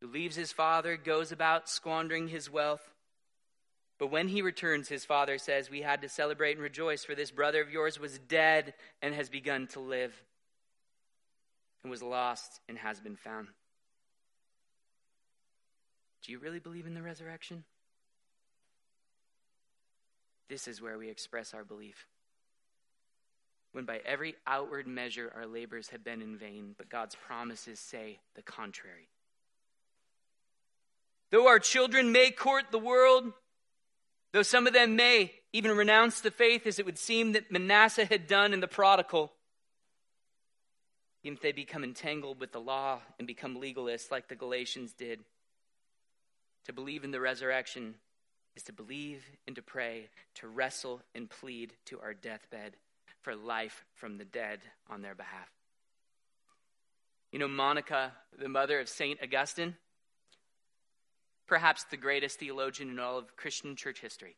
who 0.00 0.06
leaves 0.06 0.36
his 0.36 0.52
father, 0.52 0.96
goes 0.96 1.32
about 1.32 1.68
squandering 1.68 2.28
his 2.28 2.48
wealth, 2.48 2.93
but 3.98 4.10
when 4.10 4.28
he 4.28 4.42
returns, 4.42 4.88
his 4.88 5.04
father 5.04 5.38
says, 5.38 5.70
We 5.70 5.82
had 5.82 6.02
to 6.02 6.08
celebrate 6.08 6.52
and 6.52 6.62
rejoice, 6.62 7.04
for 7.04 7.14
this 7.14 7.30
brother 7.30 7.60
of 7.60 7.70
yours 7.70 8.00
was 8.00 8.18
dead 8.18 8.74
and 9.00 9.14
has 9.14 9.28
begun 9.28 9.66
to 9.68 9.80
live, 9.80 10.14
and 11.82 11.90
was 11.90 12.02
lost 12.02 12.60
and 12.68 12.76
has 12.78 13.00
been 13.00 13.16
found. 13.16 13.48
Do 16.24 16.32
you 16.32 16.38
really 16.38 16.58
believe 16.58 16.86
in 16.86 16.94
the 16.94 17.02
resurrection? 17.02 17.64
This 20.48 20.66
is 20.66 20.80
where 20.80 20.98
we 20.98 21.08
express 21.08 21.54
our 21.54 21.64
belief. 21.64 22.06
When 23.72 23.84
by 23.84 24.00
every 24.04 24.34
outward 24.46 24.86
measure 24.86 25.32
our 25.34 25.46
labors 25.46 25.88
have 25.88 26.04
been 26.04 26.22
in 26.22 26.36
vain, 26.36 26.74
but 26.78 26.88
God's 26.88 27.14
promises 27.14 27.78
say 27.78 28.18
the 28.34 28.42
contrary. 28.42 29.08
Though 31.30 31.48
our 31.48 31.58
children 31.58 32.12
may 32.12 32.30
court 32.30 32.66
the 32.70 32.78
world, 32.78 33.32
Though 34.34 34.42
some 34.42 34.66
of 34.66 34.72
them 34.72 34.96
may 34.96 35.32
even 35.52 35.76
renounce 35.76 36.20
the 36.20 36.32
faith, 36.32 36.66
as 36.66 36.80
it 36.80 36.84
would 36.84 36.98
seem 36.98 37.32
that 37.32 37.52
Manasseh 37.52 38.04
had 38.04 38.26
done 38.26 38.52
in 38.52 38.58
the 38.58 38.66
prodigal, 38.66 39.30
even 41.22 41.36
if 41.36 41.40
they 41.40 41.52
become 41.52 41.84
entangled 41.84 42.40
with 42.40 42.50
the 42.50 42.60
law 42.60 42.98
and 43.16 43.28
become 43.28 43.60
legalists 43.60 44.10
like 44.10 44.26
the 44.26 44.34
Galatians 44.34 44.92
did, 44.92 45.20
to 46.64 46.72
believe 46.72 47.04
in 47.04 47.12
the 47.12 47.20
resurrection 47.20 47.94
is 48.56 48.64
to 48.64 48.72
believe 48.72 49.24
and 49.46 49.54
to 49.54 49.62
pray, 49.62 50.08
to 50.34 50.48
wrestle 50.48 51.00
and 51.14 51.30
plead 51.30 51.72
to 51.84 52.00
our 52.00 52.12
deathbed 52.12 52.74
for 53.22 53.36
life 53.36 53.84
from 53.94 54.18
the 54.18 54.24
dead 54.24 54.58
on 54.90 55.00
their 55.00 55.14
behalf. 55.14 55.48
You 57.30 57.38
know, 57.38 57.46
Monica, 57.46 58.10
the 58.36 58.48
mother 58.48 58.80
of 58.80 58.88
St. 58.88 59.20
Augustine, 59.22 59.76
perhaps 61.46 61.84
the 61.84 61.96
greatest 61.96 62.38
theologian 62.38 62.90
in 62.90 62.98
all 62.98 63.18
of 63.18 63.36
Christian 63.36 63.76
church 63.76 64.00
history, 64.00 64.36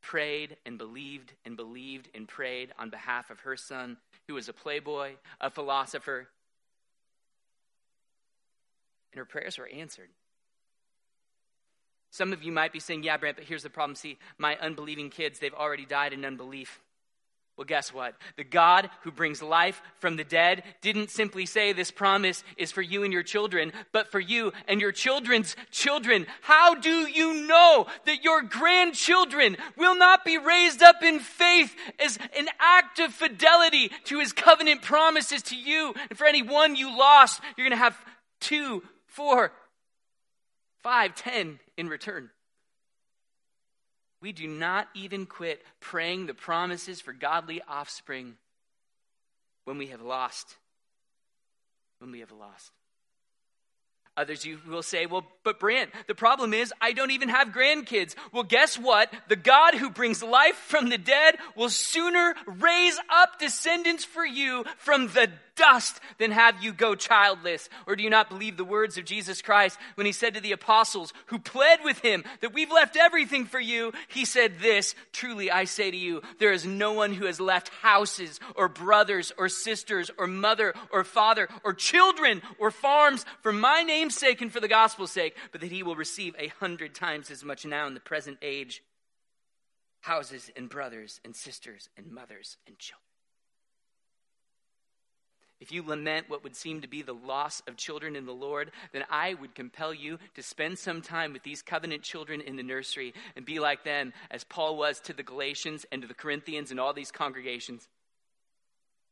prayed 0.00 0.56
and 0.64 0.78
believed 0.78 1.32
and 1.44 1.56
believed 1.56 2.08
and 2.14 2.26
prayed 2.26 2.72
on 2.78 2.90
behalf 2.90 3.30
of 3.30 3.40
her 3.40 3.56
son, 3.56 3.96
who 4.26 4.34
was 4.34 4.48
a 4.48 4.52
playboy, 4.52 5.12
a 5.40 5.50
philosopher. 5.50 6.28
And 9.12 9.18
her 9.18 9.24
prayers 9.24 9.58
were 9.58 9.68
answered. 9.68 10.08
Some 12.10 12.32
of 12.32 12.42
you 12.42 12.52
might 12.52 12.72
be 12.72 12.80
saying, 12.80 13.04
Yeah, 13.04 13.16
Brent, 13.16 13.36
but 13.36 13.46
here's 13.46 13.62
the 13.62 13.70
problem. 13.70 13.94
See, 13.94 14.18
my 14.38 14.56
unbelieving 14.56 15.10
kids, 15.10 15.38
they've 15.38 15.54
already 15.54 15.86
died 15.86 16.12
in 16.12 16.24
unbelief. 16.24 16.80
Well, 17.56 17.66
guess 17.66 17.92
what? 17.92 18.14
The 18.36 18.44
God 18.44 18.88
who 19.02 19.10
brings 19.10 19.42
life 19.42 19.82
from 19.98 20.16
the 20.16 20.24
dead 20.24 20.62
didn't 20.80 21.10
simply 21.10 21.44
say 21.44 21.72
this 21.72 21.90
promise 21.90 22.42
is 22.56 22.72
for 22.72 22.80
you 22.80 23.04
and 23.04 23.12
your 23.12 23.22
children, 23.22 23.72
but 23.92 24.10
for 24.10 24.18
you 24.18 24.52
and 24.66 24.80
your 24.80 24.92
children's 24.92 25.56
children. 25.70 26.26
How 26.40 26.74
do 26.74 27.06
you 27.06 27.46
know 27.46 27.86
that 28.06 28.24
your 28.24 28.40
grandchildren 28.40 29.58
will 29.76 29.94
not 29.94 30.24
be 30.24 30.38
raised 30.38 30.82
up 30.82 31.02
in 31.02 31.18
faith 31.18 31.76
as 32.02 32.18
an 32.34 32.48
act 32.58 32.98
of 32.98 33.12
fidelity 33.12 33.90
to 34.04 34.20
his 34.20 34.32
covenant 34.32 34.80
promises 34.80 35.42
to 35.42 35.56
you? 35.56 35.92
And 36.08 36.18
for 36.18 36.26
any 36.26 36.42
one 36.42 36.76
you 36.76 36.96
lost, 36.96 37.42
you're 37.58 37.66
going 37.66 37.78
to 37.78 37.84
have 37.84 37.98
two, 38.40 38.82
four, 39.06 39.52
five, 40.82 41.14
ten 41.14 41.58
in 41.76 41.88
return. 41.88 42.30
We 44.20 44.32
do 44.32 44.46
not 44.46 44.88
even 44.94 45.26
quit 45.26 45.62
praying 45.80 46.26
the 46.26 46.34
promises 46.34 47.00
for 47.00 47.12
godly 47.12 47.62
offspring 47.66 48.36
when 49.64 49.78
we 49.78 49.86
have 49.88 50.02
lost. 50.02 50.56
When 52.00 52.10
we 52.10 52.20
have 52.20 52.32
lost. 52.32 52.72
Others 54.16 54.44
you 54.44 54.58
will 54.68 54.82
say, 54.82 55.06
well, 55.06 55.24
but 55.44 55.58
Brant, 55.58 55.90
the 56.06 56.14
problem 56.14 56.52
is 56.52 56.74
I 56.80 56.92
don't 56.92 57.12
even 57.12 57.30
have 57.30 57.48
grandkids. 57.48 58.14
Well, 58.32 58.42
guess 58.42 58.78
what? 58.78 59.10
The 59.28 59.36
God 59.36 59.74
who 59.74 59.88
brings 59.88 60.22
life 60.22 60.56
from 60.56 60.90
the 60.90 60.98
dead 60.98 61.36
will 61.56 61.70
sooner 61.70 62.34
raise 62.46 62.98
up 63.08 63.38
descendants 63.38 64.04
for 64.04 64.26
you 64.26 64.64
from 64.76 65.06
the 65.08 65.30
dust 65.56 66.00
than 66.18 66.30
have 66.30 66.62
you 66.62 66.72
go 66.72 66.94
childless? 66.94 67.68
Or 67.86 67.96
do 67.96 68.02
you 68.02 68.10
not 68.10 68.28
believe 68.28 68.56
the 68.56 68.64
words 68.64 68.98
of 68.98 69.04
Jesus 69.04 69.42
Christ 69.42 69.78
when 69.94 70.06
he 70.06 70.12
said 70.12 70.34
to 70.34 70.40
the 70.40 70.52
apostles 70.52 71.12
who 71.26 71.38
pled 71.38 71.80
with 71.84 71.98
him 72.00 72.24
that 72.40 72.54
we've 72.54 72.70
left 72.70 72.96
everything 72.96 73.44
for 73.44 73.60
you? 73.60 73.92
He 74.08 74.24
said 74.24 74.58
this 74.58 74.94
Truly 75.12 75.50
I 75.50 75.64
say 75.64 75.90
to 75.90 75.96
you, 75.96 76.22
there 76.38 76.52
is 76.52 76.64
no 76.64 76.92
one 76.92 77.12
who 77.12 77.26
has 77.26 77.40
left 77.40 77.68
houses 77.68 78.40
or 78.54 78.68
brothers 78.68 79.32
or 79.38 79.48
sisters 79.48 80.10
or 80.18 80.26
mother 80.26 80.74
or 80.92 81.04
father 81.04 81.48
or 81.64 81.74
children 81.74 82.42
or 82.58 82.70
farms 82.70 83.24
for 83.40 83.52
my 83.52 83.82
name's 83.82 84.16
sake 84.16 84.40
and 84.40 84.52
for 84.52 84.60
the 84.60 84.68
gospel's 84.68 85.12
sake, 85.12 85.36
but 85.52 85.60
that 85.60 85.72
he 85.72 85.82
will 85.82 85.96
receive 85.96 86.34
a 86.38 86.48
hundred 86.48 86.94
times 86.94 87.30
as 87.30 87.44
much 87.44 87.64
now 87.64 87.86
in 87.86 87.94
the 87.94 88.00
present 88.00 88.38
age 88.42 88.82
houses 90.00 90.50
and 90.56 90.68
brothers 90.68 91.20
and 91.24 91.36
sisters 91.36 91.88
and 91.96 92.10
mothers 92.10 92.56
and 92.66 92.78
children. 92.78 93.09
If 95.60 95.70
you 95.70 95.82
lament 95.82 96.28
what 96.28 96.42
would 96.42 96.56
seem 96.56 96.80
to 96.80 96.88
be 96.88 97.02
the 97.02 97.12
loss 97.12 97.62
of 97.68 97.76
children 97.76 98.16
in 98.16 98.24
the 98.24 98.32
Lord, 98.32 98.70
then 98.92 99.04
I 99.10 99.34
would 99.34 99.54
compel 99.54 99.92
you 99.92 100.18
to 100.34 100.42
spend 100.42 100.78
some 100.78 101.02
time 101.02 101.32
with 101.32 101.42
these 101.42 101.62
covenant 101.62 102.02
children 102.02 102.40
in 102.40 102.56
the 102.56 102.62
nursery 102.62 103.12
and 103.36 103.44
be 103.44 103.60
like 103.60 103.84
them, 103.84 104.12
as 104.30 104.44
Paul 104.44 104.76
was 104.76 105.00
to 105.00 105.12
the 105.12 105.22
Galatians 105.22 105.84
and 105.92 106.02
to 106.02 106.08
the 106.08 106.14
Corinthians 106.14 106.70
and 106.70 106.80
all 106.80 106.94
these 106.94 107.10
congregations. 107.10 107.86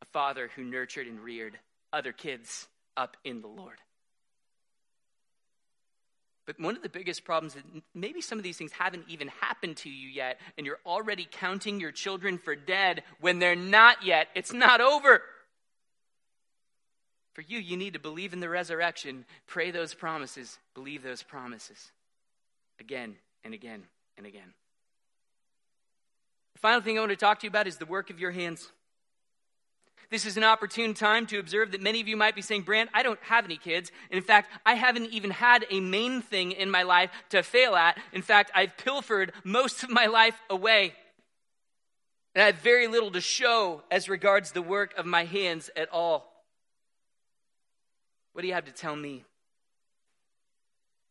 A 0.00 0.06
father 0.06 0.50
who 0.56 0.64
nurtured 0.64 1.06
and 1.06 1.20
reared 1.20 1.58
other 1.92 2.12
kids 2.12 2.66
up 2.96 3.16
in 3.24 3.42
the 3.42 3.48
Lord. 3.48 3.78
But 6.46 6.58
one 6.58 6.76
of 6.76 6.82
the 6.82 6.88
biggest 6.88 7.24
problems 7.24 7.56
is 7.56 7.62
maybe 7.94 8.22
some 8.22 8.38
of 8.38 8.42
these 8.42 8.56
things 8.56 8.72
haven't 8.72 9.04
even 9.08 9.28
happened 9.28 9.76
to 9.78 9.90
you 9.90 10.08
yet, 10.08 10.40
and 10.56 10.66
you're 10.66 10.80
already 10.86 11.28
counting 11.30 11.78
your 11.78 11.92
children 11.92 12.38
for 12.38 12.56
dead 12.56 13.02
when 13.20 13.38
they're 13.38 13.54
not 13.54 14.02
yet. 14.02 14.28
It's 14.34 14.54
not 14.54 14.80
over. 14.80 15.20
For 17.38 17.42
you, 17.46 17.60
you 17.60 17.76
need 17.76 17.92
to 17.92 18.00
believe 18.00 18.32
in 18.32 18.40
the 18.40 18.48
resurrection, 18.48 19.24
pray 19.46 19.70
those 19.70 19.94
promises, 19.94 20.58
believe 20.74 21.04
those 21.04 21.22
promises 21.22 21.92
again 22.80 23.14
and 23.44 23.54
again 23.54 23.84
and 24.16 24.26
again. 24.26 24.54
The 26.54 26.58
final 26.58 26.80
thing 26.80 26.96
I 26.96 27.00
want 27.00 27.10
to 27.12 27.16
talk 27.16 27.38
to 27.38 27.46
you 27.46 27.50
about 27.50 27.68
is 27.68 27.76
the 27.76 27.86
work 27.86 28.10
of 28.10 28.18
your 28.18 28.32
hands. 28.32 28.72
This 30.10 30.26
is 30.26 30.36
an 30.36 30.42
opportune 30.42 30.94
time 30.94 31.26
to 31.26 31.38
observe 31.38 31.70
that 31.70 31.80
many 31.80 32.00
of 32.00 32.08
you 32.08 32.16
might 32.16 32.34
be 32.34 32.42
saying, 32.42 32.62
Brant, 32.62 32.90
I 32.92 33.04
don't 33.04 33.22
have 33.22 33.44
any 33.44 33.56
kids. 33.56 33.92
And 34.10 34.18
in 34.18 34.24
fact, 34.24 34.50
I 34.66 34.74
haven't 34.74 35.12
even 35.12 35.30
had 35.30 35.64
a 35.70 35.78
main 35.78 36.22
thing 36.22 36.50
in 36.50 36.72
my 36.72 36.82
life 36.82 37.10
to 37.28 37.44
fail 37.44 37.76
at. 37.76 38.00
In 38.12 38.22
fact, 38.22 38.50
I've 38.52 38.76
pilfered 38.76 39.30
most 39.44 39.84
of 39.84 39.90
my 39.90 40.06
life 40.06 40.34
away. 40.50 40.92
And 42.34 42.42
I 42.42 42.46
have 42.46 42.56
very 42.56 42.88
little 42.88 43.12
to 43.12 43.20
show 43.20 43.84
as 43.92 44.08
regards 44.08 44.50
the 44.50 44.60
work 44.60 44.92
of 44.98 45.06
my 45.06 45.22
hands 45.22 45.70
at 45.76 45.88
all. 45.92 46.34
What 48.38 48.42
do 48.42 48.48
you 48.48 48.54
have 48.54 48.66
to 48.66 48.72
tell 48.72 48.94
me? 48.94 49.24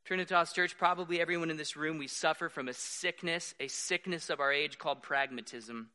Trinitas 0.08 0.54
Church, 0.54 0.78
probably 0.78 1.20
everyone 1.20 1.52
in 1.52 1.58
this 1.58 1.76
room, 1.76 1.98
we 1.98 2.08
suffer 2.08 2.48
from 2.48 2.70
a 2.70 2.74
sickness, 2.74 3.54
a 3.60 3.68
sickness 3.68 4.30
of 4.30 4.40
our 4.40 4.54
age 4.54 4.78
called 4.78 5.04
pragmatism 5.04 5.90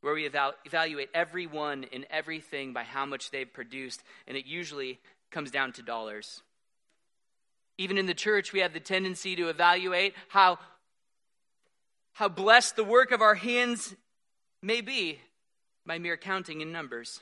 where 0.00 0.14
we 0.14 0.24
eval- 0.24 0.54
evaluate 0.64 1.10
everyone 1.12 1.84
and 1.92 2.06
everything 2.08 2.72
by 2.72 2.82
how 2.82 3.04
much 3.04 3.30
they've 3.30 3.52
produced, 3.52 4.02
and 4.26 4.34
it 4.34 4.46
usually 4.46 4.98
comes 5.30 5.50
down 5.50 5.74
to 5.74 5.82
dollars. 5.82 6.40
Even 7.76 7.98
in 7.98 8.06
the 8.06 8.14
church, 8.14 8.54
we 8.54 8.60
have 8.60 8.72
the 8.72 8.80
tendency 8.80 9.36
to 9.36 9.50
evaluate 9.50 10.14
how, 10.28 10.58
how 12.14 12.30
blessed 12.30 12.76
the 12.76 12.84
work 12.84 13.12
of 13.12 13.20
our 13.20 13.34
hands 13.34 13.94
may 14.62 14.80
be 14.80 15.18
by 15.84 15.98
mere 15.98 16.16
counting 16.16 16.62
in 16.62 16.72
numbers. 16.72 17.20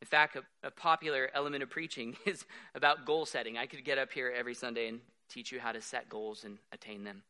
In 0.00 0.06
fact, 0.06 0.36
a, 0.36 0.42
a, 0.66 0.70
popular 0.70 1.30
element 1.34 1.62
of 1.62 1.70
preaching 1.70 2.16
is 2.26 2.44
about 2.74 3.06
goal 3.06 3.24
setting. 3.24 3.56
I 3.56 3.66
could 3.66 3.84
get 3.84 3.98
up 3.98 4.12
here 4.12 4.32
every 4.36 4.54
Sunday 4.54 4.88
and 4.88 5.00
teach 5.28 5.50
you 5.52 5.58
how 5.58 5.72
to 5.72 5.80
set 5.80 6.08
goals 6.08 6.44
and 6.44 6.58
attain 6.72 7.04
them. 7.04 7.22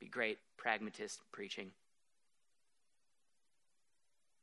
Be 0.00 0.06
great 0.06 0.38
pragmatist 0.56 1.20
preaching. 1.32 1.70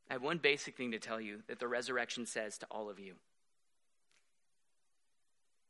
I 0.09 0.13
have 0.13 0.22
one 0.22 0.39
basic 0.39 0.76
thing 0.76 0.91
to 0.91 0.99
tell 0.99 1.22
you 1.22 1.39
that 1.47 1.59
the 1.59 1.67
resurrection 1.67 2.26
says 2.26 2.57
to 2.57 2.67
all 2.69 2.89
of 2.89 2.99
you. 2.99 3.13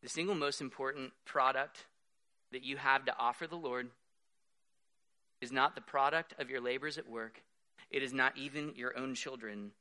The 0.01 0.09
single 0.09 0.33
most 0.33 0.61
important 0.61 1.11
product 1.25 1.85
that 2.51 2.63
you 2.63 2.77
have 2.77 3.05
to 3.05 3.15
offer 3.19 3.45
the 3.45 3.55
Lord 3.55 3.89
is 5.41 5.51
not 5.51 5.75
the 5.75 5.81
product 5.81 6.33
of 6.39 6.49
your 6.49 6.59
labors 6.59 6.97
at 6.97 7.07
work, 7.07 7.43
it 7.91 8.01
is 8.01 8.13
not 8.13 8.37
even 8.37 8.73
your 8.75 8.97
own 8.97 9.13
children. 9.13 9.71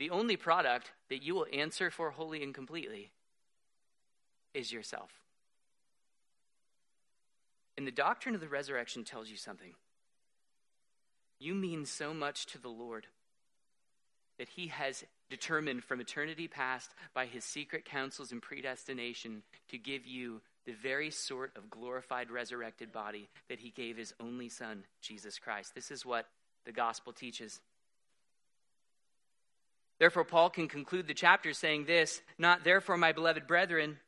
The 0.00 0.10
only 0.10 0.36
product 0.36 0.90
that 1.10 1.22
you 1.22 1.34
will 1.34 1.46
answer 1.52 1.90
for 1.90 2.10
wholly 2.10 2.42
and 2.42 2.54
completely 2.54 3.12
is 4.54 4.72
yourself. 4.72 5.10
And 7.76 7.86
the 7.86 7.92
doctrine 7.92 8.34
of 8.34 8.40
the 8.40 8.48
resurrection 8.48 9.04
tells 9.04 9.28
you 9.28 9.36
something. 9.36 9.74
You 11.38 11.54
mean 11.54 11.84
so 11.84 12.14
much 12.14 12.46
to 12.46 12.58
the 12.58 12.70
Lord 12.70 13.08
that 14.38 14.48
he 14.48 14.68
has 14.68 15.04
determined 15.28 15.84
from 15.84 16.00
eternity 16.00 16.48
past 16.48 16.94
by 17.12 17.26
his 17.26 17.44
secret 17.44 17.84
counsels 17.84 18.32
and 18.32 18.40
predestination 18.40 19.42
to 19.68 19.76
give 19.76 20.06
you 20.06 20.40
the 20.64 20.72
very 20.72 21.10
sort 21.10 21.52
of 21.56 21.68
glorified 21.68 22.30
resurrected 22.30 22.90
body 22.90 23.28
that 23.50 23.60
he 23.60 23.68
gave 23.68 23.98
his 23.98 24.14
only 24.18 24.48
son, 24.48 24.84
Jesus 25.02 25.38
Christ. 25.38 25.74
This 25.74 25.90
is 25.90 26.06
what 26.06 26.26
the 26.64 26.72
gospel 26.72 27.12
teaches. 27.12 27.60
Therefore, 30.00 30.24
Paul 30.24 30.50
can 30.50 30.66
conclude 30.66 31.06
the 31.06 31.14
chapter 31.14 31.52
saying 31.52 31.84
this 31.84 32.20
Not 32.38 32.64
therefore, 32.64 32.96
my 32.96 33.12
beloved 33.12 33.46
brethren, 33.46 33.98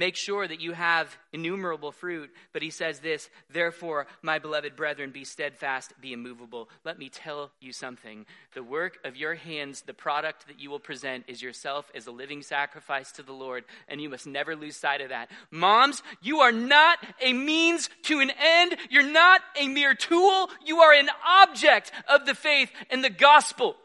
Make 0.00 0.16
sure 0.16 0.48
that 0.48 0.62
you 0.62 0.72
have 0.72 1.14
innumerable 1.30 1.92
fruit. 1.92 2.30
But 2.54 2.62
he 2.62 2.70
says 2.70 3.00
this, 3.00 3.28
therefore, 3.50 4.06
my 4.22 4.38
beloved 4.38 4.74
brethren, 4.74 5.10
be 5.10 5.24
steadfast, 5.24 5.92
be 6.00 6.14
immovable. 6.14 6.70
Let 6.86 6.98
me 6.98 7.10
tell 7.10 7.50
you 7.60 7.74
something. 7.74 8.24
The 8.54 8.62
work 8.62 8.98
of 9.04 9.16
your 9.16 9.34
hands, 9.34 9.82
the 9.82 9.92
product 9.92 10.46
that 10.46 10.58
you 10.58 10.70
will 10.70 10.78
present, 10.78 11.24
is 11.28 11.42
yourself 11.42 11.90
as 11.94 12.06
a 12.06 12.12
living 12.12 12.40
sacrifice 12.40 13.12
to 13.12 13.22
the 13.22 13.34
Lord, 13.34 13.64
and 13.88 14.00
you 14.00 14.08
must 14.08 14.26
never 14.26 14.56
lose 14.56 14.74
sight 14.74 15.02
of 15.02 15.10
that. 15.10 15.30
Moms, 15.50 16.02
you 16.22 16.40
are 16.40 16.52
not 16.52 16.98
a 17.20 17.34
means 17.34 17.90
to 18.04 18.20
an 18.20 18.30
end. 18.42 18.76
You're 18.88 19.02
not 19.02 19.42
a 19.60 19.68
mere 19.68 19.94
tool. 19.94 20.48
You 20.64 20.78
are 20.78 20.94
an 20.94 21.10
object 21.28 21.92
of 22.08 22.24
the 22.24 22.34
faith 22.34 22.70
and 22.88 23.04
the 23.04 23.10
gospel. 23.10 23.76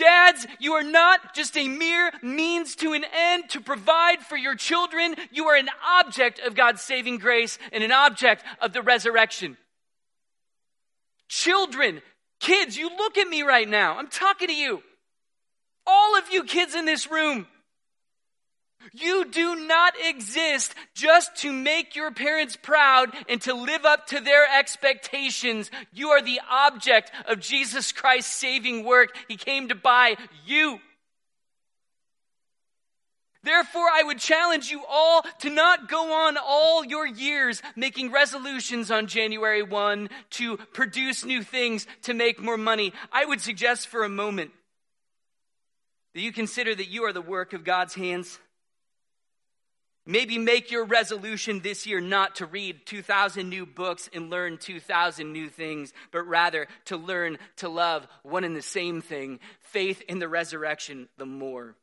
Dads, 0.00 0.46
you 0.58 0.72
are 0.72 0.82
not 0.82 1.34
just 1.34 1.58
a 1.58 1.68
mere 1.68 2.10
means 2.22 2.74
to 2.76 2.94
an 2.94 3.04
end 3.14 3.50
to 3.50 3.60
provide 3.60 4.20
for 4.20 4.36
your 4.36 4.54
children. 4.54 5.14
You 5.30 5.48
are 5.48 5.56
an 5.56 5.68
object 6.00 6.40
of 6.40 6.54
God's 6.54 6.80
saving 6.80 7.18
grace 7.18 7.58
and 7.70 7.84
an 7.84 7.92
object 7.92 8.42
of 8.62 8.72
the 8.72 8.80
resurrection. 8.80 9.58
Children, 11.28 12.00
kids, 12.40 12.78
you 12.78 12.88
look 12.88 13.18
at 13.18 13.28
me 13.28 13.42
right 13.42 13.68
now. 13.68 13.98
I'm 13.98 14.08
talking 14.08 14.48
to 14.48 14.54
you. 14.54 14.82
All 15.86 16.16
of 16.16 16.24
you 16.32 16.44
kids 16.44 16.74
in 16.74 16.86
this 16.86 17.10
room. 17.10 17.46
You 18.92 19.26
do 19.26 19.66
not 19.66 19.94
exist 20.02 20.74
just 20.94 21.36
to 21.36 21.52
make 21.52 21.94
your 21.94 22.10
parents 22.10 22.56
proud 22.56 23.14
and 23.28 23.40
to 23.42 23.54
live 23.54 23.84
up 23.84 24.06
to 24.08 24.20
their 24.20 24.46
expectations. 24.58 25.70
You 25.92 26.10
are 26.10 26.22
the 26.22 26.40
object 26.50 27.12
of 27.26 27.40
Jesus 27.40 27.92
Christ's 27.92 28.34
saving 28.34 28.84
work. 28.84 29.16
He 29.28 29.36
came 29.36 29.68
to 29.68 29.74
buy 29.74 30.16
you. 30.46 30.80
Therefore, 33.42 33.88
I 33.90 34.02
would 34.02 34.18
challenge 34.18 34.70
you 34.70 34.82
all 34.86 35.22
to 35.40 35.50
not 35.50 35.88
go 35.88 36.12
on 36.26 36.36
all 36.36 36.84
your 36.84 37.06
years 37.06 37.62
making 37.74 38.12
resolutions 38.12 38.90
on 38.90 39.06
January 39.06 39.62
1 39.62 40.10
to 40.30 40.58
produce 40.58 41.24
new 41.24 41.42
things 41.42 41.86
to 42.02 42.12
make 42.12 42.40
more 42.40 42.58
money. 42.58 42.92
I 43.10 43.24
would 43.24 43.40
suggest 43.40 43.88
for 43.88 44.04
a 44.04 44.10
moment 44.10 44.50
that 46.14 46.20
you 46.20 46.32
consider 46.32 46.74
that 46.74 46.88
you 46.88 47.04
are 47.04 47.14
the 47.14 47.22
work 47.22 47.54
of 47.54 47.64
God's 47.64 47.94
hands 47.94 48.38
Maybe 50.06 50.38
make 50.38 50.70
your 50.70 50.84
resolution 50.84 51.60
this 51.60 51.86
year 51.86 52.00
not 52.00 52.36
to 52.36 52.46
read 52.46 52.86
2,000 52.86 53.48
new 53.48 53.66
books 53.66 54.08
and 54.12 54.30
learn 54.30 54.56
2,000 54.56 55.32
new 55.32 55.48
things, 55.48 55.92
but 56.10 56.26
rather 56.26 56.68
to 56.86 56.96
learn 56.96 57.38
to 57.56 57.68
love 57.68 58.08
one 58.22 58.44
and 58.44 58.56
the 58.56 58.62
same 58.62 59.02
thing 59.02 59.40
faith 59.60 60.02
in 60.08 60.18
the 60.18 60.28
resurrection 60.28 61.08
the 61.18 61.26
more. 61.26 61.76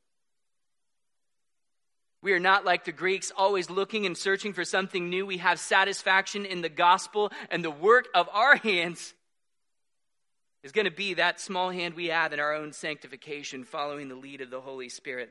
We 2.24 2.34
are 2.34 2.40
not 2.40 2.66
like 2.66 2.84
the 2.84 2.92
Greeks, 2.92 3.32
always 3.38 3.70
looking 3.70 4.06
and 4.06 4.18
searching 4.18 4.52
for 4.52 4.66
something 4.66 5.10
new. 5.10 5.26
We 5.26 5.38
have 5.38 5.60
satisfaction 5.60 6.46
in 6.46 6.62
the 6.62 6.70
gospel, 6.70 7.32
and 7.52 7.64
the 7.64 7.72
work 7.72 8.08
of 8.16 8.28
our 8.34 8.56
hands 8.56 9.14
is 10.64 10.72
going 10.72 10.86
to 10.86 10.92
be 10.92 11.14
that 11.14 11.40
small 11.40 11.70
hand 11.70 11.94
we 11.94 12.08
have 12.08 12.34
in 12.34 12.40
our 12.40 12.56
own 12.56 12.74
sanctification, 12.74 13.64
following 13.64 14.10
the 14.10 14.16
lead 14.16 14.42
of 14.42 14.50
the 14.50 14.60
Holy 14.60 14.90
Spirit. 14.90 15.30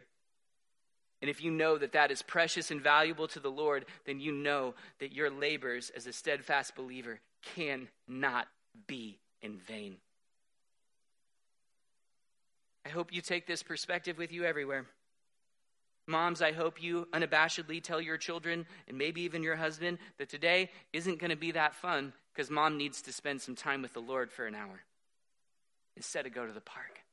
And 1.23 1.31
if 1.31 1.43
you 1.43 1.51
know 1.51 1.79
that 1.79 1.93
that 1.93 2.11
is 2.11 2.23
precious 2.23 2.71
and 2.71 2.81
valuable 2.81 3.27
to 3.29 3.41
the 3.41 3.51
Lord, 3.51 3.87
then 4.05 4.21
you 4.21 4.33
know 4.33 4.75
that 5.01 5.13
your 5.13 5.31
labors 5.31 5.91
as 5.97 6.07
a 6.07 6.13
steadfast 6.13 6.75
believer 6.77 7.21
cannot 7.55 8.49
be 8.87 9.19
in 9.41 9.59
vain. 9.59 9.97
I 12.85 12.91
hope 12.91 13.13
you 13.13 13.21
take 13.21 13.47
this 13.47 13.63
perspective 13.63 14.19
with 14.19 14.31
you 14.31 14.45
everywhere. 14.45 14.87
Moms, 16.07 16.41
I 16.41 16.53
hope 16.53 16.81
you 16.81 17.09
unabashedly 17.13 17.83
tell 17.83 18.01
your 18.01 18.17
children 18.17 18.65
and 18.87 18.97
maybe 18.97 19.23
even 19.23 19.43
your 19.43 19.57
husband 19.57 19.99
that 20.19 20.29
today 20.29 20.71
isn't 20.93 21.19
going 21.19 21.31
to 21.31 21.37
be 21.37 21.51
that 21.53 21.75
fun 21.75 22.13
because 22.33 22.49
mom 22.49 22.77
needs 22.77 23.03
to 23.03 23.13
spend 23.13 23.41
some 23.41 23.57
time 23.57 23.83
with 23.83 23.93
the 23.93 24.01
Lord 24.01 24.31
for 24.31 24.47
an 24.47 24.55
hour 24.55 24.83
instead 25.97 26.27
of 26.27 26.33
go 26.33 26.47
to 26.47 26.53
the 26.53 26.61
park. 26.61 27.06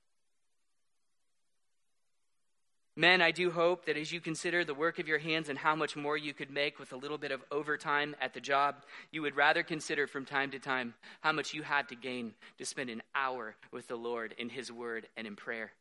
Men, 2.95 3.23
I 3.23 3.31
do 3.31 3.49
hope 3.49 3.85
that 3.85 3.97
as 3.97 4.11
you 4.11 4.21
consider 4.21 4.63
the 4.63 4.75
work 4.75 4.99
of 4.99 5.07
your 5.07 5.17
hands 5.17 5.49
and 5.49 5.57
how 5.57 5.75
much 5.75 5.95
more 5.95 6.15
you 6.15 6.31
could 6.31 6.51
make 6.51 6.77
with 6.77 6.93
a 6.93 6.97
little 6.97 7.17
bit 7.17 7.31
of 7.31 7.41
overtime 7.51 8.15
at 8.21 8.35
the 8.35 8.39
job, 8.39 8.75
you 9.11 9.23
would 9.23 9.35
rather 9.35 9.63
consider 9.63 10.05
from 10.05 10.25
time 10.25 10.51
to 10.51 10.59
time 10.59 10.93
how 11.21 11.31
much 11.31 11.55
you 11.55 11.63
had 11.63 11.89
to 11.89 11.95
gain 11.95 12.33
to 12.59 12.65
spend 12.65 12.91
an 12.91 13.01
hour 13.15 13.55
with 13.71 13.87
the 13.87 13.95
Lord 13.95 14.35
in 14.37 14.49
His 14.49 14.71
Word 14.71 15.07
and 15.17 15.25
in 15.25 15.35
prayer. 15.35 15.71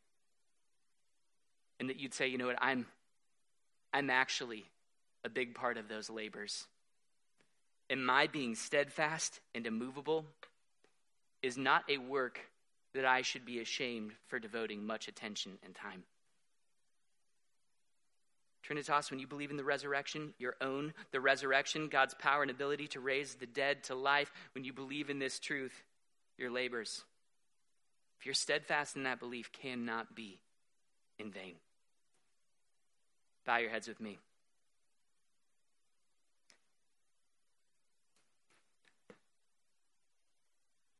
And 1.79 1.91
that 1.91 2.01
you'd 2.01 2.15
say, 2.15 2.29
you 2.29 2.39
know 2.39 2.47
what, 2.47 2.63
I'm, 2.63 2.87
I'm 3.93 4.09
actually 4.09 4.65
a 5.23 5.29
big 5.29 5.55
part 5.55 5.77
of 5.77 5.89
those 5.89 6.09
labors. 6.09 6.65
And 7.91 8.07
my 8.07 8.27
being 8.27 8.55
steadfast 8.55 9.39
and 9.55 9.67
immovable 9.67 10.25
is 11.43 11.59
not 11.59 11.85
a 11.91 11.99
work 11.99 12.41
that 12.95 13.05
I 13.05 13.21
should 13.21 13.45
be 13.45 13.61
ashamed 13.61 14.13
for 14.29 14.39
devoting 14.39 14.87
much 14.87 15.09
attention 15.09 15.59
and 15.63 15.75
time. 15.75 16.05
Trinitas, 18.69 19.11
when 19.11 19.19
you 19.19 19.27
believe 19.27 19.51
in 19.51 19.57
the 19.57 19.65
resurrection, 19.65 20.35
your 20.39 20.55
own, 20.61 20.95
the 21.11 21.21
resurrection, 21.21 21.89
God's 21.89 22.15
power 22.15 22.43
and 22.43 22.51
ability 22.51 22.89
to 22.89 23.01
raise 23.01 23.35
the 23.35 23.47
dead 23.47 23.85
to 23.85 23.95
life, 23.95 24.31
when 24.55 24.65
you 24.65 24.73
believe 24.73 25.11
in 25.11 25.19
this 25.19 25.39
truth, 25.39 25.75
your 26.39 26.51
labors, 26.51 27.03
if 28.21 28.27
you're 28.27 28.35
steadfast 28.35 28.95
in 28.95 29.03
that 29.03 29.19
belief, 29.19 29.51
cannot 29.53 30.15
be 30.15 30.39
in 31.19 31.33
vain. 31.33 31.55
Bow 33.45 33.57
your 33.57 33.71
heads 33.71 33.89
with 33.89 34.01
me. 34.01 34.19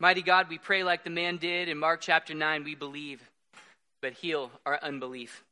Mighty 0.01 0.23
God, 0.23 0.49
we 0.49 0.59
pray 0.59 0.83
like 0.83 1.05
the 1.05 1.11
man 1.11 1.37
did 1.37 1.69
in 1.69 1.79
Mark 1.79 2.01
chapter 2.01 2.35
9. 2.35 2.65
We 2.65 2.75
believe, 2.75 3.23
but 4.01 4.15
heal 4.15 4.51
our 4.67 4.81
unbelief. 4.83 5.45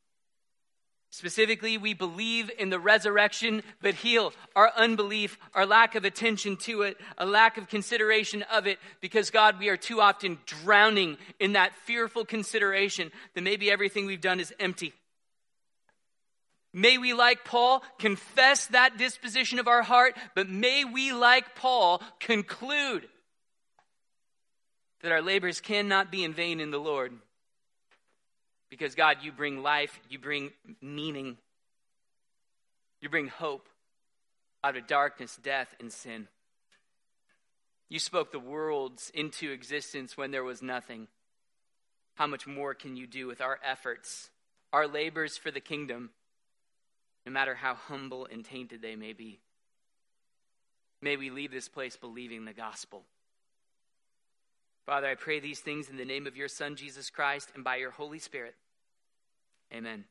Specifically, 1.12 1.76
we 1.76 1.92
believe 1.92 2.52
in 2.56 2.70
the 2.70 2.78
resurrection, 2.78 3.64
but 3.82 3.94
heal 3.94 4.32
our 4.54 4.70
unbelief, 4.76 5.38
our 5.54 5.66
lack 5.66 5.96
of 5.96 6.04
attention 6.04 6.56
to 6.58 6.82
it, 6.82 6.96
a 7.18 7.26
lack 7.26 7.58
of 7.58 7.68
consideration 7.68 8.42
of 8.44 8.68
it, 8.68 8.78
because 9.00 9.30
God, 9.30 9.58
we 9.58 9.68
are 9.68 9.76
too 9.76 10.00
often 10.00 10.38
drowning 10.46 11.18
in 11.40 11.54
that 11.54 11.74
fearful 11.84 12.24
consideration 12.24 13.10
that 13.34 13.42
maybe 13.42 13.72
everything 13.72 14.06
we've 14.06 14.20
done 14.20 14.38
is 14.38 14.54
empty. 14.60 14.92
May 16.72 16.96
we, 16.96 17.12
like 17.12 17.44
Paul, 17.44 17.82
confess 17.98 18.66
that 18.66 18.96
disposition 18.96 19.58
of 19.58 19.66
our 19.66 19.82
heart, 19.82 20.16
but 20.36 20.48
may 20.48 20.84
we, 20.84 21.12
like 21.12 21.56
Paul, 21.56 22.00
conclude 22.20 23.08
that 25.02 25.10
our 25.10 25.22
labors 25.22 25.60
cannot 25.60 26.12
be 26.12 26.22
in 26.22 26.32
vain 26.32 26.60
in 26.60 26.70
the 26.70 26.78
Lord. 26.78 27.12
Because, 28.70 28.94
God, 28.94 29.18
you 29.22 29.32
bring 29.32 29.62
life, 29.62 30.00
you 30.08 30.18
bring 30.18 30.52
meaning, 30.80 31.36
you 33.00 33.08
bring 33.08 33.26
hope 33.26 33.68
out 34.62 34.76
of 34.76 34.86
darkness, 34.86 35.38
death, 35.42 35.74
and 35.80 35.92
sin. 35.92 36.28
You 37.88 37.98
spoke 37.98 38.30
the 38.30 38.38
worlds 38.38 39.10
into 39.12 39.50
existence 39.50 40.16
when 40.16 40.30
there 40.30 40.44
was 40.44 40.62
nothing. 40.62 41.08
How 42.14 42.28
much 42.28 42.46
more 42.46 42.74
can 42.74 42.96
you 42.96 43.06
do 43.06 43.26
with 43.26 43.40
our 43.40 43.58
efforts, 43.64 44.30
our 44.72 44.86
labors 44.86 45.36
for 45.36 45.50
the 45.50 45.60
kingdom, 45.60 46.10
no 47.26 47.32
matter 47.32 47.56
how 47.56 47.74
humble 47.74 48.28
and 48.30 48.44
tainted 48.44 48.82
they 48.82 48.94
may 48.94 49.12
be? 49.12 49.40
May 51.02 51.16
we 51.16 51.30
leave 51.30 51.50
this 51.50 51.68
place 51.68 51.96
believing 51.96 52.44
the 52.44 52.52
gospel. 52.52 53.02
Father, 54.86 55.08
I 55.08 55.14
pray 55.14 55.40
these 55.40 55.60
things 55.60 55.88
in 55.88 55.96
the 55.96 56.04
name 56.04 56.26
of 56.26 56.36
your 56.36 56.48
Son, 56.48 56.76
Jesus 56.76 57.10
Christ, 57.10 57.50
and 57.54 57.62
by 57.62 57.76
your 57.76 57.90
Holy 57.90 58.18
Spirit. 58.18 58.54
Amen. 59.72 60.04